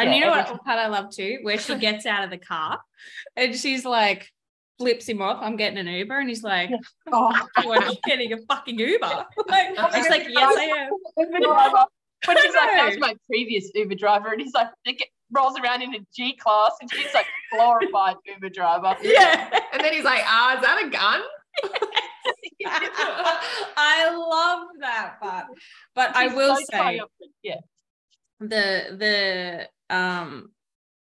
And 0.00 0.10
Yeah, 0.10 0.14
you 0.16 0.20
know 0.26 0.32
every 0.34 0.52
what 0.52 0.64
part 0.64 0.78
I 0.78 0.86
love 0.88 1.10
too? 1.14 1.38
Where 1.42 1.58
she 1.58 1.74
gets 1.78 2.06
out 2.06 2.22
of 2.24 2.30
the 2.30 2.38
car 2.38 2.78
and 3.36 3.54
she's 3.56 3.84
like, 3.84 4.30
flips 4.78 5.08
him 5.08 5.20
off. 5.22 5.38
I'm 5.42 5.56
getting 5.56 5.78
an 5.78 5.88
Uber. 5.88 6.18
And 6.20 6.28
he's 6.28 6.42
like, 6.44 6.70
Oh, 7.12 7.32
you 7.62 7.70
are 7.72 7.80
not 7.80 7.96
getting 8.04 8.32
a 8.32 8.38
fucking 8.48 8.78
Uber. 8.78 9.24
Like, 9.48 9.68
he's 9.94 10.08
like, 10.10 10.26
yes, 10.28 10.56
I 10.56 10.64
am. 10.64 10.90
Uber 12.26 12.34
driver. 12.34 12.40
But 12.40 12.44
he's 12.44 12.54
like, 12.54 12.70
that 12.72 12.86
was 12.88 12.98
my 12.98 13.14
previous 13.26 13.70
Uber 13.74 13.94
driver. 13.94 14.28
And 14.32 14.40
he's 14.40 14.54
like, 14.54 14.68
rolls 15.32 15.58
around 15.58 15.82
in 15.82 15.94
a 15.94 15.98
G 16.14 16.34
class 16.36 16.72
and 16.80 16.90
she's 16.90 17.12
like 17.14 17.26
glorified 17.52 18.16
Uber 18.26 18.50
driver. 18.50 18.96
Yeah. 19.02 19.50
And 19.72 19.84
then 19.84 19.92
he's 19.92 20.04
like, 20.04 20.22
"Ah, 20.24 20.56
is 20.56 20.62
that 20.62 20.82
a 20.82 20.88
gun?" 20.88 21.20
I 23.76 24.10
love 24.10 24.66
that 24.80 25.20
part. 25.20 25.46
But 25.94 26.16
I 26.16 26.28
will 26.34 26.56
so 26.56 26.62
say. 26.70 27.00
Yeah. 27.42 27.60
the 28.40 29.68
the 29.90 29.94
um 29.94 30.50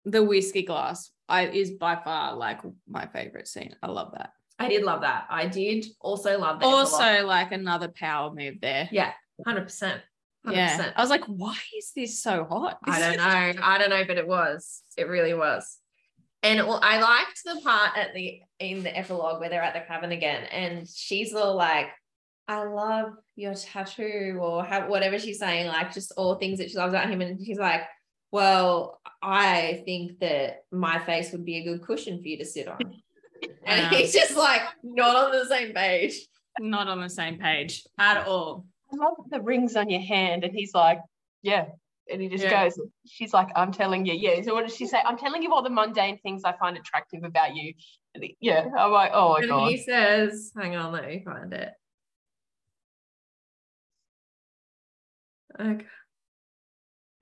the 0.06 0.21
whiskey 0.23 0.63
glass 0.63 1.12
I 1.30 1.47
is 1.47 1.71
by 1.71 1.95
far 1.95 2.36
like 2.36 2.60
my 2.88 3.08
favorite 3.08 3.47
scene. 3.47 3.75
I 3.82 3.88
love 3.88 4.12
that. 4.17 4.32
I 4.60 4.67
did 4.67 4.84
love 4.84 5.01
that. 5.01 5.25
I 5.30 5.47
did 5.47 5.86
also 6.01 6.38
love 6.38 6.60
that. 6.60 6.65
Also, 6.65 7.25
like 7.25 7.51
another 7.51 7.88
power 7.88 8.34
move 8.34 8.56
there. 8.62 8.89
yeah, 8.91 9.13
hundred 9.45 9.63
percent. 9.63 10.01
Hundred 10.48 10.60
Yeah. 10.60 10.94
I 10.96 11.02
was 11.02 11.10
like, 11.10 11.26
why 11.26 11.58
is 11.78 11.92
this 11.94 12.22
so 12.24 12.46
hot? 12.46 12.78
I 12.86 13.00
don't 13.00 13.18
know. 13.18 13.62
I 13.62 13.78
don't 13.78 13.90
know, 13.90 14.06
but 14.06 14.18
it 14.18 14.26
was. 14.26 14.82
It 14.96 15.10
really 15.10 15.34
was. 15.34 15.78
And 16.42 16.66
well, 16.66 16.80
I 16.82 17.02
liked 17.02 17.42
the 17.44 17.60
part 17.62 17.98
at 17.98 18.14
the 18.14 18.40
in 18.60 18.84
the 18.84 18.98
epilogue 18.98 19.42
where 19.42 19.50
they're 19.50 19.62
at 19.62 19.74
the 19.74 19.82
cabin 19.82 20.14
again, 20.14 20.46
and 20.46 20.88
she's 20.88 21.34
all 21.34 21.56
like, 21.56 21.88
"I 22.48 22.64
love 22.64 23.14
your 23.36 23.56
tattoo," 23.56 24.38
or 24.40 24.64
have 24.64 24.88
whatever 24.88 25.20
she's 25.20 25.40
saying, 25.40 25.68
like 25.68 25.94
just 25.94 26.14
all 26.16 26.36
things 26.36 26.60
that 26.60 26.70
she 26.70 26.78
loves 26.78 26.94
about 26.94 27.10
him, 27.10 27.20
and 27.20 27.38
he's 27.42 27.58
like, 27.58 27.82
"Well, 28.32 29.02
I 29.22 29.82
think 29.84 30.20
that 30.20 30.64
my 30.72 31.00
face 31.00 31.34
would 31.34 31.44
be 31.44 31.58
a 31.58 31.64
good 31.64 31.82
cushion 31.82 32.22
for 32.22 32.28
you 32.28 32.38
to 32.38 32.46
sit 32.46 32.70
on," 32.70 32.80
and 33.66 33.94
he's 33.94 34.14
just 34.14 34.38
like 34.38 34.62
not 34.84 35.18
on 35.18 35.32
the 35.32 35.46
same 35.46 35.74
page. 35.74 36.28
Not 36.60 36.88
on 36.88 37.02
the 37.02 37.10
same 37.10 37.40
page 37.40 37.84
at 37.98 38.26
all. 38.28 38.66
I 38.91 38.95
love 38.95 39.15
the 39.30 39.41
rings 39.41 39.76
on 39.76 39.89
your 39.89 40.02
hand. 40.02 40.43
And 40.43 40.54
he's 40.54 40.73
like, 40.73 41.00
yeah. 41.41 41.65
And 42.12 42.21
he 42.21 42.30
just 42.30 42.45
Yeah. 42.45 42.63
goes, 42.63 42.80
she's 43.06 43.34
like, 43.34 43.50
I'm 43.56 43.71
telling 43.71 44.06
you. 44.06 44.13
Yeah. 44.13 44.41
So 44.41 44.54
what 44.54 44.65
does 44.65 44.76
she 44.76 44.88
say? 44.88 45.00
I'm 45.06 45.17
telling 45.17 45.43
you 45.43 45.54
all 45.54 45.62
the 45.62 45.69
mundane 45.69 46.17
things 46.19 46.43
I 46.45 46.54
find 46.54 46.78
attractive 46.78 47.23
about 47.23 47.56
you. 47.56 47.73
Yeah. 48.39 48.65
I'm 48.78 48.91
like, 48.91 49.12
oh 49.13 49.34
my 49.34 49.39
and 49.41 49.50
God. 49.50 49.69
he 49.69 49.78
says, 49.78 50.52
"Hang 50.58 50.76
on, 50.76 50.91
let 50.91 51.06
me 51.06 51.21
find 51.23 51.54
it." 51.54 51.73
Okay. 55.60 55.86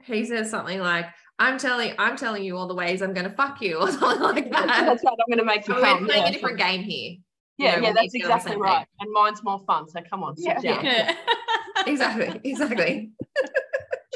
He 0.03 0.23
says 0.23 0.51
something 0.51 0.79
like, 0.79 1.07
"I'm 1.39 1.57
telling, 1.57 1.93
I'm 1.97 2.15
telling 2.15 2.43
you 2.43 2.55
all 2.57 2.67
the 2.67 2.75
ways 2.75 3.01
I'm 3.01 3.13
going 3.13 3.29
to 3.29 3.35
fuck 3.35 3.61
you," 3.61 3.77
or 3.81 3.91
something 3.91 4.21
like 4.21 4.51
that. 4.51 4.67
That's 4.67 5.03
right. 5.03 5.13
I'm 5.19 5.25
going 5.27 5.39
to 5.39 5.45
make 5.45 5.67
you 5.67 5.73
So 5.73 5.81
we're 5.81 5.87
come. 5.87 6.05
playing 6.05 6.23
Yeah, 6.23 6.29
a 6.29 6.31
different 6.31 6.57
game 6.59 6.83
here. 6.83 7.15
yeah, 7.57 7.75
you 7.75 7.81
know, 7.81 7.87
yeah 7.87 7.93
that's 7.93 8.03
need 8.03 8.09
to 8.11 8.19
get 8.19 8.25
on 8.25 8.29
the 8.31 8.35
exactly 8.35 8.61
right. 8.61 8.85
And 8.99 9.11
mine's 9.11 9.43
more 9.43 9.61
fun. 9.65 9.89
So 9.89 9.99
come 10.09 10.23
on, 10.23 10.37
sit 10.37 10.63
Yeah. 10.63 10.81
down. 10.81 11.15
Yeah. 11.75 11.83
Exactly, 11.87 12.41
exactly. 12.43 13.11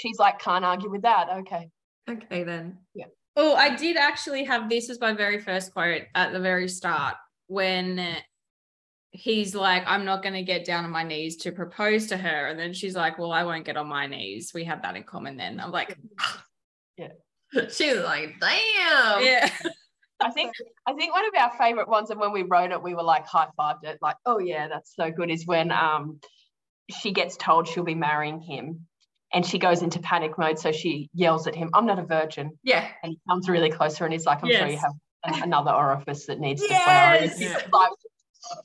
She's 0.01 0.17
like, 0.17 0.39
can't 0.39 0.63
argue 0.63 0.89
with 0.89 1.01
that. 1.01 1.29
Okay. 1.39 1.69
Okay, 2.09 2.43
then. 2.43 2.77
Yeah. 2.93 3.05
Oh, 3.35 3.55
I 3.55 3.75
did 3.75 3.97
actually 3.97 4.43
have 4.45 4.69
this 4.69 4.89
as 4.89 4.99
my 4.99 5.13
very 5.13 5.39
first 5.39 5.73
quote 5.73 6.03
at 6.15 6.33
the 6.33 6.39
very 6.39 6.67
start 6.67 7.15
when 7.47 8.15
he's 9.11 9.55
like, 9.55 9.83
I'm 9.85 10.05
not 10.05 10.23
going 10.23 10.35
to 10.35 10.43
get 10.43 10.65
down 10.65 10.85
on 10.85 10.91
my 10.91 11.03
knees 11.03 11.37
to 11.37 11.51
propose 11.51 12.07
to 12.07 12.17
her. 12.17 12.47
And 12.47 12.59
then 12.59 12.73
she's 12.73 12.95
like, 12.95 13.17
Well, 13.19 13.31
I 13.31 13.43
won't 13.43 13.65
get 13.65 13.77
on 13.77 13.87
my 13.87 14.07
knees. 14.07 14.51
We 14.53 14.63
have 14.65 14.81
that 14.83 14.95
in 14.95 15.03
common 15.03 15.37
then. 15.37 15.59
I'm 15.59 15.71
like, 15.71 15.97
Yeah, 16.97 17.09
She 17.69 17.93
was 17.93 18.03
like, 18.03 18.35
"Damn." 18.39 19.23
Yeah. 19.23 19.49
I 20.21 20.31
think 20.31 20.51
I 20.85 20.93
think 20.93 21.13
one 21.13 21.25
of 21.25 21.33
our 21.39 21.51
favorite 21.57 21.87
ones, 21.87 22.09
and 22.09 22.19
when 22.19 22.33
we 22.33 22.43
wrote 22.43 22.71
it, 22.71 22.83
we 22.83 22.93
were 22.93 23.03
like 23.03 23.25
high 23.25 23.47
fived 23.57 23.85
it, 23.85 23.99
like, 24.01 24.17
oh 24.25 24.39
yeah, 24.39 24.67
that's 24.67 24.93
so 24.95 25.11
good. 25.11 25.31
Is 25.31 25.47
when 25.47 25.71
um 25.71 26.19
she 26.89 27.11
gets 27.11 27.37
told 27.37 27.67
she'll 27.67 27.83
be 27.83 27.95
marrying 27.95 28.39
him, 28.41 28.87
and 29.33 29.45
she 29.45 29.59
goes 29.59 29.81
into 29.83 29.99
panic 29.99 30.37
mode, 30.37 30.57
so 30.59 30.71
she 30.71 31.09
yells 31.13 31.47
at 31.47 31.55
him, 31.55 31.69
"I'm 31.73 31.85
not 31.85 31.99
a 31.99 32.03
virgin," 32.03 32.57
Yeah. 32.63 32.87
and 33.03 33.11
he 33.13 33.19
comes 33.29 33.47
really 33.49 33.69
closer, 33.71 34.03
and 34.05 34.13
he's 34.13 34.25
like, 34.25 34.43
"I'm 34.43 34.49
sure 34.51 34.67
you 34.67 34.77
have 34.77 34.93
another 35.43 35.71
orifice 35.71 36.25
that 36.27 36.39
needs 36.39 36.61
to 36.61 36.67
flower." 36.69 37.15
Yes. 37.15 37.37
just 37.39 37.71
like- 37.73 37.91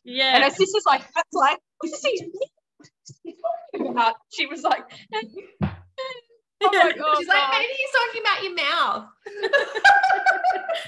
Yeah. 0.04 0.34
and 0.36 0.44
her 0.44 0.50
sister's 0.50 0.84
like, 0.86 1.02
"That's 1.14 1.32
like, 1.32 1.58
what's 1.78 2.02
he 2.04 2.32
talking 3.72 3.88
about?" 3.90 4.14
She 4.32 4.46
was 4.46 4.62
like, 4.62 4.84
"Oh 5.12 5.68
my 6.62 6.92
god!" 6.96 7.16
She's 7.18 7.28
like, 7.28 7.36
God." 7.36 7.50
maybe 7.52 7.72
he's 7.76 7.92
talking 7.92 8.20
about 8.22 8.42
your 8.42 8.54
mouth. 8.54 9.08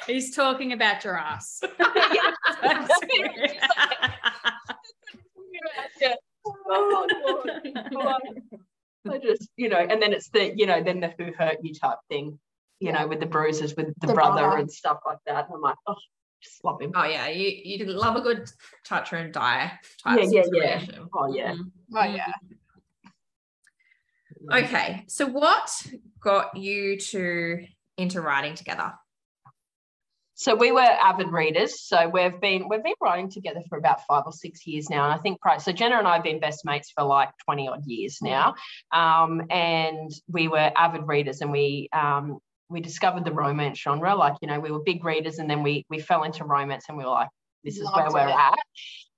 He's 0.06 0.34
talking 0.34 0.72
about 0.72 1.04
your 1.04 1.16
ass. 1.18 1.60
Yeah. 6.00 6.14
Oh, 6.68 7.06
God. 7.92 8.20
I 9.08 9.18
just, 9.18 9.48
you 9.56 9.68
know, 9.68 9.78
and 9.78 10.02
then 10.02 10.12
it's 10.12 10.28
the, 10.30 10.52
you 10.56 10.66
know, 10.66 10.82
then 10.82 11.00
the 11.00 11.14
who 11.18 11.32
hurt 11.32 11.58
you 11.62 11.72
type 11.74 11.98
thing, 12.08 12.38
you 12.80 12.92
know, 12.92 13.06
with 13.06 13.20
the 13.20 13.26
bruises 13.26 13.74
with 13.76 13.86
the, 14.00 14.06
The 14.08 14.14
brother, 14.14 14.42
brother. 14.42 14.58
and 14.58 14.70
stuff 14.70 14.98
like 15.06 15.18
that. 15.26 15.46
And 15.46 15.54
I'm 15.54 15.60
like, 15.60 15.76
oh, 15.86 15.94
just 16.42 16.64
love 16.64 16.80
him. 16.80 16.92
Oh 16.94 17.04
yeah, 17.04 17.28
you 17.28 17.48
you 17.64 17.84
love 17.86 18.16
a 18.16 18.20
good 18.20 18.48
touch 18.84 19.12
and 19.12 19.32
die 19.32 19.72
type 20.02 20.18
Yeah, 20.18 20.24
yeah, 20.28 20.42
yeah. 20.52 20.78
situation. 20.80 21.08
Oh 21.14 21.34
yeah. 21.34 21.52
Mm. 21.52 21.70
oh 21.94 22.04
yeah. 22.04 22.32
Okay, 24.52 25.04
so 25.08 25.26
what 25.26 25.70
got 26.20 26.56
you 26.56 26.98
two 26.98 27.64
into 27.96 28.20
writing 28.20 28.54
together? 28.54 28.92
So 30.38 30.54
we 30.54 30.70
were 30.70 30.80
avid 30.80 31.32
readers. 31.32 31.80
So 31.80 32.10
we've 32.10 32.38
been 32.40 32.68
we've 32.68 32.84
been 32.84 32.92
writing 33.00 33.30
together 33.30 33.62
for 33.70 33.78
about 33.78 34.04
five 34.06 34.24
or 34.26 34.32
six 34.32 34.66
years 34.66 34.90
now, 34.90 35.04
and 35.04 35.14
I 35.14 35.16
think 35.16 35.40
prior. 35.40 35.58
So 35.60 35.72
Jenna 35.72 35.96
and 35.96 36.06
I 36.06 36.14
have 36.14 36.22
been 36.22 36.40
best 36.40 36.62
mates 36.62 36.92
for 36.94 37.04
like 37.04 37.30
twenty 37.46 37.68
odd 37.68 37.86
years 37.86 38.18
now, 38.20 38.54
um, 38.92 39.42
and 39.48 40.12
we 40.28 40.48
were 40.48 40.70
avid 40.76 41.08
readers, 41.08 41.40
and 41.40 41.50
we 41.50 41.88
um, 41.90 42.38
we 42.68 42.82
discovered 42.82 43.24
the 43.24 43.32
romance 43.32 43.78
genre. 43.78 44.14
Like 44.14 44.34
you 44.42 44.48
know, 44.48 44.60
we 44.60 44.70
were 44.70 44.80
big 44.80 45.06
readers, 45.06 45.38
and 45.38 45.48
then 45.48 45.62
we 45.62 45.86
we 45.88 46.00
fell 46.00 46.22
into 46.22 46.44
romance, 46.44 46.84
and 46.90 46.98
we 46.98 47.04
were 47.04 47.10
like, 47.10 47.30
this 47.64 47.78
is 47.78 47.88
where 47.94 48.10
we're 48.10 48.28
it. 48.28 48.36
at, 48.36 48.58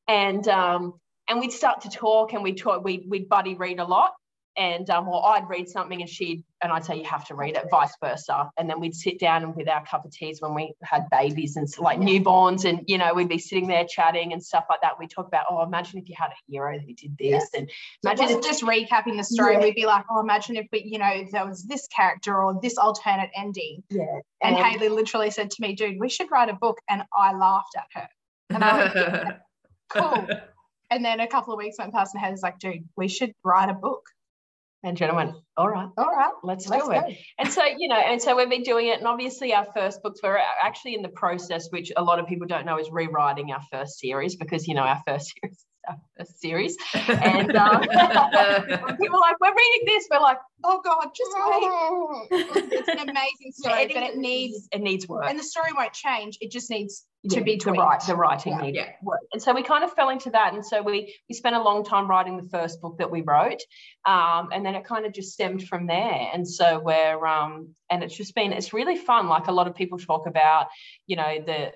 and 0.07 0.47
um, 0.47 0.93
and 1.29 1.41
we'd 1.41 1.53
start 1.53 1.81
to 1.81 1.91
talk, 1.91 2.33
and 2.33 2.45
we 2.45 2.55
talk, 2.55 2.85
we 2.85 3.05
we'd 3.09 3.29
buddy 3.29 3.57
read 3.57 3.81
a 3.81 3.85
lot. 3.85 4.13
And 4.59 4.91
um, 4.91 5.07
well, 5.07 5.25
I'd 5.25 5.49
read 5.49 5.69
something 5.69 6.01
and 6.01 6.11
she'd, 6.11 6.43
and 6.63 6.73
I'd 6.73 6.85
say, 6.85 6.97
you 6.97 7.05
have 7.05 7.25
to 7.29 7.37
read 7.37 7.55
it, 7.55 7.67
vice 7.71 7.95
versa. 8.03 8.51
And 8.59 8.69
then 8.69 8.81
we'd 8.81 8.95
sit 8.95 9.21
down 9.21 9.45
and 9.45 9.55
with 9.55 9.69
our 9.69 9.85
cup 9.87 10.05
of 10.05 10.11
teas 10.11 10.41
when 10.41 10.53
we 10.53 10.75
had 10.83 11.09
babies 11.11 11.55
and 11.57 11.69
like 11.79 12.01
newborns, 12.01 12.69
and 12.69 12.83
you 12.87 12.99
know, 12.99 13.15
we'd 13.15 13.29
be 13.29 13.39
sitting 13.39 13.69
there 13.69 13.87
chatting 13.89 14.33
and 14.33 14.43
stuff 14.43 14.65
like 14.69 14.81
that. 14.83 14.99
We'd 14.99 15.11
talk 15.11 15.29
about, 15.29 15.47
oh, 15.49 15.63
imagine 15.63 16.01
if 16.01 16.09
you 16.09 16.17
had 16.19 16.31
a 16.31 16.53
hero 16.53 16.77
who 16.77 16.93
did 16.93 17.17
this, 17.17 17.51
and 17.55 17.71
So 17.71 18.11
imagine 18.11 18.25
wasn't 18.25 18.45
if 18.45 18.51
just 18.51 18.65
recapping 18.65 19.17
the 19.17 19.23
story. 19.23 19.55
Yeah. 19.55 19.61
We'd 19.61 19.77
be 19.77 19.87
like, 19.87 20.05
oh, 20.11 20.21
imagine 20.21 20.57
if 20.57 20.67
we, 20.73 20.83
you 20.85 20.99
know, 20.99 21.25
there 21.31 21.47
was 21.47 21.63
this 21.63 21.87
character 21.87 22.43
or 22.43 22.59
this 22.61 22.79
alternate 22.79 23.31
ending. 23.37 23.85
yeah, 23.91 24.05
And 24.43 24.57
Um, 24.57 24.65
Haley 24.65 24.89
literally 24.89 25.31
said 25.31 25.51
to 25.53 25.63
me, 25.63 25.75
dude, 25.75 26.01
we 26.01 26.09
should 26.09 26.31
write 26.33 26.49
a 26.49 26.55
book. 26.55 26.79
And 26.89 27.05
I 27.17 27.33
laughed 27.33 27.77
at 27.77 27.87
her. 27.93 28.09
And 28.51 28.65
I 28.65 28.85
was 28.85 29.35
cool. 29.91 30.29
And 30.91 31.05
then 31.05 31.21
a 31.21 31.27
couple 31.27 31.53
of 31.53 31.59
weeks 31.59 31.77
went 31.79 31.93
past 31.93 32.15
and 32.15 32.25
Haley's 32.25 32.43
like, 32.43 32.59
dude, 32.59 32.89
we 32.97 33.09
should 33.09 33.35
write 33.45 33.69
a 33.69 33.75
book. 33.75 34.09
And 34.85 34.97
Jenna 34.97 35.15
went, 35.15 35.33
all 35.57 35.69
right, 35.69 35.89
All 35.97 36.07
right, 36.07 36.33
let's, 36.45 36.69
let's 36.69 36.85
do 36.85 36.93
it. 36.93 37.01
go. 37.01 37.15
And 37.39 37.53
so, 37.53 37.65
you 37.65 37.89
know, 37.89 37.97
and 37.97 38.21
so 38.23 38.37
we've 38.37 38.49
been 38.49 38.63
doing 38.63 38.89
it. 38.89 38.99
And 38.99 39.07
obviously, 39.07 39.53
our 39.53 39.67
first 39.75 40.03
books 40.03 40.21
were 40.23 40.39
actually 40.63 40.95
in 40.95 41.03
the 41.03 41.09
process, 41.09 41.69
which 41.71 41.91
a 41.97 42.03
lot 42.03 42.19
of 42.19 42.27
people 42.27 42.47
don't 42.47 42.65
know, 42.65 42.79
is 42.79 42.89
rewriting 42.91 43.51
our 43.51 43.63
first 43.73 43.99
series 43.99 44.37
because, 44.37 44.69
you 44.69 44.75
know, 44.75 44.83
our 44.83 45.03
first 45.07 45.33
series 45.43 45.65
is 45.91 45.97
our 46.19 46.25
series. 46.37 46.77
And 47.09 47.55
um, 47.57 47.81
people 49.01 49.17
are 49.17 49.21
like, 49.21 49.41
we're 49.41 49.55
reading 49.55 49.83
this. 49.87 50.07
We're 50.11 50.21
like, 50.21 50.39
Oh 50.65 50.81
God, 50.85 51.09
just 51.15 51.31
wait. 52.31 52.69
It's 52.73 52.89
an 52.89 53.09
amazing 53.09 53.53
story, 53.53 53.87
but 53.87 54.03
it 54.03 54.17
needs, 54.17 54.69
it 54.73 54.81
needs 54.81 55.09
work. 55.09 55.25
and 55.29 55.39
the 55.39 55.43
story 55.45 55.71
won't 55.77 55.93
change. 55.93 56.39
It 56.41 56.51
just 56.51 56.71
needs 56.71 57.05
to 57.31 57.37
Yeah, 57.39 57.43
be 57.43 57.55
the 57.55 57.59
tweaked. 57.61 57.79
right 57.79 58.01
the 58.07 58.17
writing 58.17 58.53
Yeah. 58.55 58.61
needed 58.61 58.77
Yeah. 58.77 58.93
work. 59.03 59.21
And 59.33 59.43
so 59.43 59.53
we 59.55 59.63
kind 59.63 59.85
of 59.85 59.93
fell 59.93 60.09
into 60.11 60.31
that. 60.31 60.55
And 60.55 60.65
so 60.65 60.83
we 60.83 61.15
we 61.29 61.35
spent 61.35 61.57
a 61.57 61.63
long 61.63 61.85
time 61.85 62.09
writing 62.09 62.37
the 62.37 62.49
first 62.49 62.81
book 62.81 62.99
that 62.99 63.11
we 63.11 63.23
wrote. 63.23 63.61
Um, 64.07 64.49
and 64.53 64.65
then 64.65 64.75
it 64.75 64.85
kind 64.85 65.07
of 65.07 65.13
just 65.13 65.33
stemmed 65.33 65.63
from 65.69 65.87
there. 65.87 66.29
And 66.33 66.47
so 66.49 66.81
we're 66.81 67.25
um 67.27 67.75
and 67.91 68.03
it's 68.03 68.17
just 68.17 68.35
been 68.35 68.53
it's 68.53 68.73
really 68.73 68.97
fun. 68.97 69.29
Like 69.29 69.47
a 69.49 69.53
lot 69.53 69.69
of 69.69 69.75
people 69.75 69.99
talk 69.99 70.27
about, 70.27 70.67
you 71.07 71.17
know, 71.17 71.41
the 71.45 71.73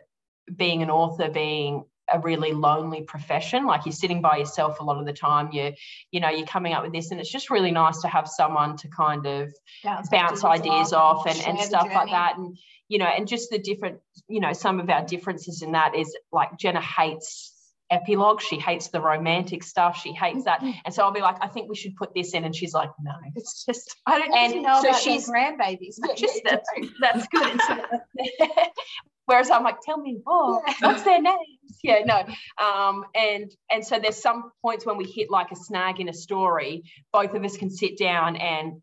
being 0.55 0.83
an 0.83 0.91
author 0.91 1.29
being 1.31 1.85
a 2.13 2.21
really 2.21 2.53
lonely 2.53 3.03
profession. 3.03 3.67
Like 3.67 3.87
you're 3.87 3.93
sitting 3.93 4.21
by 4.21 4.37
yourself 4.37 4.81
a 4.81 4.85
lot 4.85 4.99
of 4.99 5.07
the 5.07 5.13
time. 5.13 5.51
You, 5.53 5.73
you 6.11 6.21
know, 6.21 6.29
you're 6.29 6.47
coming 6.47 6.73
up 6.73 6.83
with 6.83 6.93
this, 6.93 7.11
and 7.11 7.21
it's 7.21 7.31
just 7.31 7.51
really 7.51 7.71
nice 7.71 8.01
to 8.03 8.09
have 8.09 8.29
someone 8.29 8.77
to 8.79 8.89
kind 8.89 9.27
of 9.27 9.53
bounce, 9.85 10.09
bounce 10.09 10.45
ideas 10.45 10.93
off 10.93 11.27
and, 11.27 11.41
and 11.47 11.59
stuff 11.61 11.89
like 11.95 12.11
that. 12.11 12.37
And 12.37 12.57
you 12.89 12.99
know, 12.99 13.07
and 13.07 13.27
just 13.27 13.51
the 13.51 13.59
different, 13.59 14.01
you 14.29 14.41
know, 14.41 14.53
some 14.53 14.79
of 14.79 14.91
our 14.91 15.05
differences 15.05 15.63
in 15.63 15.73
that 15.73 15.95
is 15.95 16.15
like 16.31 16.59
Jenna 16.59 16.81
hates 16.83 17.53
epilogue. 17.93 18.41
She 18.41 18.59
hates 18.59 18.89
the 18.89 19.01
romantic 19.01 19.63
stuff. 19.63 20.01
She 20.03 20.13
hates 20.13 20.45
that. 20.45 20.61
Mm-hmm. 20.61 20.79
And 20.85 20.95
so 20.95 21.03
I'll 21.03 21.13
be 21.13 21.21
like, 21.21 21.37
I 21.41 21.47
think 21.47 21.69
we 21.69 21.77
should 21.77 21.95
put 21.97 22.15
this 22.15 22.35
in. 22.35 22.45
And 22.45 22.55
she's 22.55 22.73
like, 22.73 22.91
no. 23.01 23.13
It's 23.37 23.65
just, 23.65 23.97
I 24.07 24.19
don't 24.19 24.35
and 24.35 24.63
know 24.63 24.81
so 24.83 24.89
about 24.89 25.01
she's 25.01 25.29
grandbabies. 25.29 25.97
But 26.01 26.17
just 26.17 26.41
that's, 26.45 26.69
that's 27.01 27.27
good. 27.29 27.61
Whereas 29.27 29.51
I'm 29.51 29.63
like, 29.63 29.81
tell 29.81 29.99
me 29.99 30.19
more. 30.27 30.63
Yeah. 30.67 30.75
What's 30.81 31.03
their 31.03 31.21
names? 31.21 31.39
Yeah, 31.83 32.01
no. 32.05 32.25
Um, 32.65 33.05
and 33.15 33.51
and 33.71 33.85
so 33.85 33.99
there's 33.99 34.21
some 34.21 34.53
points 34.63 34.85
when 34.85 34.97
we 34.97 35.05
hit 35.05 35.31
like 35.31 35.51
a 35.53 35.57
snag 35.57 36.01
in 36.01 36.09
a 36.09 36.13
story, 36.13 36.85
both 37.13 37.35
of 37.35 37.45
us 37.45 37.57
can 37.57 37.71
sit 37.71 37.99
down 37.99 38.37
and 38.37 38.83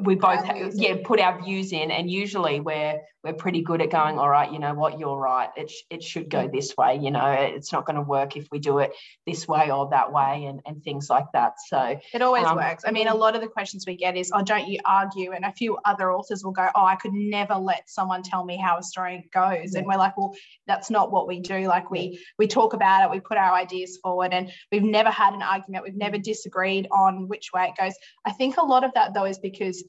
we 0.00 0.14
both 0.14 0.40
yeah 0.74 0.96
put 1.04 1.20
our 1.20 1.42
views 1.42 1.72
in 1.72 1.90
and 1.90 2.10
usually 2.10 2.60
we're 2.60 2.98
we're 3.24 3.32
pretty 3.32 3.62
good 3.62 3.80
at 3.80 3.90
going 3.90 4.18
all 4.18 4.28
right 4.28 4.52
you 4.52 4.58
know 4.58 4.74
what? 4.74 4.98
You're 4.98 5.16
right. 5.16 5.48
It, 5.56 5.70
sh- 5.70 5.82
it 5.90 6.02
should 6.02 6.28
go 6.28 6.48
this 6.48 6.76
way 6.76 6.98
you 7.00 7.10
know? 7.10 7.30
It's 7.30 7.72
not 7.72 7.86
going 7.86 7.96
to 7.96 8.02
work 8.02 8.36
if 8.36 8.48
we 8.50 8.58
do 8.58 8.78
it 8.78 8.92
this 9.26 9.46
way 9.46 9.70
or 9.70 9.88
that 9.90 10.12
way 10.12 10.44
and, 10.46 10.60
and 10.66 10.82
things 10.82 11.08
like 11.08 11.26
that. 11.32 11.54
So 11.66 11.98
it 12.12 12.22
always 12.22 12.46
um, 12.46 12.56
works. 12.56 12.84
I 12.86 12.90
mean 12.90 13.08
a 13.08 13.14
lot 13.14 13.34
of 13.34 13.40
the 13.40 13.48
questions 13.48 13.84
we 13.86 13.96
get 13.96 14.16
is 14.16 14.30
oh 14.34 14.42
don't 14.42 14.68
you 14.68 14.78
argue? 14.84 15.32
And 15.32 15.44
a 15.44 15.52
few 15.52 15.78
other 15.84 16.12
authors 16.12 16.44
will 16.44 16.52
go 16.52 16.68
oh 16.74 16.84
i 16.84 16.96
could 16.96 17.12
never 17.12 17.54
let 17.54 17.88
someone 17.88 18.22
tell 18.22 18.44
me 18.44 18.56
how 18.56 18.78
a 18.78 18.82
story 18.82 19.28
goes. 19.32 19.72
Yeah. 19.72 19.78
and 19.78 19.86
we're 19.86 19.96
like 19.96 20.16
well 20.16 20.34
that's 20.66 20.90
not 20.90 21.12
what 21.12 21.26
we 21.26 21.40
do. 21.40 21.66
Like 21.66 21.90
we 21.90 22.20
we 22.38 22.46
talk 22.46 22.74
about 22.74 23.04
it 23.04 23.10
we 23.10 23.20
put 23.20 23.38
our 23.38 23.54
ideas 23.54 23.98
forward 24.02 24.32
and 24.32 24.50
we've 24.70 24.82
never 24.82 25.10
had 25.10 25.34
an 25.34 25.42
argument. 25.42 25.84
We've 25.84 25.94
never 25.94 26.18
disagreed 26.18 26.88
on 26.90 27.28
which 27.28 27.50
way 27.52 27.72
it 27.76 27.80
goes. 27.80 27.94
I 28.24 28.32
think 28.32 28.56
a 28.56 28.64
lot 28.64 28.84
of 28.84 28.92
that 28.94 29.14
though 29.14 29.26
is 29.26 29.38
because 29.38 29.84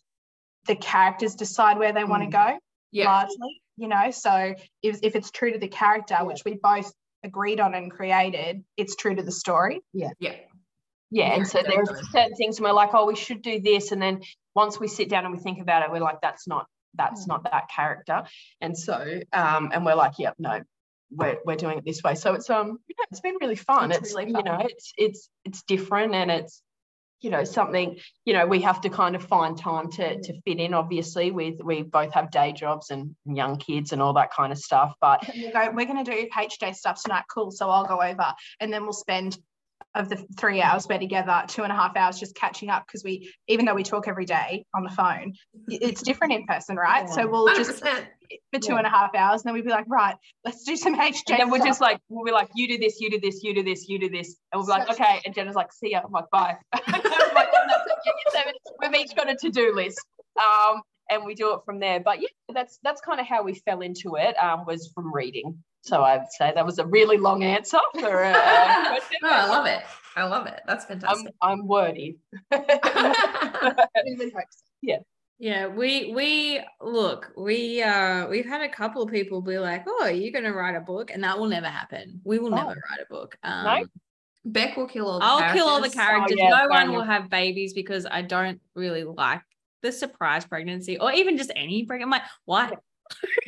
the 0.65 0.75
characters 0.75 1.35
decide 1.35 1.77
where 1.77 1.91
they 1.91 2.05
want 2.05 2.23
to 2.23 2.29
mm. 2.29 2.51
go 2.51 2.59
yeah. 2.93 3.05
largely 3.05 3.61
you 3.77 3.87
know 3.87 4.11
so 4.11 4.53
if, 4.81 4.99
if 5.01 5.15
it's 5.15 5.31
true 5.31 5.51
to 5.51 5.59
the 5.59 5.67
character 5.67 6.15
yeah. 6.19 6.23
which 6.23 6.43
we 6.45 6.53
both 6.53 6.91
agreed 7.23 7.59
on 7.59 7.73
and 7.73 7.91
created 7.91 8.63
it's 8.77 8.95
true 8.95 9.15
to 9.15 9.23
the 9.23 9.31
story 9.31 9.81
yeah 9.93 10.09
yeah 10.19 10.35
yeah 11.09 11.35
and 11.35 11.47
so 11.47 11.61
there 11.61 11.79
are 11.79 12.01
certain 12.11 12.35
things 12.35 12.57
and 12.57 12.65
we're 12.65 12.73
like 12.73 12.93
oh 12.93 13.05
we 13.05 13.15
should 13.15 13.41
do 13.41 13.59
this 13.59 13.91
and 13.91 14.01
then 14.01 14.21
once 14.55 14.79
we 14.79 14.87
sit 14.87 15.09
down 15.09 15.25
and 15.25 15.33
we 15.33 15.39
think 15.39 15.59
about 15.59 15.83
it 15.83 15.91
we're 15.91 15.99
like 15.99 16.21
that's 16.21 16.47
not 16.47 16.67
that's 16.95 17.25
mm. 17.25 17.29
not 17.29 17.43
that 17.43 17.69
character 17.73 18.23
and 18.61 18.77
so 18.77 19.19
um 19.31 19.71
and 19.73 19.85
we're 19.85 19.95
like 19.95 20.13
yep 20.19 20.35
no 20.37 20.61
we're, 21.15 21.37
we're 21.45 21.55
doing 21.55 21.77
it 21.77 21.85
this 21.85 22.01
way 22.03 22.15
so 22.15 22.33
it's 22.33 22.49
um 22.49 22.79
you 22.87 22.95
know, 22.97 23.05
it's 23.11 23.21
been 23.21 23.35
really 23.39 23.55
fun 23.55 23.91
it's, 23.91 23.99
it's 23.99 24.15
really 24.15 24.31
fun. 24.31 24.45
you 24.45 24.51
know 24.51 24.65
it's 24.67 24.93
it's 24.97 25.29
it's 25.45 25.63
different 25.63 26.13
and 26.13 26.29
it's 26.31 26.61
you 27.23 27.29
know 27.29 27.43
something 27.45 27.97
you 28.25 28.33
know 28.33 28.45
we 28.45 28.61
have 28.61 28.81
to 28.81 28.89
kind 28.89 29.15
of 29.15 29.23
find 29.23 29.57
time 29.57 29.89
to 29.89 30.21
to 30.21 30.33
fit 30.41 30.59
in 30.59 30.73
obviously 30.73 31.31
with 31.31 31.55
we 31.63 31.81
both 31.81 32.13
have 32.13 32.29
day 32.29 32.51
jobs 32.51 32.91
and 32.91 33.15
young 33.25 33.55
kids 33.57 33.93
and 33.93 34.01
all 34.01 34.13
that 34.13 34.31
kind 34.31 34.51
of 34.51 34.57
stuff 34.59 34.93
but 34.99 35.25
go, 35.53 35.71
we're 35.73 35.85
going 35.85 36.03
to 36.03 36.11
do 36.11 36.27
hj 36.29 36.75
stuff 36.75 37.01
tonight 37.01 37.23
cool 37.33 37.49
so 37.49 37.69
i'll 37.69 37.87
go 37.87 38.01
over 38.01 38.33
and 38.59 38.71
then 38.71 38.83
we'll 38.83 38.91
spend 38.93 39.37
of 39.95 40.09
the 40.09 40.17
three 40.37 40.61
hours 40.61 40.87
we're 40.89 40.99
together, 40.99 41.43
two 41.47 41.63
and 41.63 41.71
a 41.71 41.75
half 41.75 41.95
hours 41.95 42.19
just 42.19 42.35
catching 42.35 42.69
up 42.69 42.85
because 42.87 43.03
we, 43.03 43.31
even 43.47 43.65
though 43.65 43.75
we 43.75 43.83
talk 43.83 44.07
every 44.07 44.25
day 44.25 44.65
on 44.75 44.83
the 44.83 44.89
phone, 44.89 45.33
it's 45.67 46.01
different 46.01 46.33
in 46.33 46.45
person, 46.45 46.75
right? 46.75 47.05
Yeah. 47.07 47.13
So 47.13 47.27
we'll 47.27 47.47
100%. 47.47 47.55
just 47.57 47.79
for 47.79 48.59
two 48.59 48.71
yeah. 48.73 48.77
and 48.77 48.87
a 48.87 48.89
half 48.89 49.13
hours, 49.15 49.41
and 49.41 49.49
then 49.49 49.53
we'd 49.53 49.65
be 49.65 49.69
like, 49.69 49.85
right, 49.87 50.15
let's 50.43 50.63
do 50.63 50.75
some 50.75 50.95
HJ. 50.99 51.21
And 51.29 51.39
then 51.39 51.49
we're 51.49 51.65
just 51.65 51.81
like, 51.81 51.99
we'll 52.09 52.25
be 52.25 52.31
like, 52.31 52.49
you 52.55 52.67
do 52.67 52.77
this, 52.77 52.99
you 52.99 53.09
do 53.09 53.19
this, 53.19 53.43
you 53.43 53.53
do 53.53 53.63
this, 53.63 53.87
you 53.87 53.99
do 53.99 54.09
this, 54.09 54.35
and 54.51 54.59
we'll 54.59 54.65
be 54.65 54.71
like, 54.71 54.89
okay. 54.89 55.21
And 55.25 55.35
Jenna's 55.35 55.55
like, 55.55 55.71
see 55.71 55.91
ya. 55.91 56.01
I'm 56.03 56.11
like, 56.11 56.29
bye. 56.31 56.57
We've 58.81 58.95
each 58.95 59.15
got 59.15 59.29
a 59.29 59.35
to-do 59.35 59.73
list. 59.75 59.99
Um, 60.37 60.81
and 61.09 61.25
we 61.25 61.35
do 61.35 61.53
it 61.53 61.59
from 61.65 61.79
there. 61.79 61.99
But 61.99 62.21
yeah, 62.21 62.29
that's 62.53 62.79
that's 62.83 63.01
kind 63.01 63.19
of 63.19 63.27
how 63.27 63.43
we 63.43 63.53
fell 63.53 63.81
into 63.81 64.15
it. 64.15 64.35
Um, 64.41 64.65
was 64.65 64.91
from 64.93 65.13
reading. 65.13 65.63
So 65.83 66.01
I'd 66.01 66.31
say 66.31 66.53
that 66.55 66.65
was 66.65 66.79
a 66.79 66.85
really 66.85 67.17
long 67.17 67.43
answer 67.43 67.79
for 67.99 68.23
a, 68.23 68.31
question. 68.31 69.17
oh, 69.23 69.29
I 69.29 69.47
love 69.47 69.65
it. 69.65 69.83
I 70.15 70.23
love 70.23 70.47
it. 70.47 70.61
That's 70.65 70.85
fantastic. 70.85 71.33
I'm, 71.41 71.59
I'm 71.59 71.67
wordy. 71.67 72.19
yeah. 74.81 74.99
Yeah, 75.39 75.67
we 75.67 76.13
we 76.13 76.61
look, 76.79 77.33
we 77.35 77.81
uh 77.83 78.27
we've 78.29 78.45
had 78.45 78.61
a 78.61 78.69
couple 78.69 79.01
of 79.01 79.11
people 79.11 79.41
be 79.41 79.59
like, 79.59 79.83
"Oh, 79.85 80.07
you're 80.07 80.31
going 80.31 80.45
to 80.45 80.53
write 80.53 80.75
a 80.75 80.79
book," 80.79 81.11
and 81.11 81.21
that 81.25 81.37
will 81.37 81.47
never 81.47 81.67
happen. 81.67 82.21
We 82.23 82.39
will 82.39 82.53
oh. 82.53 82.57
never 82.57 82.69
write 82.69 83.01
a 83.01 83.09
book. 83.09 83.37
Um, 83.43 83.65
no? 83.65 83.85
Beck 84.45 84.77
will 84.77 84.87
kill 84.87 85.09
all. 85.09 85.21
I'll 85.21 85.39
characters. 85.39 85.61
kill 85.61 85.67
all 85.67 85.81
the 85.81 85.89
characters. 85.89 86.37
Oh, 86.39 86.43
yeah, 86.43 86.49
no 86.49 86.67
one 86.69 86.93
will 86.93 87.03
have 87.03 87.29
babies 87.29 87.73
because 87.73 88.05
I 88.09 88.21
don't 88.21 88.61
really 88.73 89.03
like 89.03 89.41
the 89.81 89.91
surprise 89.91 90.45
pregnancy 90.45 90.97
or 90.97 91.11
even 91.11 91.37
just 91.37 91.51
any 91.57 91.83
pregnancy. 91.83 92.05
I'm 92.05 92.11
like, 92.11 92.29
why? 92.45 92.71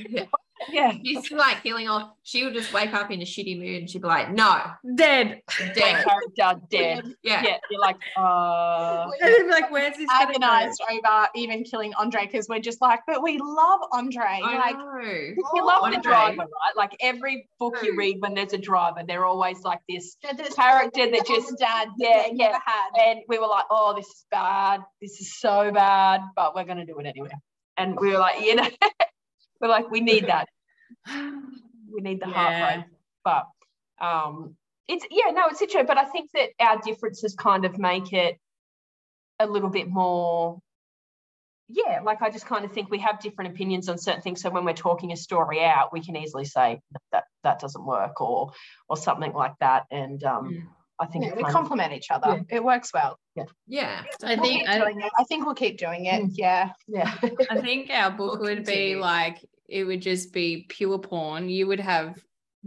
Yeah. 0.10 0.26
Yeah. 0.72 0.94
She's 1.04 1.32
like 1.32 1.62
feeling 1.62 1.88
off. 1.90 2.12
She 2.24 2.44
would 2.44 2.54
just 2.54 2.74
wake 2.74 2.94
up 2.94 3.12
in 3.12 3.22
a 3.22 3.26
shitty 3.26 3.58
mood 3.60 3.82
and 3.82 3.90
she'd 3.90 4.02
be 4.02 4.08
like, 4.08 4.32
no. 4.32 4.62
Dead. 4.96 5.42
Dead. 5.76 6.06
Character 6.06 6.62
dead. 6.70 7.14
Yeah. 7.24 7.44
Yeah. 7.44 7.58
You're 7.70 7.82
like, 7.82 7.98
uh 8.18 9.08
like, 9.50 9.72
where's 9.72 9.98
this 9.98 10.10
agonized 10.12 10.82
over 10.90 11.28
even 11.36 11.64
killing 11.64 11.94
Andre 11.96 12.26
because 12.26 12.48
we're 12.48 12.60
just 12.60 12.82
like, 12.82 13.02
but 13.08 13.22
we 13.22 13.38
love 13.38 13.82
Andre. 13.92 14.24
I 14.24 14.58
like 14.58 14.78
know. 14.78 15.44
we 15.54 15.62
love 15.62 15.84
Andre. 15.84 15.98
the 15.98 16.02
driver, 16.02 16.38
right? 16.38 16.76
Like 16.76 16.96
every 17.00 17.50
book 17.60 17.78
you 17.84 17.96
read 17.98 18.22
when 18.22 18.34
there's 18.34 18.54
a 18.54 18.58
driver, 18.58 19.02
they're 19.08 19.26
always 19.26 19.62
like 19.62 19.80
this 19.90 20.18
character 20.56 21.12
that 21.12 21.26
just 21.28 21.58
dad 21.60 21.90
yeah, 21.98 22.28
yeah. 22.32 22.58
And 23.06 23.20
we 23.28 23.40
were 23.40 23.48
like, 23.48 23.66
oh, 23.70 23.94
this 23.96 24.08
is 24.08 24.26
bad. 24.32 24.82
This 25.02 25.20
is 25.20 25.38
so 25.40 25.72
bad, 25.72 26.22
but 26.36 26.56
we're 26.56 26.64
gonna 26.64 26.86
do 26.86 26.98
it 27.00 27.06
anyway. 27.06 27.30
And 27.78 27.98
we 28.00 28.12
were 28.12 28.20
like, 28.20 28.42
you 28.42 28.56
know, 28.56 28.68
we're 29.62 29.68
like, 29.68 29.90
we 29.90 30.02
need 30.02 30.28
that. 30.28 30.48
we 31.08 32.02
need 32.02 32.22
the 32.22 32.30
yeah. 32.30 32.34
heart 32.34 32.86
But 33.24 34.06
um, 34.06 34.56
it's 34.88 35.06
yeah, 35.10 35.32
no, 35.32 35.48
it's 35.48 35.62
interesting. 35.62 35.88
But 35.88 35.98
I 35.98 36.06
think 36.06 36.32
that 36.34 36.50
our 36.60 36.80
differences 36.80 37.36
kind 37.36 37.66
of 37.66 37.78
make 37.78 38.14
it 38.14 38.38
a 39.40 39.48
little 39.48 39.70
bit 39.70 39.90
more 39.90 40.60
yeah, 41.68 42.02
like 42.04 42.22
I 42.22 42.30
just 42.30 42.46
kind 42.46 42.64
of 42.64 42.72
think 42.72 42.92
we 42.92 43.00
have 43.00 43.20
different 43.20 43.52
opinions 43.52 43.90
on 43.90 43.98
certain 43.98 44.22
things. 44.22 44.42
So 44.42 44.50
when 44.52 44.66
we're 44.66 44.74
talking 44.74 45.12
a 45.12 45.18
story 45.18 45.64
out, 45.64 45.92
we 45.92 46.04
can 46.04 46.16
easily 46.16 46.46
say 46.46 46.80
that 47.12 47.24
that 47.44 47.60
doesn't 47.60 47.86
work 47.86 48.22
or 48.22 48.52
or 48.88 48.98
something 48.98 49.34
like 49.34 49.54
that. 49.62 49.86
And 49.90 50.24
um, 50.24 50.50
mm. 50.50 50.64
I 51.00 51.06
think 51.08 51.26
yeah, 51.26 51.34
we 51.36 51.44
complement 51.44 51.94
each 51.94 52.10
other. 52.10 52.46
Yeah. 52.50 52.58
It 52.58 52.64
works 52.64 52.92
well. 52.94 53.20
Yeah. 53.36 53.44
Yeah. 53.68 54.04
I 54.24 54.38
think 54.38 54.68
I, 54.68 54.82
I, 55.20 55.24
think 55.26 55.46
we'll 55.46 55.56
keep 55.56 55.78
doing 55.78 56.06
it. 56.06 56.24
Mm. 56.24 56.32
Yeah. 56.34 56.72
Yeah. 56.88 57.14
I 57.50 57.60
think 57.60 57.90
our 57.90 58.12
book 58.12 58.40
we'll 58.40 58.50
would 58.50 58.66
continue. 58.66 58.96
be 58.96 59.02
like 59.02 59.46
it 59.68 59.84
would 59.84 60.02
just 60.02 60.32
be 60.32 60.66
pure 60.70 61.00
porn. 61.00 61.50
You 61.50 61.68
would 61.68 61.82
have 61.82 62.18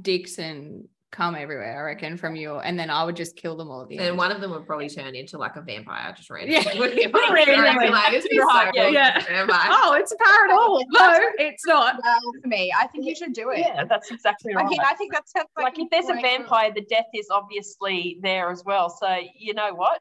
dicks 0.00 0.38
and 0.38 0.88
come 1.10 1.34
everywhere, 1.34 1.80
I 1.80 1.82
reckon, 1.86 2.16
from 2.16 2.36
you, 2.36 2.56
and 2.56 2.78
then 2.78 2.90
I 2.90 3.04
would 3.04 3.16
just 3.16 3.36
kill 3.36 3.56
them 3.56 3.70
all. 3.70 3.82
At 3.82 3.88
the 3.88 3.96
and 3.96 4.06
end. 4.08 4.18
one 4.18 4.30
of 4.30 4.40
them 4.40 4.50
would 4.50 4.66
probably 4.66 4.88
turn 4.88 5.14
into 5.14 5.38
like 5.38 5.56
a 5.56 5.62
vampire, 5.62 6.12
just 6.16 6.28
randomly. 6.30 6.60
Yeah, 6.62 6.78
would 6.78 6.94
be 6.94 7.06
randomly. 7.12 7.88
like, 7.88 8.12
it's 8.12 8.26
right, 8.38 8.72
so 8.74 8.88
yeah. 8.88 9.24
yeah. 9.28 9.66
Oh, 9.70 9.94
it's 9.94 10.12
a 10.12 10.16
paranormal. 10.16 10.84
no, 10.90 11.18
it's 11.38 11.66
not. 11.66 11.96
Well, 12.02 12.20
for 12.42 12.48
me, 12.48 12.72
I 12.78 12.86
think 12.88 13.06
you 13.06 13.14
should 13.14 13.32
do 13.32 13.50
it. 13.50 13.60
Yeah, 13.60 13.84
that's 13.84 14.10
exactly 14.10 14.54
right. 14.54 14.64
I 14.64 14.68
think 14.68 14.82
I 14.82 14.94
think 14.94 15.12
that's 15.12 15.32
like, 15.34 15.46
like 15.56 15.78
if 15.78 15.88
there's 15.90 16.08
a 16.08 16.20
vampire, 16.20 16.72
the 16.74 16.82
death 16.82 17.06
is 17.14 17.28
obviously 17.30 18.18
there 18.22 18.50
as 18.50 18.62
well. 18.64 18.90
So 18.90 19.18
you 19.36 19.54
know 19.54 19.74
what? 19.74 20.00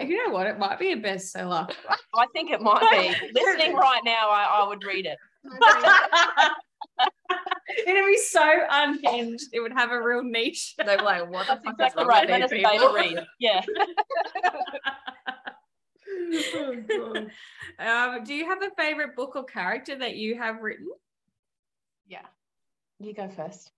you 0.00 0.26
know 0.26 0.32
what? 0.32 0.46
It 0.46 0.58
might 0.58 0.78
be 0.78 0.92
a 0.92 0.96
bestseller. 0.96 1.70
I 2.16 2.26
think 2.32 2.50
it 2.50 2.60
might 2.60 2.80
be. 2.90 3.14
Listening 3.32 3.76
right 3.76 4.00
now, 4.04 4.28
I, 4.28 4.62
I 4.62 4.66
would 4.66 4.82
read 4.84 5.06
it. 5.06 5.18
It'd 7.86 8.06
be 8.06 8.16
so 8.18 8.48
unhinged. 8.70 9.48
It 9.52 9.60
would 9.60 9.72
have 9.72 9.90
a 9.90 10.02
real 10.02 10.22
niche. 10.22 10.74
They're 10.84 10.98
like, 10.98 11.30
what 11.30 11.46
the 11.46 11.56
fuck 11.64 11.74
exactly 11.74 12.04
right. 12.04 12.28
Let 12.28 12.42
us 12.42 12.50
beta 12.50 12.92
read. 12.94 13.24
Yeah. 13.38 13.62
oh, 16.54 17.26
um, 17.78 18.24
do 18.24 18.34
you 18.34 18.46
have 18.46 18.62
a 18.62 18.70
favorite 18.76 19.16
book 19.16 19.36
or 19.36 19.44
character 19.44 19.96
that 19.98 20.16
you 20.16 20.36
have 20.36 20.60
written? 20.60 20.88
Yeah. 22.06 22.26
You 22.98 23.14
go 23.14 23.28
first. 23.28 23.70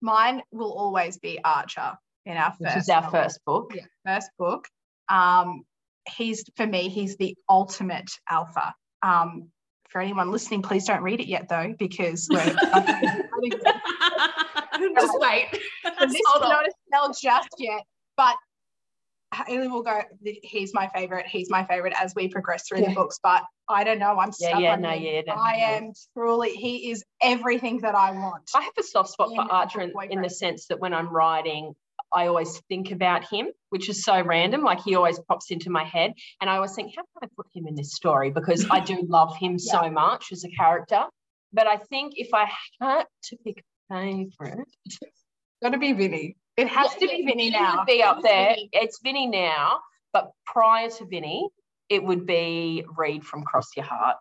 Mine 0.00 0.42
will 0.50 0.72
always 0.72 1.18
be 1.18 1.38
Archer 1.44 1.98
in 2.26 2.36
our 2.36 2.54
Which 2.58 2.70
first. 2.70 2.84
is 2.84 2.88
our 2.88 3.02
novel. 3.02 3.22
first 3.22 3.44
book. 3.44 3.72
Yeah, 3.74 3.84
first 4.04 4.30
book. 4.38 4.68
Um, 5.08 5.62
he's 6.16 6.44
for 6.56 6.66
me, 6.66 6.88
he's 6.88 7.16
the 7.16 7.36
ultimate 7.48 8.10
alpha. 8.28 8.74
Um, 9.02 9.50
for 9.94 10.00
anyone 10.00 10.32
listening, 10.32 10.60
please 10.60 10.84
don't 10.86 11.02
read 11.04 11.20
it 11.20 11.28
yet 11.28 11.48
though, 11.48 11.72
because 11.78 12.28
we're 12.32 12.42
just 12.42 12.58
wait. 15.20 15.46
this 15.52 16.14
is 16.14 16.20
not 16.40 16.66
a 16.66 16.72
spell 16.88 17.12
just 17.12 17.54
yet. 17.58 17.80
But 18.16 18.34
Haley 19.46 19.68
will 19.68 19.84
go, 19.84 20.00
he's 20.42 20.74
my 20.74 20.90
favorite, 20.92 21.26
he's 21.28 21.48
my 21.48 21.64
favorite 21.64 21.92
as 21.96 22.12
we 22.16 22.26
progress 22.26 22.66
through 22.66 22.80
Yeah. 22.80 22.88
the 22.88 22.94
books, 22.96 23.20
but 23.22 23.44
I 23.68 23.84
don't 23.84 24.00
know. 24.00 24.18
I'm 24.18 24.32
stuck 24.32 24.50
Yeah, 24.54 24.58
yeah, 24.58 24.72
on 24.72 24.80
no, 24.82 24.90
yeah, 24.92 25.22
I 25.32 25.54
am 25.76 25.92
truly, 26.12 26.50
he 26.56 26.90
is 26.90 27.04
everything 27.22 27.82
that 27.82 27.94
I 27.94 28.10
want. 28.10 28.50
I 28.52 28.62
have 28.62 28.72
a 28.76 28.82
soft 28.82 29.10
spot 29.10 29.28
for 29.32 29.42
Archer 29.42 29.80
in, 29.80 29.92
in 30.10 30.22
the 30.22 30.30
sense 30.30 30.66
that 30.66 30.80
when 30.80 30.92
I'm 30.92 31.08
writing, 31.08 31.72
I 32.14 32.26
always 32.28 32.60
think 32.68 32.90
about 32.92 33.24
him, 33.28 33.48
which 33.70 33.88
is 33.88 34.02
so 34.04 34.22
random. 34.22 34.62
Like 34.62 34.80
he 34.82 34.94
always 34.94 35.18
pops 35.28 35.50
into 35.50 35.70
my 35.70 35.84
head. 35.84 36.12
And 36.40 36.48
I 36.48 36.56
always 36.56 36.74
think, 36.74 36.92
how 36.96 37.02
can 37.02 37.28
I 37.28 37.32
put 37.36 37.46
him 37.54 37.66
in 37.66 37.74
this 37.74 37.92
story? 37.94 38.30
Because 38.30 38.66
I 38.70 38.80
do 38.80 39.02
love 39.08 39.36
him 39.36 39.58
so 39.58 39.90
much 39.90 40.26
as 40.32 40.44
a 40.44 40.48
character. 40.50 41.04
But 41.52 41.66
I 41.66 41.76
think 41.76 42.14
if 42.16 42.28
I 42.34 42.46
had 42.80 43.04
to 43.24 43.36
pick 43.44 43.64
a 43.90 43.94
favorite, 43.94 44.68
Got 45.62 45.70
to 45.70 45.78
be 45.78 45.92
Vinny. 45.94 46.36
It 46.56 46.68
has 46.68 46.92
to 46.94 47.00
be 47.08 47.24
Vinny 47.24 47.50
now. 47.50 47.78
would 47.78 47.86
be 47.86 48.02
up 48.02 48.18
It's 48.18 48.26
there. 48.26 48.48
Vinny. 48.50 48.68
It's 48.72 49.00
Vinny 49.02 49.26
now, 49.28 49.78
but 50.12 50.30
prior 50.46 50.90
to 50.90 51.06
Vinny, 51.06 51.48
it 51.88 52.02
would 52.04 52.26
be 52.26 52.84
Reed 52.96 53.24
from 53.24 53.44
Cross 53.44 53.70
Your 53.76 53.86
Heart. 53.86 54.16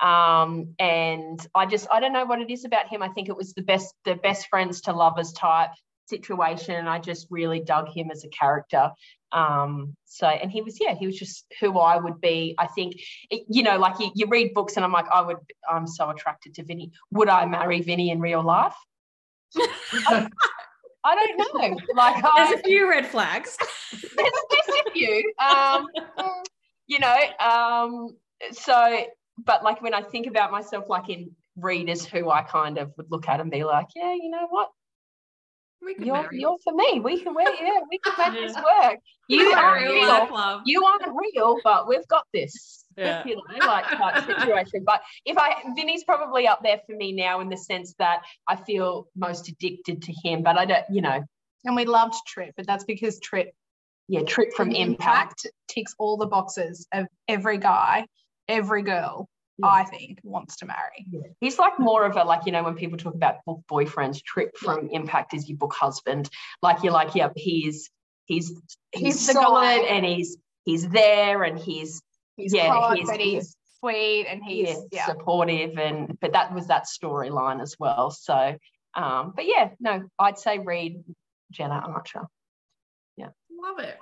Um, 0.00 0.74
and 0.78 1.44
I 1.54 1.66
just 1.66 1.86
I 1.90 2.00
don't 2.00 2.12
know 2.12 2.24
what 2.26 2.40
it 2.40 2.50
is 2.50 2.64
about 2.64 2.88
him. 2.88 3.02
I 3.02 3.08
think 3.08 3.28
it 3.28 3.36
was 3.36 3.54
the 3.54 3.62
best 3.62 3.92
the 4.04 4.14
best 4.14 4.46
friends 4.48 4.82
to 4.82 4.92
lovers 4.92 5.32
type 5.32 5.70
situation, 6.06 6.74
and 6.74 6.88
I 6.88 6.98
just 6.98 7.26
really 7.30 7.60
dug 7.60 7.88
him 7.88 8.10
as 8.10 8.24
a 8.24 8.28
character. 8.28 8.90
Um, 9.32 9.96
so 10.04 10.26
and 10.26 10.50
he 10.50 10.62
was 10.62 10.78
yeah 10.80 10.94
he 10.94 11.06
was 11.06 11.18
just 11.18 11.44
who 11.60 11.78
I 11.78 11.96
would 11.96 12.20
be. 12.20 12.54
I 12.58 12.68
think 12.68 12.94
it- 13.30 13.44
you 13.48 13.62
know 13.64 13.78
like 13.78 13.98
you, 13.98 14.10
you 14.14 14.26
read 14.28 14.54
books 14.54 14.76
and 14.76 14.84
I'm 14.84 14.92
like 14.92 15.06
I 15.12 15.20
would 15.22 15.38
I'm 15.68 15.86
so 15.88 16.08
attracted 16.10 16.54
to 16.54 16.64
Vinny. 16.64 16.92
Would 17.10 17.28
I 17.28 17.44
marry 17.46 17.80
Vinny 17.80 18.10
in 18.10 18.20
real 18.20 18.42
life? 18.42 18.76
I 21.04 21.14
don't 21.14 21.54
know. 21.54 21.76
Like 21.94 22.24
There's 22.36 22.60
a 22.60 22.62
few 22.62 22.88
red 22.88 23.06
flags. 23.06 23.56
there's, 23.92 24.12
there's 24.16 24.80
a 24.86 24.90
few. 24.92 25.32
Um, 25.38 25.86
you 26.86 26.98
know, 26.98 27.16
um, 27.40 28.16
so, 28.52 29.04
but 29.38 29.62
like 29.62 29.82
when 29.82 29.94
I 29.94 30.02
think 30.02 30.26
about 30.26 30.50
myself, 30.50 30.88
like 30.88 31.10
in 31.10 31.32
readers 31.56 32.04
who 32.04 32.30
I 32.30 32.42
kind 32.42 32.78
of 32.78 32.92
would 32.96 33.10
look 33.10 33.28
at 33.28 33.40
and 33.40 33.50
be 33.50 33.64
like, 33.64 33.88
yeah, 33.94 34.14
you 34.14 34.30
know 34.30 34.46
what? 34.48 34.70
We 35.84 35.94
could 35.94 36.06
You're, 36.06 36.22
marry. 36.22 36.40
you're 36.40 36.56
for 36.64 36.72
me. 36.74 37.00
We 37.00 37.20
can 37.20 37.34
work, 37.34 37.46
yeah, 37.60 37.80
we 37.90 37.98
can 37.98 38.32
make 38.32 38.40
this 38.46 38.56
work. 38.82 38.98
You 39.28 39.52
aren't 39.52 39.82
real 39.88 40.06
love. 40.06 40.62
You 40.64 40.84
aren't 40.84 41.14
real, 41.14 41.58
but 41.64 41.88
we've 41.88 42.06
got 42.08 42.24
this. 42.32 42.84
Yeah. 42.96 43.22
You 43.26 43.36
know, 43.36 43.66
like 43.66 43.86
type 43.86 44.24
situation. 44.26 44.84
But 44.84 45.02
if 45.24 45.36
I, 45.36 45.56
Vinny's 45.74 46.04
probably 46.04 46.46
up 46.46 46.62
there 46.62 46.80
for 46.86 46.94
me 46.94 47.12
now 47.12 47.40
in 47.40 47.48
the 47.48 47.56
sense 47.56 47.94
that 47.98 48.20
I 48.48 48.56
feel 48.56 49.08
most 49.16 49.48
addicted 49.48 50.02
to 50.02 50.12
him, 50.22 50.42
but 50.42 50.56
I 50.56 50.64
don't, 50.64 50.84
you 50.90 51.02
know, 51.02 51.22
And 51.64 51.76
we 51.76 51.84
loved 51.86 52.14
Trip, 52.26 52.54
but 52.56 52.66
that's 52.66 52.84
because 52.84 53.18
Trip 53.20 53.52
yeah, 54.08 54.22
trip 54.22 54.52
from 54.54 54.70
impact. 54.70 55.46
ticks 55.68 55.94
all 55.98 56.16
the 56.16 56.26
boxes 56.26 56.86
of 56.92 57.06
every 57.26 57.58
guy, 57.58 58.06
every 58.48 58.82
girl, 58.82 59.28
Yeah. 59.58 59.66
I 59.68 59.84
think, 59.84 60.18
wants 60.24 60.56
to 60.56 60.66
marry. 60.66 61.06
He's 61.40 61.58
like 61.58 61.78
more 61.78 62.04
of 62.04 62.16
a 62.16 62.24
like 62.24 62.46
you 62.46 62.52
know 62.52 62.64
when 62.64 62.74
people 62.74 62.98
talk 62.98 63.14
about 63.14 63.36
book 63.46 63.60
boyfriends, 63.70 64.22
trip 64.22 64.56
from 64.56 64.88
impact 64.90 65.32
is 65.34 65.48
your 65.48 65.58
book 65.58 65.74
husband. 65.74 66.28
Like 66.62 66.82
you're 66.82 66.92
like, 66.92 67.14
yeah, 67.14 67.28
he's 67.36 67.90
he's 68.26 68.50
he's, 68.92 69.02
He's 69.02 69.26
the 69.28 69.32
solid 69.34 69.60
guy. 69.82 69.86
and 69.88 70.04
he's 70.04 70.36
he's 70.64 70.88
there 70.88 71.44
and 71.44 71.58
he's 71.58 72.02
He's 72.36 72.52
Yeah, 72.52 72.68
hot, 72.68 72.96
he's- 72.96 73.08
but 73.08 73.20
he's 73.20 73.56
sweet 73.78 74.26
and 74.26 74.42
he's 74.42 74.70
yeah, 74.70 74.76
yeah. 74.90 75.06
supportive 75.06 75.78
and 75.78 76.18
but 76.20 76.32
that 76.32 76.52
was 76.52 76.66
that 76.66 76.86
storyline 76.86 77.62
as 77.62 77.76
well. 77.78 78.10
So 78.10 78.56
um, 78.94 79.32
but 79.36 79.46
yeah, 79.46 79.70
no, 79.78 80.04
I'd 80.18 80.38
say 80.38 80.58
read 80.58 81.04
Jenna 81.52 81.74
Archer. 81.74 82.22
Yeah. 83.16 83.28
Love 83.60 83.78
it. 83.78 83.98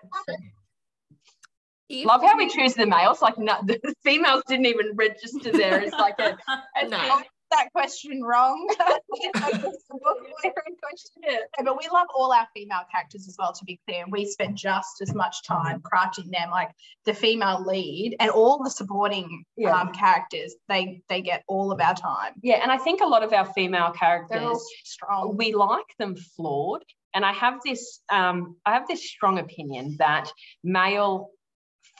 If 1.88 2.06
Love 2.06 2.22
how 2.22 2.36
we 2.36 2.48
choose 2.48 2.74
the 2.74 2.86
males. 2.86 3.20
Like 3.22 3.38
no, 3.38 3.56
the 3.64 3.94
females 4.04 4.42
didn't 4.48 4.66
even 4.66 4.92
register 4.94 5.52
there. 5.52 5.80
It's 5.80 5.92
like 5.98 6.18
a, 6.18 6.36
a 6.80 6.88
No. 6.88 7.22
That 7.50 7.70
question 7.72 8.22
wrong. 8.22 8.66
It's 9.10 9.84
the 9.86 9.98
book 10.02 10.18
boyfriend 10.42 10.78
question. 10.82 11.22
Yeah, 11.22 11.62
but 11.62 11.76
we 11.78 11.86
love 11.92 12.06
all 12.16 12.32
our 12.32 12.48
female 12.56 12.80
characters 12.90 13.28
as 13.28 13.36
well, 13.38 13.52
to 13.52 13.64
be 13.66 13.78
clear. 13.86 14.04
And 14.04 14.10
we 14.10 14.24
spent 14.24 14.54
just 14.56 15.02
as 15.02 15.12
much 15.14 15.44
time 15.46 15.82
crafting 15.82 16.30
them, 16.30 16.50
like 16.50 16.70
the 17.04 17.12
female 17.12 17.62
lead 17.62 18.16
and 18.20 18.30
all 18.30 18.62
the 18.64 18.70
supporting 18.70 19.44
Yeah. 19.58 19.78
um, 19.78 19.92
characters. 19.92 20.54
They 20.68 21.02
they 21.10 21.20
get 21.20 21.42
all 21.46 21.72
of 21.72 21.80
our 21.82 21.94
time. 21.94 22.32
yeah, 22.42 22.60
and 22.62 22.72
I 22.72 22.78
think 22.78 23.02
a 23.02 23.06
lot 23.06 23.22
of 23.22 23.34
our 23.34 23.44
female 23.52 23.90
characters 23.90 24.64
strong. 24.84 25.36
we 25.36 25.52
like 25.54 25.94
them 25.98 26.16
flawed 26.16 26.82
and 27.14 27.26
i 27.26 27.32
have 27.32 27.58
this 27.64 28.00
um, 28.08 28.56
i 28.64 28.72
have 28.72 28.88
this 28.88 29.06
strong 29.06 29.38
opinion 29.38 29.96
that 29.98 30.32
male 30.64 31.28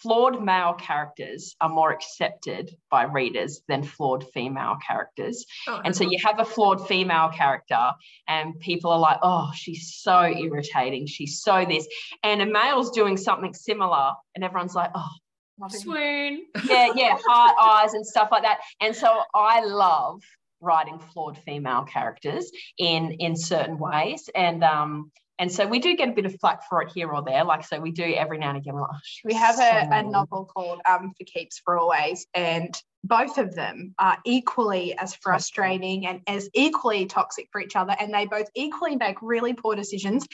flawed 0.03 0.43
male 0.43 0.75
characters 0.75 1.55
are 1.61 1.69
more 1.69 1.91
accepted 1.93 2.71
by 2.91 3.05
readers 3.05 3.63
than 3.69 3.83
flawed 3.83 4.25
female 4.35 4.77
characters 4.87 5.45
Oh, 5.69 5.81
and 5.85 5.95
so 5.95 6.05
you 6.05 6.19
have 6.25 6.39
a 6.41 6.45
flawed 6.45 6.87
female 6.89 7.29
character 7.29 7.93
and 8.29 8.59
people 8.61 8.91
are 8.91 8.99
like 8.99 9.19
oh 9.23 9.51
she's 9.55 9.95
so 9.97 10.25
irritating 10.25 11.07
she's 11.07 11.41
so 11.43 11.65
this 11.69 11.87
and 12.23 12.43
a 12.43 12.47
male's 12.47 12.91
doing 12.91 13.17
something 13.17 13.55
similar 13.55 14.13
and 14.35 14.45
everyone's 14.45 14.75
like 14.75 14.91
oh 14.95 15.09
Swoon. 15.69 16.45
yeah, 16.65 16.89
yeah, 16.95 17.17
heart 17.27 17.55
eyes 17.61 17.95
and 17.95 18.05
stuff 18.05 18.29
like 18.33 18.43
that. 18.43 18.59
And 18.81 18.97
so 18.97 19.21
I 19.35 19.63
love 19.65 20.21
writing 20.61 20.99
flawed 20.99 21.39
female 21.39 21.83
characters 21.85 22.51
in 22.79 23.13
in 23.21 23.37
certain 23.37 23.79
ways. 23.79 24.29
And 24.35 24.65
um 24.65 25.13
and 25.39 25.51
so 25.51 25.67
we 25.67 25.79
do 25.81 25.97
get 25.97 26.09
a 26.11 26.13
bit 26.13 26.27
of 26.27 26.39
flack 26.41 26.69
for 26.69 26.83
it 26.83 26.91
here 26.95 27.11
or 27.11 27.23
there. 27.23 27.45
Like 27.45 27.65
so 27.65 27.81
we 27.81 27.91
do 27.91 28.05
every 28.05 28.39
now 28.39 28.51
and 28.51 28.59
again. 28.59 28.75
We're 28.75 28.83
like, 28.83 28.91
oh, 28.93 28.99
We 29.25 29.35
was 29.35 29.43
have 29.43 29.59
a, 29.59 29.95
a 29.95 30.03
novel 30.03 30.45
called 30.45 30.81
um, 30.89 31.13
For 31.19 31.25
Keeps 31.25 31.61
for 31.65 31.79
Always, 31.79 32.27
and 32.35 32.75
both 33.05 33.39
of 33.39 33.55
them 33.55 33.95
are 33.99 34.19
equally 34.25 34.97
as 34.97 35.15
frustrating 35.17 36.07
and 36.07 36.21
as 36.27 36.49
equally 36.55 37.07
toxic 37.07 37.49
for 37.51 37.61
each 37.61 37.75
other. 37.75 37.97
And 37.99 38.15
they 38.15 38.27
both 38.27 38.47
equally 38.55 38.95
make 38.97 39.17
really 39.23 39.55
poor 39.55 39.75
decisions, 39.75 40.27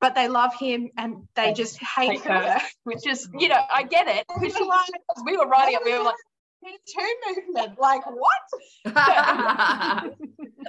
but 0.00 0.14
they 0.14 0.28
love 0.28 0.54
him 0.54 0.90
and 0.96 1.26
they 1.34 1.46
They 1.46 1.52
just 1.54 1.78
hate 1.82 2.10
hate 2.12 2.20
her. 2.22 2.52
her. 2.52 2.60
which 2.84 3.06
is, 3.06 3.28
you 3.38 3.48
know, 3.48 3.60
I 3.74 3.82
get 3.82 4.06
it. 4.08 4.24
Because 4.40 4.60
We're 4.60 4.66
like, 4.66 4.90
we 5.24 5.36
were 5.36 5.46
writing 5.46 5.74
it, 5.74 5.84
we 5.84 5.96
were 5.98 6.04
like, 6.04 6.14
Me 6.62 6.76
Too 6.86 7.14
movement. 7.26 7.78
Like, 7.80 8.02
what? 8.06 8.42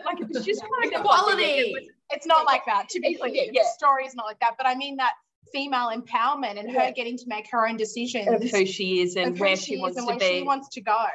like 0.06 0.20
it's 0.22 0.46
just 0.46 0.62
kind 0.62 0.94
of 0.96 1.02
Equality. 1.02 1.90
It's 2.12 2.26
not 2.26 2.46
like 2.46 2.66
that. 2.66 2.90
To 2.90 3.00
be 3.00 3.16
clear, 3.16 3.32
yeah, 3.52 3.62
the 3.64 3.68
story 3.78 4.06
is 4.06 4.16
not 4.16 4.26
like 4.26 4.40
that. 4.40 4.56
But 4.58 4.68
I 4.68 4.76
mean 4.76 4.98
that 4.98 5.14
female 5.52 5.92
empowerment 5.96 6.60
and 6.60 6.72
Yeah. 6.72 6.88
her 6.88 6.92
getting 6.94 7.18
to 7.18 7.24
make 7.28 7.50
her 7.52 7.68
own 7.68 7.78
decisions 7.78 8.28
of 8.28 8.42
who 8.50 8.66
she 8.66 9.02
is 9.02 9.16
and 9.16 9.34
of 9.34 9.40
where 9.40 9.56
she 9.56 9.76
she 9.76 9.78
wants 9.78 9.98
and 9.98 10.08
to 10.08 10.14
where 10.14 10.20
be. 10.20 10.40
she 10.40 10.44
wants 10.44 10.70
to 10.70 10.82
go. 10.82 11.06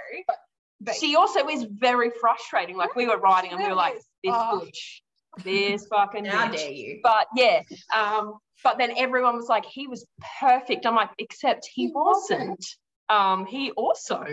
But 0.80 0.95
she 0.95 1.16
also 1.16 1.49
is 1.49 1.64
very 1.64 2.11
frustrating. 2.20 2.76
Like 2.76 2.95
we 2.95 3.07
were 3.09 3.18
writing 3.18 3.51
and 3.53 3.61
we 3.61 3.68
were 3.68 3.74
like, 3.74 3.95
this 3.95 4.03
Oh. 4.34 4.62
bitch, 4.64 5.01
this 5.45 5.86
fucking 5.89 6.24
How 6.24 6.47
bitch. 6.49 6.57
dare 6.57 6.70
you? 6.70 7.01
But 7.03 7.26
yeah, 7.34 7.62
um, 7.97 8.34
but 8.62 8.78
then 8.78 8.93
everyone 8.97 9.36
was 9.36 9.49
like, 9.49 9.64
he 9.66 9.86
was 9.89 10.07
perfect. 10.41 10.86
I'm 10.86 10.95
like, 10.95 11.11
except 11.18 11.68
he, 11.72 11.86
He 11.86 11.93
wasn't. 11.93 12.41
wasn't. 12.51 12.66
Um, 13.09 13.47
he 13.47 13.70
also 13.72 14.24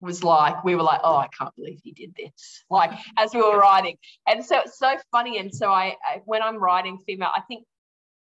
was 0.00 0.22
like, 0.22 0.64
we 0.64 0.74
were 0.74 0.82
like, 0.82 1.00
oh, 1.02 1.16
I 1.16 1.28
can't 1.28 1.54
believe 1.56 1.80
he 1.82 1.92
did 1.92 2.14
this. 2.16 2.64
Like 2.70 2.92
as 3.16 3.34
we 3.34 3.40
were 3.40 3.58
writing, 3.58 3.96
and 4.26 4.44
so 4.44 4.60
it's 4.60 4.78
so 4.78 4.96
funny. 5.12 5.38
And 5.38 5.54
so 5.54 5.70
I, 5.70 5.96
I 6.04 6.22
when 6.24 6.42
I'm 6.42 6.58
writing 6.58 6.98
female, 7.06 7.30
I 7.34 7.40
think 7.42 7.64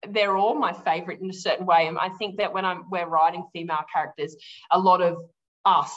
they're 0.08 0.36
all 0.36 0.54
my 0.54 0.72
favorite 0.72 1.20
in 1.20 1.30
a 1.30 1.34
certain 1.34 1.66
way. 1.66 1.86
And 1.86 1.98
I 1.98 2.08
think 2.10 2.38
that 2.38 2.52
when 2.52 2.64
I'm 2.64 2.90
we're 2.90 3.06
writing 3.06 3.46
female 3.52 3.84
characters, 3.92 4.36
a 4.70 4.78
lot 4.78 5.00
of 5.00 5.18
us 5.64 5.94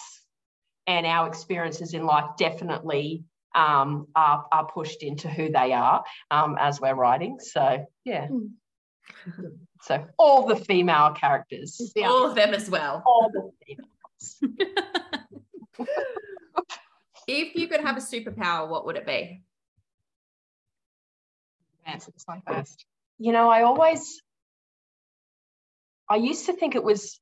and 0.87 1.05
our 1.05 1.27
experiences 1.27 1.93
in 1.93 2.05
life 2.05 2.37
definitely 2.37 3.23
um, 3.55 4.07
are, 4.15 4.45
are 4.51 4.67
pushed 4.67 5.01
into 5.01 5.27
who 5.29 5.49
they 5.51 5.73
are 5.73 6.03
um, 6.29 6.57
as 6.59 6.79
we're 6.79 6.93
writing. 6.95 7.39
So 7.39 7.85
yeah. 8.03 8.27
Mm. 8.27 8.51
So 9.81 10.05
all 10.17 10.47
the 10.47 10.55
female 10.55 11.11
characters, 11.11 11.91
Yeah. 11.95 12.07
All 12.07 12.27
of 12.27 12.35
them 12.35 12.53
as 12.53 12.69
well. 12.69 13.03
all 13.05 13.31
the 13.31 13.51
female. 13.65 13.85
If 17.27 17.55
you 17.55 17.67
could 17.67 17.81
have 17.81 17.97
a 17.97 18.01
superpower, 18.01 18.69
what 18.69 18.85
would 18.85 18.97
it 18.97 19.05
be? 19.05 19.41
answer 21.85 22.11
this 22.11 22.23
one 22.25 22.41
first. 22.45 22.85
You 23.19 23.31
know, 23.31 23.49
I 23.49 23.63
always, 23.63 24.21
I 26.09 26.17
used 26.17 26.47
to 26.47 26.53
think 26.53 26.75
it 26.75 26.83
was 26.83 27.19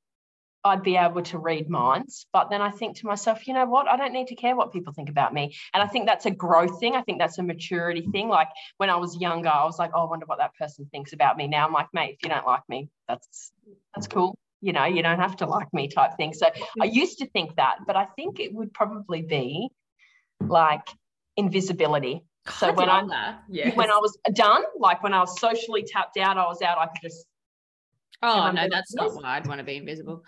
I'd 0.66 0.84
be 0.84 0.96
able 0.96 1.22
to 1.24 1.38
read 1.38 1.70
minds, 1.70 2.26
but 2.32 2.50
then 2.50 2.62
I 2.62 2.72
think 2.72 2.98
to 2.98 3.06
myself, 3.06 3.48
you 3.48 3.54
know 3.54 3.66
what? 3.66 3.90
I 3.90 3.98
don't 3.98 4.14
need 4.14 4.28
to 4.28 4.36
care 4.36 4.56
what 4.56 4.72
people 4.72 4.94
think 4.94 5.10
about 5.10 5.34
me. 5.34 5.56
And 5.74 5.84
I 5.84 5.88
think 5.88 6.06
that's 6.06 6.26
a 6.26 6.32
growth 6.32 6.80
thing. 6.80 6.96
I 6.96 7.02
think 7.02 7.20
that's 7.20 7.38
a 7.38 7.44
maturity 7.44 8.08
thing. 8.14 8.30
Like 8.30 8.48
when 8.78 8.90
I 8.90 8.96
was 8.96 9.18
younger, 9.18 9.50
I 9.50 9.66
was 9.66 9.78
like, 9.78 9.92
oh, 9.94 10.06
I 10.06 10.10
wonder 10.10 10.26
what 10.26 10.38
that 10.38 10.56
person 10.56 10.88
thinks 10.90 11.12
about 11.12 11.36
me. 11.36 11.48
Now 11.48 11.68
I'm 11.68 11.74
like, 11.74 11.88
mate, 11.94 12.16
if 12.18 12.24
you 12.24 12.30
don't 12.30 12.46
like 12.46 12.64
me, 12.70 12.88
that's 13.10 13.52
that's 13.94 14.08
cool. 14.08 14.38
You 14.64 14.72
know, 14.72 14.86
you 14.86 15.04
don't 15.04 15.20
have 15.20 15.36
to 15.38 15.46
like 15.46 15.68
me 15.74 15.90
type 15.90 16.12
thing. 16.16 16.34
So 16.34 16.48
I 16.48 16.52
mm-hmm. 16.52 16.96
used 16.96 17.20
to 17.20 17.28
think 17.28 17.58
that, 17.58 17.80
but 17.86 17.98
I 17.98 18.06
think 18.16 18.40
it 18.40 18.54
would 18.54 18.74
probably 18.74 19.22
be 19.22 19.70
like 20.40 20.88
invisibility. 21.36 22.24
So 22.50 22.72
when 22.72 22.88
love 22.88 23.04
I'm 23.04 23.08
that. 23.10 23.44
Yeah. 23.50 23.76
when 23.76 23.92
I 23.92 23.98
was 23.98 24.18
done, 24.34 24.64
like 24.80 25.04
when 25.04 25.14
I 25.14 25.20
was 25.20 25.40
socially 25.40 25.84
tapped 25.84 26.18
out, 26.18 26.38
I 26.38 26.46
was 26.46 26.62
out, 26.62 26.78
I 26.78 26.88
could 26.88 27.02
just 27.02 27.26
Oh 28.26 28.52
no, 28.52 28.70
that's 28.72 28.96
not 28.96 29.14
why 29.14 29.36
I'd 29.36 29.48
want 29.48 29.60
to 29.60 29.66
be 29.66 29.76
invisible. 29.76 30.24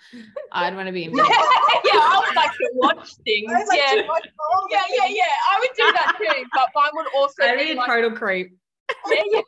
I'd 0.52 0.76
want 0.76 0.88
to 0.88 0.92
be 0.92 1.04
invisible. 1.06 1.32
yeah, 1.32 1.92
invisible. 1.94 2.02
I 2.02 2.24
would 2.28 2.36
like 2.36 2.52
to 2.52 2.70
watch 2.74 3.16
things. 3.24 3.50
Like, 3.50 3.80
yeah. 3.80 4.02
"Do 4.02 4.08
watch 4.10 4.28
all 4.38 4.68
yeah, 4.70 4.82
yeah, 4.90 5.08
yeah. 5.08 5.24
I 5.50 5.60
would 5.60 5.70
do 5.78 5.92
that 5.94 6.16
too, 6.18 6.46
but 6.54 6.68
mine 6.76 6.90
would 6.94 7.08
also 7.16 7.44
I'd 7.44 7.58
be 7.58 7.66
be 7.66 7.72
a 7.72 7.76
like, 7.76 7.88
total 7.88 8.12
creep. 8.12 8.58
yeah, 9.10 9.22
yeah. 9.32 9.42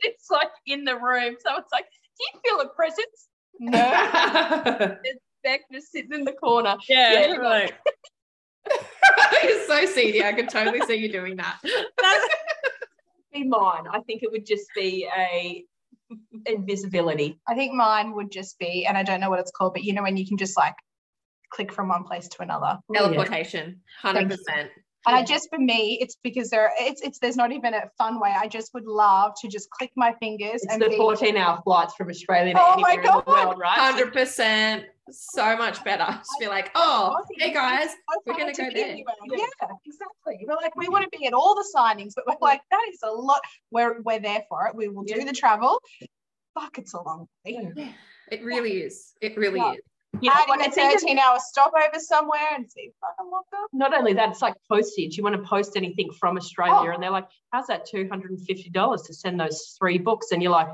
it's 0.00 0.28
like 0.30 0.50
in 0.66 0.84
the 0.84 0.96
room. 0.96 1.36
So 1.38 1.56
it's 1.56 1.72
like, 1.72 1.84
do 2.18 2.24
you 2.24 2.40
feel 2.44 2.60
a 2.60 2.74
presence? 2.74 3.28
No. 3.60 3.78
Beck 5.44 5.60
just 5.70 5.92
sitting 5.92 6.12
in 6.12 6.24
the 6.24 6.32
corner. 6.32 6.76
Yeah, 6.88 7.26
Yeah. 7.26 7.36
like 7.36 7.74
You're 9.42 9.66
so 9.66 9.84
seedy. 9.86 10.24
I 10.24 10.32
could 10.32 10.48
totally 10.48 10.80
see 10.86 10.94
you 10.94 11.12
doing 11.12 11.36
that. 11.36 11.58
Be 13.32 13.44
mine. 13.44 13.84
I 13.90 14.00
think 14.00 14.22
it 14.22 14.30
would 14.30 14.46
just 14.46 14.66
be 14.74 15.08
a 15.16 15.64
invisibility. 16.46 17.40
I 17.48 17.54
think 17.54 17.74
mine 17.74 18.14
would 18.14 18.30
just 18.30 18.58
be, 18.58 18.86
and 18.86 18.96
I 18.96 19.02
don't 19.02 19.20
know 19.20 19.28
what 19.28 19.40
it's 19.40 19.50
called, 19.50 19.74
but 19.74 19.82
you 19.82 19.92
know 19.92 20.02
when 20.02 20.16
you 20.16 20.26
can 20.26 20.38
just 20.38 20.56
like 20.56 20.74
click 21.50 21.72
from 21.72 21.88
one 21.88 22.04
place 22.04 22.28
to 22.28 22.42
another. 22.42 22.78
Oh, 22.90 22.94
Teleportation, 22.94 23.80
hundred 24.00 24.30
percent. 24.30 24.70
And 25.06 25.16
I 25.16 25.22
just 25.22 25.50
for 25.50 25.58
me, 25.58 25.98
it's 26.00 26.16
because 26.22 26.48
there 26.50 26.72
it's 26.80 27.02
it's 27.02 27.18
there's 27.18 27.36
not 27.36 27.52
even 27.52 27.74
a 27.74 27.90
fun 27.98 28.18
way. 28.20 28.34
I 28.36 28.48
just 28.48 28.72
would 28.72 28.86
love 28.86 29.32
to 29.42 29.48
just 29.48 29.68
click 29.70 29.90
my 29.96 30.14
fingers 30.14 30.62
It's 30.62 30.72
and 30.72 30.80
the 30.80 30.88
be 30.88 30.96
14 30.96 31.36
hour 31.36 31.60
flights 31.62 31.94
from 31.94 32.08
Australia 32.08 32.54
to 32.54 32.60
Oh 32.60 32.76
my 32.78 32.92
anywhere 32.92 32.92
in 32.94 33.02
the 33.02 33.22
God. 33.22 33.26
world, 33.26 33.58
right? 33.58 33.78
Hundred 33.78 34.12
percent. 34.14 34.84
So 35.10 35.54
much 35.58 35.84
better. 35.84 36.06
Just 36.06 36.30
be 36.40 36.48
like, 36.48 36.70
oh, 36.74 37.14
hey 37.38 37.52
guys, 37.52 37.90
so 37.90 37.96
we're 38.24 38.38
gonna 38.38 38.54
go 38.54 38.70
there. 38.72 38.86
anywhere. 38.86 39.14
Yeah, 39.30 39.44
exactly. 39.84 40.46
We're 40.48 40.56
like, 40.56 40.74
we 40.76 40.88
want 40.88 41.04
to 41.10 41.18
be 41.18 41.26
at 41.26 41.34
all 41.34 41.54
the 41.54 41.66
signings, 41.76 42.12
but 42.16 42.24
we're 42.26 42.36
like, 42.40 42.62
that 42.70 42.86
is 42.90 43.00
a 43.02 43.10
lot. 43.12 43.42
We're 43.70 44.00
we're 44.00 44.20
there 44.20 44.44
for 44.48 44.66
it. 44.68 44.74
We 44.74 44.88
will 44.88 45.04
do 45.04 45.16
Yeah. 45.18 45.24
the 45.26 45.32
travel. 45.34 45.78
Fuck, 46.54 46.78
it's 46.78 46.94
a 46.94 47.02
long 47.02 47.26
way. 47.44 47.94
It 48.32 48.42
really 48.42 48.78
is. 48.80 49.12
It 49.20 49.36
really 49.36 49.60
Yeah. 49.60 49.72
is. 49.72 49.80
You 50.20 50.30
know? 50.30 50.36
Adding 50.36 50.60
a 50.64 50.68
It's 50.68 50.78
even- 50.78 50.90
13 50.90 51.18
hour 51.18 51.38
stopover 51.38 51.98
somewhere 51.98 52.48
and 52.54 52.70
see 52.70 52.90
fucking 53.00 53.30
look 53.30 53.46
up. 53.54 53.68
not 53.72 53.94
only 53.94 54.12
that, 54.14 54.30
it's 54.30 54.42
like 54.42 54.54
postage. 54.70 55.16
You 55.16 55.22
want 55.24 55.36
to 55.36 55.42
post 55.42 55.76
anything 55.76 56.10
from 56.12 56.36
Australia, 56.36 56.90
Oh. 56.90 56.94
and 56.94 57.02
they're 57.02 57.10
like, 57.10 57.28
"How's 57.52 57.66
that 57.66 57.86
two 57.86 58.08
hundred 58.08 58.30
and 58.32 58.40
fifty 58.46 58.70
dollars 58.70 59.02
to 59.02 59.14
send 59.14 59.38
those 59.40 59.76
three 59.78 59.98
books?" 59.98 60.32
And 60.32 60.42
you're 60.42 60.52
like, 60.52 60.68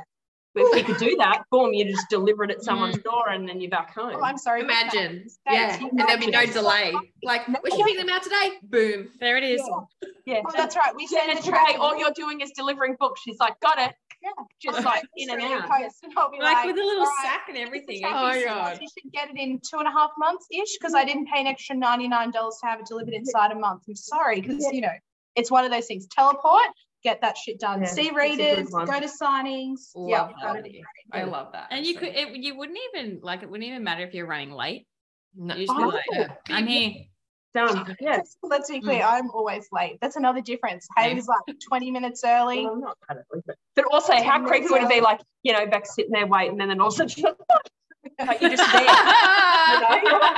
well, 0.55 0.67
"If 0.75 0.79
you 0.79 0.85
could 0.85 0.99
do 0.99 1.17
that, 1.19 1.45
boom, 1.51 1.73
you 1.73 1.85
just 1.91 2.09
deliver 2.11 2.45
it 2.45 2.51
at 2.51 2.63
someone's 2.63 2.97
mm. 2.97 3.05
door, 3.05 3.29
and 3.29 3.49
then 3.49 3.61
you're 3.61 3.71
back 3.71 3.95
home." 3.95 4.15
Oh, 4.17 4.23
I'm 4.23 4.39
sorry. 4.39 4.61
Imagine. 4.63 5.27
Yeah. 5.47 5.79
you 5.81 5.89
And 5.89 5.99
there'll 5.99 6.19
be 6.19 6.27
no 6.27 6.45
delay. 6.47 6.93
Like, 7.23 7.47
we're 7.49 7.77
shipping 7.77 7.97
them 7.97 8.09
out 8.09 8.23
today. 8.23 8.59
Boom. 8.63 9.09
there 9.21 9.37
it 9.37 9.45
is. 9.45 9.63
Yeah. 9.65 10.09
yeah, 10.35 10.43
Oh, 10.47 10.53
that's 10.57 10.77
right. 10.77 10.95
We 10.95 11.07
send 11.07 11.29
Jenna 11.29 11.41
the 11.41 11.47
today, 11.47 11.77
all 11.79 11.97
you're 11.97 12.13
doing 12.15 12.41
is 12.41 12.51
delivering 12.53 12.97
books. 12.99 13.21
She's 13.23 13.39
like, 13.39 13.59
"Got 13.61 13.79
it." 13.79 13.95
Yeah. 14.23 14.31
Just 14.61 14.81
oh, 14.81 14.83
like 14.83 15.03
in 15.17 15.31
and 15.31 15.41
Australian 15.41 15.63
out. 15.63 15.71
Post, 15.71 15.97
and 16.05 16.13
I'll 16.17 16.31
be 16.31 16.39
Like 16.39 16.57
like, 16.57 16.67
with 16.67 16.77
a 16.77 16.85
little 16.85 17.03
"All 17.03 17.07
right, 17.07 17.25
sack 17.25 17.47
and 17.49 17.57
everything. 17.57 17.97
It's 17.97 18.07
Oh 18.07 18.11
my 18.11 18.35
taking 18.35 18.49
God. 18.49 18.79
You 18.81 18.89
should 18.89 19.13
get 19.13 19.31
it 19.31 19.37
in 19.37 19.61
two 19.61 19.79
and 19.79 19.89
a 19.89 19.91
half 19.91 20.11
months 20.19 20.47
ish 20.51 20.77
because 20.79 20.95
I 20.95 21.05
didn't 21.05 21.27
pay 21.27 21.41
an 21.41 21.47
extra 21.47 21.75
$99 21.77 22.33
to 22.33 22.67
have 22.67 22.81
it 22.81 22.87
delivered 22.87 23.15
inside 23.15 23.53
a 23.53 23.55
month. 23.55 23.83
I'm 23.89 23.95
sorry 23.97 24.41
because, 24.41 24.67
you 24.73 24.83
know, 24.83 24.93
it's 25.37 25.51
one 25.51 25.65
of 25.65 25.71
those 25.71 25.87
things. 25.87 26.07
Teleport, 26.09 26.67
get 27.03 27.21
that 27.23 27.39
shit 27.39 27.59
done. 27.61 27.81
Yeah, 27.81 27.89
See 27.89 28.01
it's 28.03 28.11
a 28.11 28.13
good 28.13 28.19
readers, 28.19 28.69
go 28.71 29.01
to 29.01 29.09
signings. 29.09 29.91
Love 29.95 30.09
yeah, 30.11 30.27
that. 30.43 30.55
that'd 30.55 30.65
be 30.65 30.71
great. 30.71 31.23
I 31.23 31.25
love 31.25 31.53
that. 31.53 31.69
And 31.71 31.87
you 31.87 31.95
could, 31.97 32.09
it, 32.15 32.37
you 32.37 32.57
wouldn't 32.57 32.79
even 32.95 33.21
like 33.23 33.43
it 33.43 33.51
wouldn't 33.51 33.69
even 33.69 33.83
matter 33.85 34.05
if 34.05 34.13
you're 34.13 34.27
running 34.27 34.53
late. 34.53 34.87
No. 35.35 35.55
You 35.55 35.67
just 35.67 35.79
be 35.79 35.85
Oh, 35.85 35.89
like, 35.89 36.05
yeah. 36.13 36.35
I'm 36.49 36.67
here. 36.67 37.05
Done. 37.53 37.97
Yes. 38.01 38.37
Let's 38.43 38.71
be 38.71 38.81
clear, 38.81 39.03
Mm. 39.03 39.13
I'm 39.13 39.31
always 39.31 39.67
late. 39.73 39.99
That's 40.01 40.17
another 40.17 40.41
difference. 40.41 40.87
Haley's 40.97 41.27
like 41.27 41.41
20 41.69 41.91
minutes 41.91 42.23
early. 42.25 42.65
Well, 42.65 42.75
I'm 42.75 42.81
not 42.81 42.99
currently, 43.09 43.41
but, 43.45 43.57
but 43.75 43.85
also, 43.91 44.13
how 44.15 44.45
creepy 44.47 44.69
would 44.69 44.83
it 44.83 44.89
be? 44.89 45.01
Like, 45.01 45.21
you 45.43 45.53
know, 45.53 45.67
Beck 45.67 45.87
sitting 45.87 46.13
there 46.13 46.27
waiting, 46.27 46.61
and 46.61 46.71
then 46.71 46.81
all 46.81 46.89
of 46.89 47.01
a 47.01 47.09
sudden, 47.09 47.35
like 48.27 48.41
you're 48.41 48.51
just 48.51 48.73
there. 48.73 48.87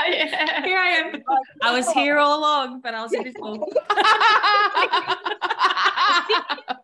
Yeah. 0.08 0.64
Here 0.64 0.78
I 0.78 0.88
am. 0.88 1.22
I 1.62 1.76
was 1.76 1.90
here 1.92 2.18
all 2.18 2.38
along, 2.38 2.80
but 2.82 2.94
I 2.94 3.02
was 3.02 3.12
invisible. 3.12 3.54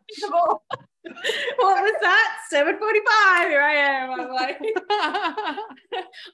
Invisible. 0.08 0.62
what 1.58 1.82
was 1.82 1.94
that? 2.02 2.36
745. 2.48 3.48
Here 3.48 3.60
I 3.60 3.74
am. 3.74 4.20
I'm 4.20 4.30
like, 4.32 4.58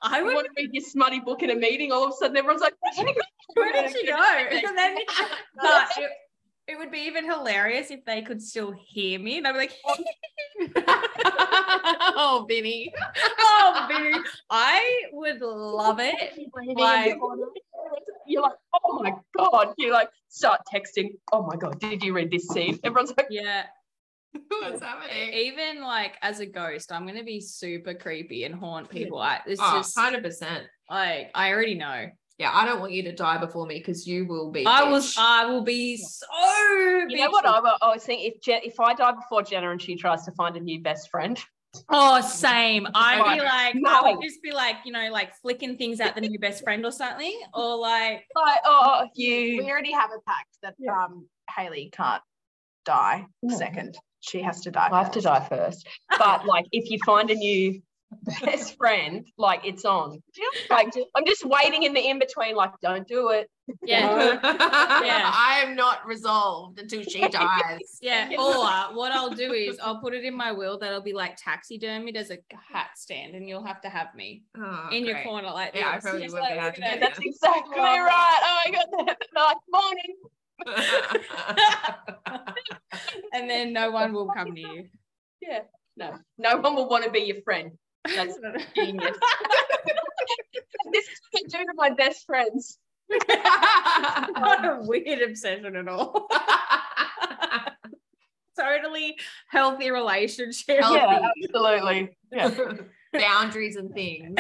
I 0.02 0.22
would 0.22 0.34
want 0.34 0.46
to 0.46 0.52
read 0.56 0.70
your 0.72 0.84
smutty 0.84 1.20
book 1.20 1.42
in 1.42 1.50
a 1.50 1.54
meeting, 1.54 1.92
all 1.92 2.04
of 2.04 2.10
a 2.10 2.16
sudden 2.16 2.36
everyone's 2.36 2.62
like, 2.62 2.74
"Where'd 2.96 3.08
she 3.08 3.14
go?" 3.14 3.72
did 3.72 3.92
she 3.92 4.06
go? 4.06 4.16
And 4.16 4.78
then 4.78 4.98
but 5.60 5.88
it, 5.98 6.10
it 6.66 6.78
would 6.78 6.90
be 6.90 7.00
even 7.00 7.24
hilarious 7.24 7.90
if 7.90 8.04
they 8.04 8.22
could 8.22 8.42
still 8.42 8.72
hear 8.86 9.18
me 9.18 9.38
and 9.38 9.46
I'd 9.46 9.52
be 9.52 9.58
like, 9.58 9.74
oh. 9.86 9.96
Oh, 11.56 12.44
Vinny. 12.48 12.92
oh, 13.40 13.86
baby. 13.88 14.16
I 14.50 15.02
would 15.12 15.40
love 15.40 15.98
it. 16.00 16.14
Like- 16.76 17.16
You're 18.26 18.42
like, 18.42 18.52
oh 18.82 19.02
my 19.02 19.12
god. 19.36 19.74
You 19.78 19.92
like 19.92 20.08
start 20.28 20.60
texting. 20.72 21.10
Oh 21.32 21.42
my 21.42 21.56
god, 21.56 21.78
did 21.80 22.02
you 22.02 22.12
read 22.14 22.30
this 22.30 22.48
scene? 22.48 22.78
Everyone's 22.84 23.12
like, 23.16 23.26
Yeah. 23.30 23.64
What's 24.48 24.82
happening? 24.82 25.32
Even 25.32 25.80
like 25.82 26.16
as 26.22 26.40
a 26.40 26.46
ghost, 26.46 26.90
I'm 26.90 27.06
gonna 27.06 27.22
be 27.22 27.40
super 27.40 27.94
creepy 27.94 28.44
and 28.44 28.54
haunt 28.54 28.88
people. 28.90 29.18
I, 29.18 29.40
it's 29.46 29.60
Oh, 29.62 29.76
just 29.76 29.96
100%. 29.96 30.62
like 30.90 31.30
I 31.34 31.52
already 31.52 31.74
know. 31.74 32.06
Yeah, 32.38 32.50
I 32.52 32.64
don't 32.66 32.80
want 32.80 32.92
you 32.92 33.02
to 33.04 33.12
die 33.12 33.38
before 33.38 33.64
me 33.66 33.78
because 33.78 34.06
you 34.08 34.26
will 34.26 34.50
be. 34.50 34.66
I 34.66 34.82
was. 34.90 35.14
I 35.16 35.46
will 35.46 35.62
be 35.62 35.96
so 35.96 36.26
you 37.08 37.16
know 37.18 37.30
what? 37.30 37.46
I, 37.46 37.58
I 37.80 37.92
was 37.94 38.02
thinking 38.04 38.32
if 38.34 38.40
Je- 38.40 38.60
if 38.64 38.80
I 38.80 38.92
die 38.94 39.12
before 39.12 39.42
Jenna 39.42 39.70
and 39.70 39.80
she 39.80 39.94
tries 39.94 40.24
to 40.24 40.32
find 40.32 40.56
a 40.56 40.60
new 40.60 40.80
best 40.80 41.10
friend, 41.10 41.38
Oh, 41.88 42.20
same. 42.20 42.86
I'd 42.94 43.16
be 43.36 43.40
Right. 43.40 43.74
like, 43.74 43.76
I 43.86 44.02
would 44.12 44.22
just 44.22 44.42
be 44.42 44.52
like, 44.52 44.76
you 44.84 44.92
know, 44.92 45.08
like 45.10 45.34
flicking 45.36 45.76
things 45.76 46.00
at 46.00 46.14
the 46.14 46.20
new 46.22 46.38
best 46.38 46.62
friend 46.64 46.84
or 46.84 46.92
something. 46.92 47.36
Or 47.52 47.76
like, 47.76 48.24
like, 48.36 48.60
oh, 48.64 49.06
you. 49.14 49.58
We 49.62 49.70
already 49.70 49.92
have 49.92 50.10
a 50.10 50.20
pact 50.28 50.48
that 50.62 50.74
Yeah. 50.78 51.04
um, 51.04 51.28
Haley 51.56 51.90
can't 51.92 52.22
die 52.84 53.26
No. 53.42 53.56
second. 53.56 53.96
She 54.20 54.40
has 54.42 54.60
to 54.62 54.70
die. 54.70 54.88
I 54.90 54.98
have 55.02 55.10
to 55.12 55.20
die 55.20 55.44
first. 55.48 55.86
But 56.18 56.46
like, 56.46 56.66
if 56.72 56.90
you 56.90 56.98
find 57.04 57.30
a 57.30 57.34
new 57.34 57.80
best 58.42 58.76
friend, 58.76 59.26
like 59.36 59.60
it's 59.64 59.84
on. 59.84 60.22
Like, 60.70 60.88
I'm 61.16 61.26
just 61.26 61.44
waiting 61.44 61.82
in 61.82 61.92
the 61.94 62.00
in 62.00 62.18
between. 62.18 62.56
Like, 62.56 62.72
don't 62.82 63.06
do 63.06 63.30
it. 63.30 63.50
yeah. 63.84 64.38
Yeah. 65.04 65.30
I 65.32 65.60
am 65.64 65.74
not 65.74 66.06
resolved 66.06 66.78
until 66.78 67.02
she 67.02 67.26
dies. 67.40 67.98
Yeah. 68.00 68.30
Or 68.38 68.94
what 68.94 69.12
I'll 69.12 69.30
do 69.30 69.52
is 69.52 69.78
I'll 69.82 70.00
put 70.00 70.14
it 70.14 70.24
in 70.24 70.34
my 70.34 70.52
will 70.52 70.78
that 70.78 70.92
I'll 70.92 71.02
be 71.02 71.12
like 71.12 71.36
taxidermied 71.38 72.16
as 72.16 72.30
a 72.30 72.38
hat 72.72 72.90
stand 72.96 73.34
and 73.34 73.48
you'll 73.48 73.64
have 73.64 73.80
to 73.82 73.88
have 73.88 74.14
me 74.14 74.44
Oh, 74.56 74.88
in 74.92 75.04
your 75.04 75.20
corner 75.22 75.50
like 75.50 75.72
that. 75.72 75.78
Yeah, 75.78 75.90
I 75.92 75.98
probably 75.98 76.22
would 76.28 76.32
like, 76.32 76.52
be 76.54 76.58
happy 76.58 76.82
you 76.82 76.88
to 76.88 76.94
do 76.94 77.00
That's 77.00 77.18
exactly 77.20 77.78
right. 77.78 78.40
Oh 78.42 78.62
my 78.64 78.70
god. 78.72 78.86
They're 79.34 79.44
like, 79.44 79.56
morning. 79.70 80.16
and 83.32 83.50
then 83.50 83.72
no 83.72 83.90
one 83.90 84.12
will 84.12 84.28
come 84.28 84.52
near 84.52 84.68
you. 84.68 84.88
Yeah. 85.40 85.60
No, 85.96 86.18
no 86.38 86.56
one 86.56 86.74
will 86.74 86.88
want 86.88 87.04
to 87.04 87.10
be 87.10 87.20
your 87.20 87.40
friend. 87.42 87.72
That's 88.04 88.36
genius. 88.74 89.16
this 90.92 91.04
is 91.08 91.20
what 91.30 91.42
I 91.44 91.58
do 91.58 91.64
to 91.64 91.72
my 91.74 91.90
best 91.90 92.26
friends. 92.26 92.78
what 93.08 94.64
a 94.64 94.78
weird 94.86 95.22
obsession 95.22 95.76
at 95.76 95.88
all. 95.88 96.28
totally 98.58 99.16
healthy 99.48 99.90
relationship. 99.90 100.80
Healthy. 100.80 100.98
Yeah, 100.98 101.28
absolutely. 101.44 102.16
Yeah. 102.32 102.72
Boundaries 103.12 103.76
and 103.76 103.92
things. 103.94 104.34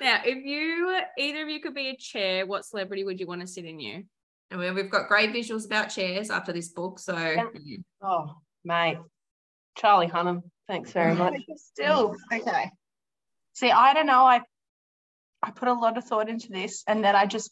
Now, 0.00 0.20
if 0.24 0.44
you 0.44 0.98
either 1.18 1.42
of 1.42 1.48
you 1.48 1.60
could 1.60 1.74
be 1.74 1.88
a 1.88 1.96
chair, 1.96 2.46
what 2.46 2.64
celebrity 2.64 3.04
would 3.04 3.20
you 3.20 3.26
want 3.26 3.42
to 3.42 3.46
sit 3.46 3.64
in 3.64 3.78
you? 3.80 4.04
I 4.50 4.56
mean, 4.56 4.74
we've 4.74 4.90
got 4.90 5.08
great 5.08 5.32
visuals 5.32 5.66
about 5.66 5.88
chairs 5.90 6.30
after 6.30 6.52
this 6.52 6.68
book. 6.68 6.98
So 6.98 7.36
Oh, 8.02 8.34
mate. 8.64 8.98
Charlie 9.76 10.08
Hunnam. 10.08 10.42
Thanks 10.70 10.92
very 11.00 11.14
much. 11.14 11.34
Still 11.56 12.16
okay. 12.32 12.70
See, 13.54 13.70
I 13.70 13.92
don't 13.92 14.06
know. 14.06 14.24
I 14.24 14.40
I 15.42 15.50
put 15.50 15.68
a 15.68 15.72
lot 15.72 15.98
of 15.98 16.04
thought 16.04 16.28
into 16.28 16.48
this, 16.50 16.84
and 16.86 17.04
then 17.04 17.16
I 17.16 17.26
just 17.26 17.50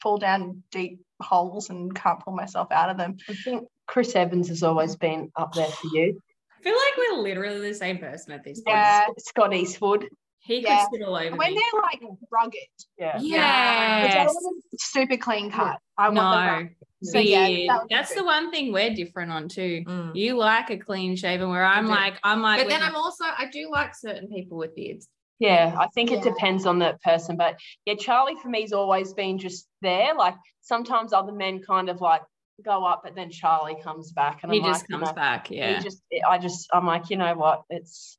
fall 0.00 0.18
down 0.18 0.62
deep 0.70 1.00
holes 1.20 1.68
and 1.68 1.94
can't 1.94 2.20
pull 2.20 2.34
myself 2.34 2.68
out 2.70 2.90
of 2.90 2.96
them. 2.96 3.16
I 3.28 3.34
think 3.34 3.66
Chris 3.86 4.14
Evans 4.14 4.48
has 4.48 4.62
always 4.62 4.96
been 4.96 5.30
up 5.36 5.52
there 5.52 5.66
for 5.66 5.88
you. 5.88 6.20
I 6.58 6.62
feel 6.62 6.74
like 6.74 6.96
we're 6.96 7.22
literally 7.22 7.68
the 7.68 7.74
same 7.74 7.98
person 7.98 8.32
at 8.32 8.44
this 8.44 8.60
point. 8.60 8.76
Yeah. 8.76 9.06
Scott 9.18 9.52
Eastwood. 9.52 10.08
He 10.42 10.60
Yeah. 10.60 10.86
could 10.86 10.98
sit 10.98 11.06
all 11.06 11.16
over 11.16 11.36
When 11.36 11.54
me. 11.54 11.60
they're 11.72 11.80
like 11.82 12.00
rugged, 12.30 12.60
Yeah. 12.98 13.18
Yeah. 13.20 14.04
Yes. 14.04 14.34
super 14.78 15.16
clean 15.16 15.50
cut. 15.50 15.78
I 15.98 16.08
want 16.08 16.14
the 16.16 16.22
No. 16.22 16.52
rugged. 16.52 16.76
So, 17.02 17.18
yeah, 17.18 17.46
Beard. 17.46 17.68
that 17.70 17.80
That's 17.88 18.14
the 18.14 18.24
one 18.24 18.50
thing 18.50 18.72
we're 18.72 18.94
different 18.94 19.32
on 19.32 19.48
too. 19.48 19.84
Mm. 19.86 20.14
You 20.14 20.36
like 20.36 20.68
a 20.70 20.76
clean 20.76 21.16
shaven, 21.16 21.48
where 21.48 21.64
I'm 21.64 21.86
like, 21.86 22.14
I'm 22.24 22.42
like, 22.42 22.60
But 22.60 22.68
then 22.68 22.82
I'm 22.82 22.94
also 22.96 23.24
I 23.24 23.46
do 23.50 23.70
like 23.70 23.94
certain 23.94 24.28
people 24.28 24.58
with 24.58 24.74
beards. 24.74 25.08
Yeah, 25.38 25.74
I 25.78 25.86
think 25.94 26.10
it 26.10 26.16
Yeah. 26.16 26.24
depends 26.32 26.66
on 26.66 26.78
the 26.78 26.98
person. 27.02 27.36
But 27.38 27.58
yeah, 27.86 27.94
Charlie 27.94 28.36
for 28.36 28.48
me 28.50 28.60
has 28.62 28.72
always 28.74 29.14
been 29.14 29.38
just 29.38 29.66
there. 29.80 30.14
Like 30.14 30.34
sometimes 30.60 31.14
other 31.14 31.32
men 31.32 31.62
kind 31.62 31.88
of 31.88 32.00
like 32.02 32.20
go 32.62 32.84
up, 32.84 33.00
but 33.02 33.14
then 33.14 33.30
Charlie 33.30 33.78
comes 33.82 34.12
back, 34.12 34.42
and 34.42 34.52
he 34.52 34.60
I'm 34.60 34.66
just 34.66 34.82
like, 34.82 34.90
you 34.90 34.96
comes 34.98 35.08
know, 35.08 35.14
back. 35.14 35.46
he 35.46 35.56
Yeah. 35.56 35.78
just, 35.80 36.02
I 36.28 36.36
just, 36.36 36.68
I'm 36.74 36.86
like, 36.86 37.08
you 37.08 37.16
know 37.16 37.34
what? 37.34 37.62
It's 37.70 38.18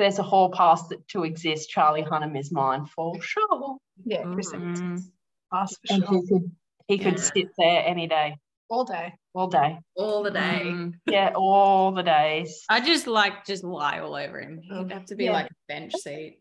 there's 0.00 0.18
a 0.18 0.22
hall 0.22 0.50
pass 0.50 0.88
that 0.88 1.06
to 1.08 1.24
exist. 1.24 1.68
Charlie 1.70 2.02
Hunnam 2.02 2.36
is 2.38 2.50
mine 2.50 2.86
for 2.86 3.20
sure, 3.22 3.76
Yeah, 4.04 4.22
Chris 4.32 4.50
Mm. 4.50 4.54
Evans. 4.54 5.10
Pass 5.52 5.76
for 5.86 5.94
and 5.94 6.04
sure. 6.04 6.22
he 6.22 6.26
could 6.28 6.50
he 6.88 6.98
could 6.98 7.18
Yeah. 7.18 7.30
sit 7.34 7.48
there 7.58 7.84
any 7.86 8.08
day, 8.08 8.36
All 8.68 8.84
day. 8.84 9.12
all 9.34 9.46
day. 9.46 9.78
All 9.96 10.22
the 10.24 10.30
day. 10.32 10.62
Mm. 10.64 10.94
Yeah, 11.06 11.32
all 11.36 11.92
the 11.92 12.02
days. 12.02 12.64
I 12.68 12.80
just 12.80 13.06
like 13.06 13.44
just 13.44 13.62
lie 13.62 14.00
all 14.00 14.14
over 14.16 14.40
him. 14.40 14.60
He'd 14.62 14.90
have 14.90 15.04
to 15.06 15.14
be 15.14 15.26
Yeah. 15.26 15.32
like 15.32 15.46
a 15.46 15.54
bench 15.68 15.94
seat. 15.94 16.38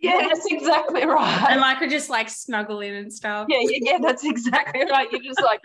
Yeah, 0.00 0.26
that's 0.28 0.46
exactly 0.50 1.04
right. 1.04 1.46
And 1.50 1.60
right. 1.60 1.76
I 1.76 1.78
could 1.78 1.90
just 1.90 2.08
like 2.08 2.30
snuggle 2.30 2.80
in 2.80 2.94
and 2.94 3.12
stuff. 3.12 3.46
Yeah, 3.50 3.58
yeah, 3.60 3.78
yeah, 3.92 3.98
that's 4.00 4.24
exactly 4.24 4.84
right. 4.90 5.10
You're 5.12 5.20
just 5.22 5.42
like, 5.42 5.60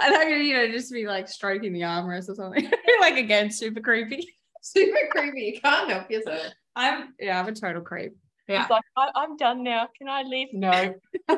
And 0.00 0.14
I 0.16 0.24
could, 0.24 0.42
you 0.44 0.54
know, 0.54 0.68
just 0.68 0.92
be 0.92 1.06
like 1.06 1.28
stroking 1.28 1.72
the 1.72 1.82
armrest 1.82 2.28
or 2.28 2.34
something. 2.34 2.68
like 3.00 3.16
again, 3.18 3.50
super 3.50 3.80
creepy. 3.80 4.26
Super 4.62 5.08
creepy. 5.10 5.42
You 5.42 5.60
can't 5.60 5.90
help 5.90 6.10
yourself. 6.10 6.54
I'm 6.74 7.14
yeah, 7.20 7.38
I'm 7.38 7.48
a 7.48 7.52
total 7.52 7.82
creep. 7.82 8.12
Yeah. 8.48 8.62
it's 8.62 8.70
like 8.70 8.82
I, 8.96 9.10
I'm 9.14 9.36
done 9.36 9.62
now. 9.62 9.88
Can 9.98 10.08
I 10.08 10.22
leave? 10.22 10.48
No. 10.52 10.94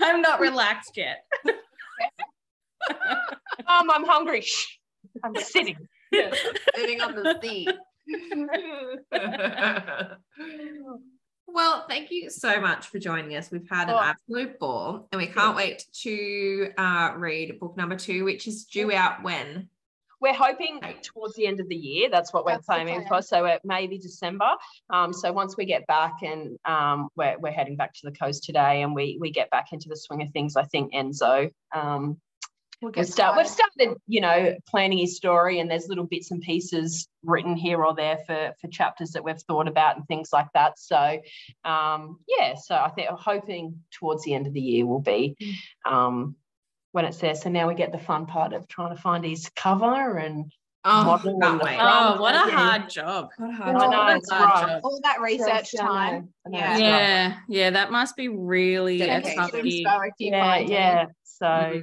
I'm 0.00 0.22
not 0.22 0.40
relaxed 0.40 0.96
yet. 0.96 1.24
Um, 3.66 3.90
I'm 3.90 4.04
hungry. 4.04 4.42
Shh. 4.42 4.76
I'm 5.22 5.34
sitting. 5.36 5.78
Sitting 6.76 7.00
on 7.00 7.14
the 7.14 7.38
seat. 7.40 7.70
well, 11.54 11.86
thank 11.88 12.10
you 12.10 12.28
so 12.28 12.60
much 12.60 12.88
for 12.88 12.98
joining 12.98 13.36
us. 13.36 13.50
We've 13.50 13.68
had 13.70 13.88
an 13.88 13.94
Oh. 13.94 14.00
absolute 14.00 14.58
ball, 14.58 15.08
and 15.12 15.20
we 15.20 15.28
can't 15.28 15.56
wait 15.56 15.86
to 16.02 16.72
uh, 16.76 17.12
read 17.16 17.60
book 17.60 17.76
number 17.76 17.94
two, 17.96 18.24
which 18.24 18.48
is 18.48 18.64
due 18.64 18.92
out 18.92 19.22
when. 19.22 19.68
We're 20.20 20.34
hoping 20.34 20.80
towards 21.02 21.34
the 21.34 21.46
end 21.46 21.60
of 21.60 21.68
the 21.68 21.76
year. 21.76 22.08
That's 22.10 22.32
what 22.32 22.44
we're 22.44 22.52
That's 22.52 22.66
planning 22.66 23.06
for. 23.06 23.20
So 23.22 23.44
it 23.44 23.60
maybe 23.62 23.98
December. 23.98 24.50
Um, 24.90 25.12
so 25.12 25.32
once 25.32 25.56
we 25.56 25.64
get 25.64 25.86
back 25.86 26.22
and 26.22 26.58
um, 26.64 27.08
we're, 27.14 27.38
we're 27.38 27.52
heading 27.52 27.76
back 27.76 27.92
to 27.94 28.00
the 28.04 28.12
coast 28.12 28.42
today, 28.44 28.82
and 28.82 28.94
we 28.94 29.18
we 29.20 29.30
get 29.30 29.50
back 29.50 29.72
into 29.72 29.88
the 29.88 29.96
swing 29.96 30.22
of 30.22 30.30
things. 30.32 30.56
I 30.56 30.64
think 30.64 30.92
Enzo. 30.92 31.50
Um, 31.74 32.20
We'll 32.84 32.90
we've, 32.90 33.06
get 33.06 33.08
start, 33.08 33.36
we've 33.38 33.46
started. 33.46 33.72
started, 33.80 33.98
you 34.06 34.20
know, 34.20 34.54
planning 34.68 34.98
his 34.98 35.16
story, 35.16 35.58
and 35.58 35.70
there's 35.70 35.88
little 35.88 36.04
bits 36.04 36.30
and 36.30 36.42
pieces 36.42 37.08
written 37.24 37.56
here 37.56 37.82
or 37.82 37.94
there 37.94 38.18
for 38.26 38.52
for 38.60 38.68
chapters 38.68 39.12
that 39.12 39.24
we've 39.24 39.40
thought 39.40 39.68
about 39.68 39.96
and 39.96 40.06
things 40.06 40.28
like 40.34 40.48
that. 40.52 40.78
So, 40.78 41.18
um, 41.64 42.18
yeah. 42.28 42.54
So 42.62 42.74
I 42.74 42.90
think 42.90 43.10
I'm 43.10 43.16
hoping 43.16 43.80
towards 43.90 44.22
the 44.24 44.34
end 44.34 44.46
of 44.46 44.52
the 44.52 44.60
year 44.60 44.84
will 44.84 45.00
be 45.00 45.34
um, 45.86 46.36
when 46.92 47.06
it's 47.06 47.16
there. 47.18 47.34
So 47.34 47.48
now 47.48 47.68
we 47.68 47.74
get 47.74 47.90
the 47.90 47.98
fun 47.98 48.26
part 48.26 48.52
of 48.52 48.68
trying 48.68 48.94
to 48.94 49.00
find 49.00 49.24
his 49.24 49.48
cover 49.56 50.18
and 50.18 50.52
Oh, 50.86 51.02
Modelling 51.04 51.40
can't 51.40 51.52
on 51.52 51.58
the 51.60 51.64
wait. 51.64 51.76
front. 51.76 52.18
Oh, 52.18 52.20
what 52.20 52.34
a 52.34 52.46
Yeah. 52.46 52.56
hard 52.56 52.90
job. 52.90 53.30
What 53.38 53.48
a 53.48 53.52
I 53.54 53.56
hard 53.56 53.74
know, 53.74 53.90
job. 53.90 54.16
it's 54.18 54.30
hard 54.30 54.68
job. 54.68 54.80
all 54.84 55.00
that 55.02 55.18
research 55.22 55.72
Yeah, 55.72 55.80
time. 55.80 56.28
I 56.46 56.50
Yeah. 56.50 56.76
Yeah, 56.78 57.38
yeah, 57.48 57.70
that 57.70 57.90
must 57.90 58.16
be 58.16 58.28
really 58.28 59.00
a 59.00 59.22
tough 59.22 59.22
Dedication, 59.52 59.62
gig. 59.64 59.86
so 59.86 60.00
if 60.02 60.12
you 60.18 60.30
Yeah, 60.30 60.58
yeah. 60.58 61.06
So 61.22 61.46
Mhm. 61.46 61.82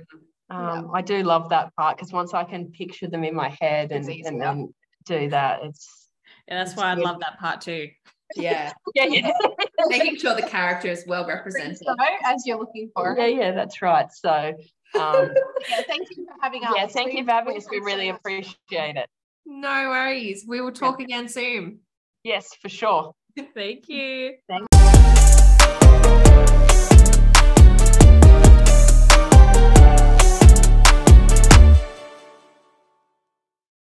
Um, 0.55 0.91
I 0.93 1.01
do 1.01 1.23
love 1.23 1.49
that 1.49 1.75
part 1.75 1.97
because 1.97 2.11
once 2.11 2.33
I 2.33 2.43
can 2.43 2.71
picture 2.71 3.07
them 3.07 3.23
in 3.23 3.33
my 3.35 3.55
head 3.61 3.91
and, 3.91 4.05
and 4.05 4.13
easier. 4.19 4.39
then 4.39 4.73
do 5.05 5.29
that, 5.29 5.59
it's 5.63 6.09
Yeah, 6.47 6.57
that's 6.59 6.71
It's 6.71 6.77
why 6.77 6.91
I 6.91 6.93
love 6.95 7.19
that 7.21 7.39
part 7.39 7.61
too. 7.61 7.89
Yeah. 8.35 8.71
yeah, 8.95 9.05
yeah. 9.05 9.31
Making 9.87 10.17
sure 10.17 10.35
the 10.35 10.41
character 10.43 10.89
is 10.89 11.03
well 11.07 11.25
represented. 11.27 11.77
So, 11.77 11.95
as 12.25 12.43
you're 12.45 12.59
looking 12.59 12.89
for. 12.95 13.15
yeah, 13.17 13.25
yeah, 13.27 13.51
that's 13.51 13.81
right. 13.81 14.07
So 14.11 14.29
um, 14.99 15.29
Yeah, 15.69 15.81
thank 15.87 16.07
you 16.09 16.25
for 16.25 16.33
having 16.41 16.63
us. 16.65 16.73
yeah, 16.75 16.87
thank 16.87 17.09
you 17.13 17.19
We've- 17.19 17.25
for 17.27 17.31
having 17.31 17.57
us. 17.57 17.67
We 17.69 17.79
really 17.79 18.09
appreciate 18.09 18.97
it. 18.97 19.07
No 19.45 19.89
worries. 19.89 20.45
We 20.47 20.61
will 20.61 20.71
talk 20.71 20.99
again 21.01 21.27
soon. 21.27 21.79
Yes, 22.23 22.53
for 22.61 22.69
sure. 22.69 23.13
Thank 23.55 23.89
you. 23.89 24.33
Thank 24.47 24.67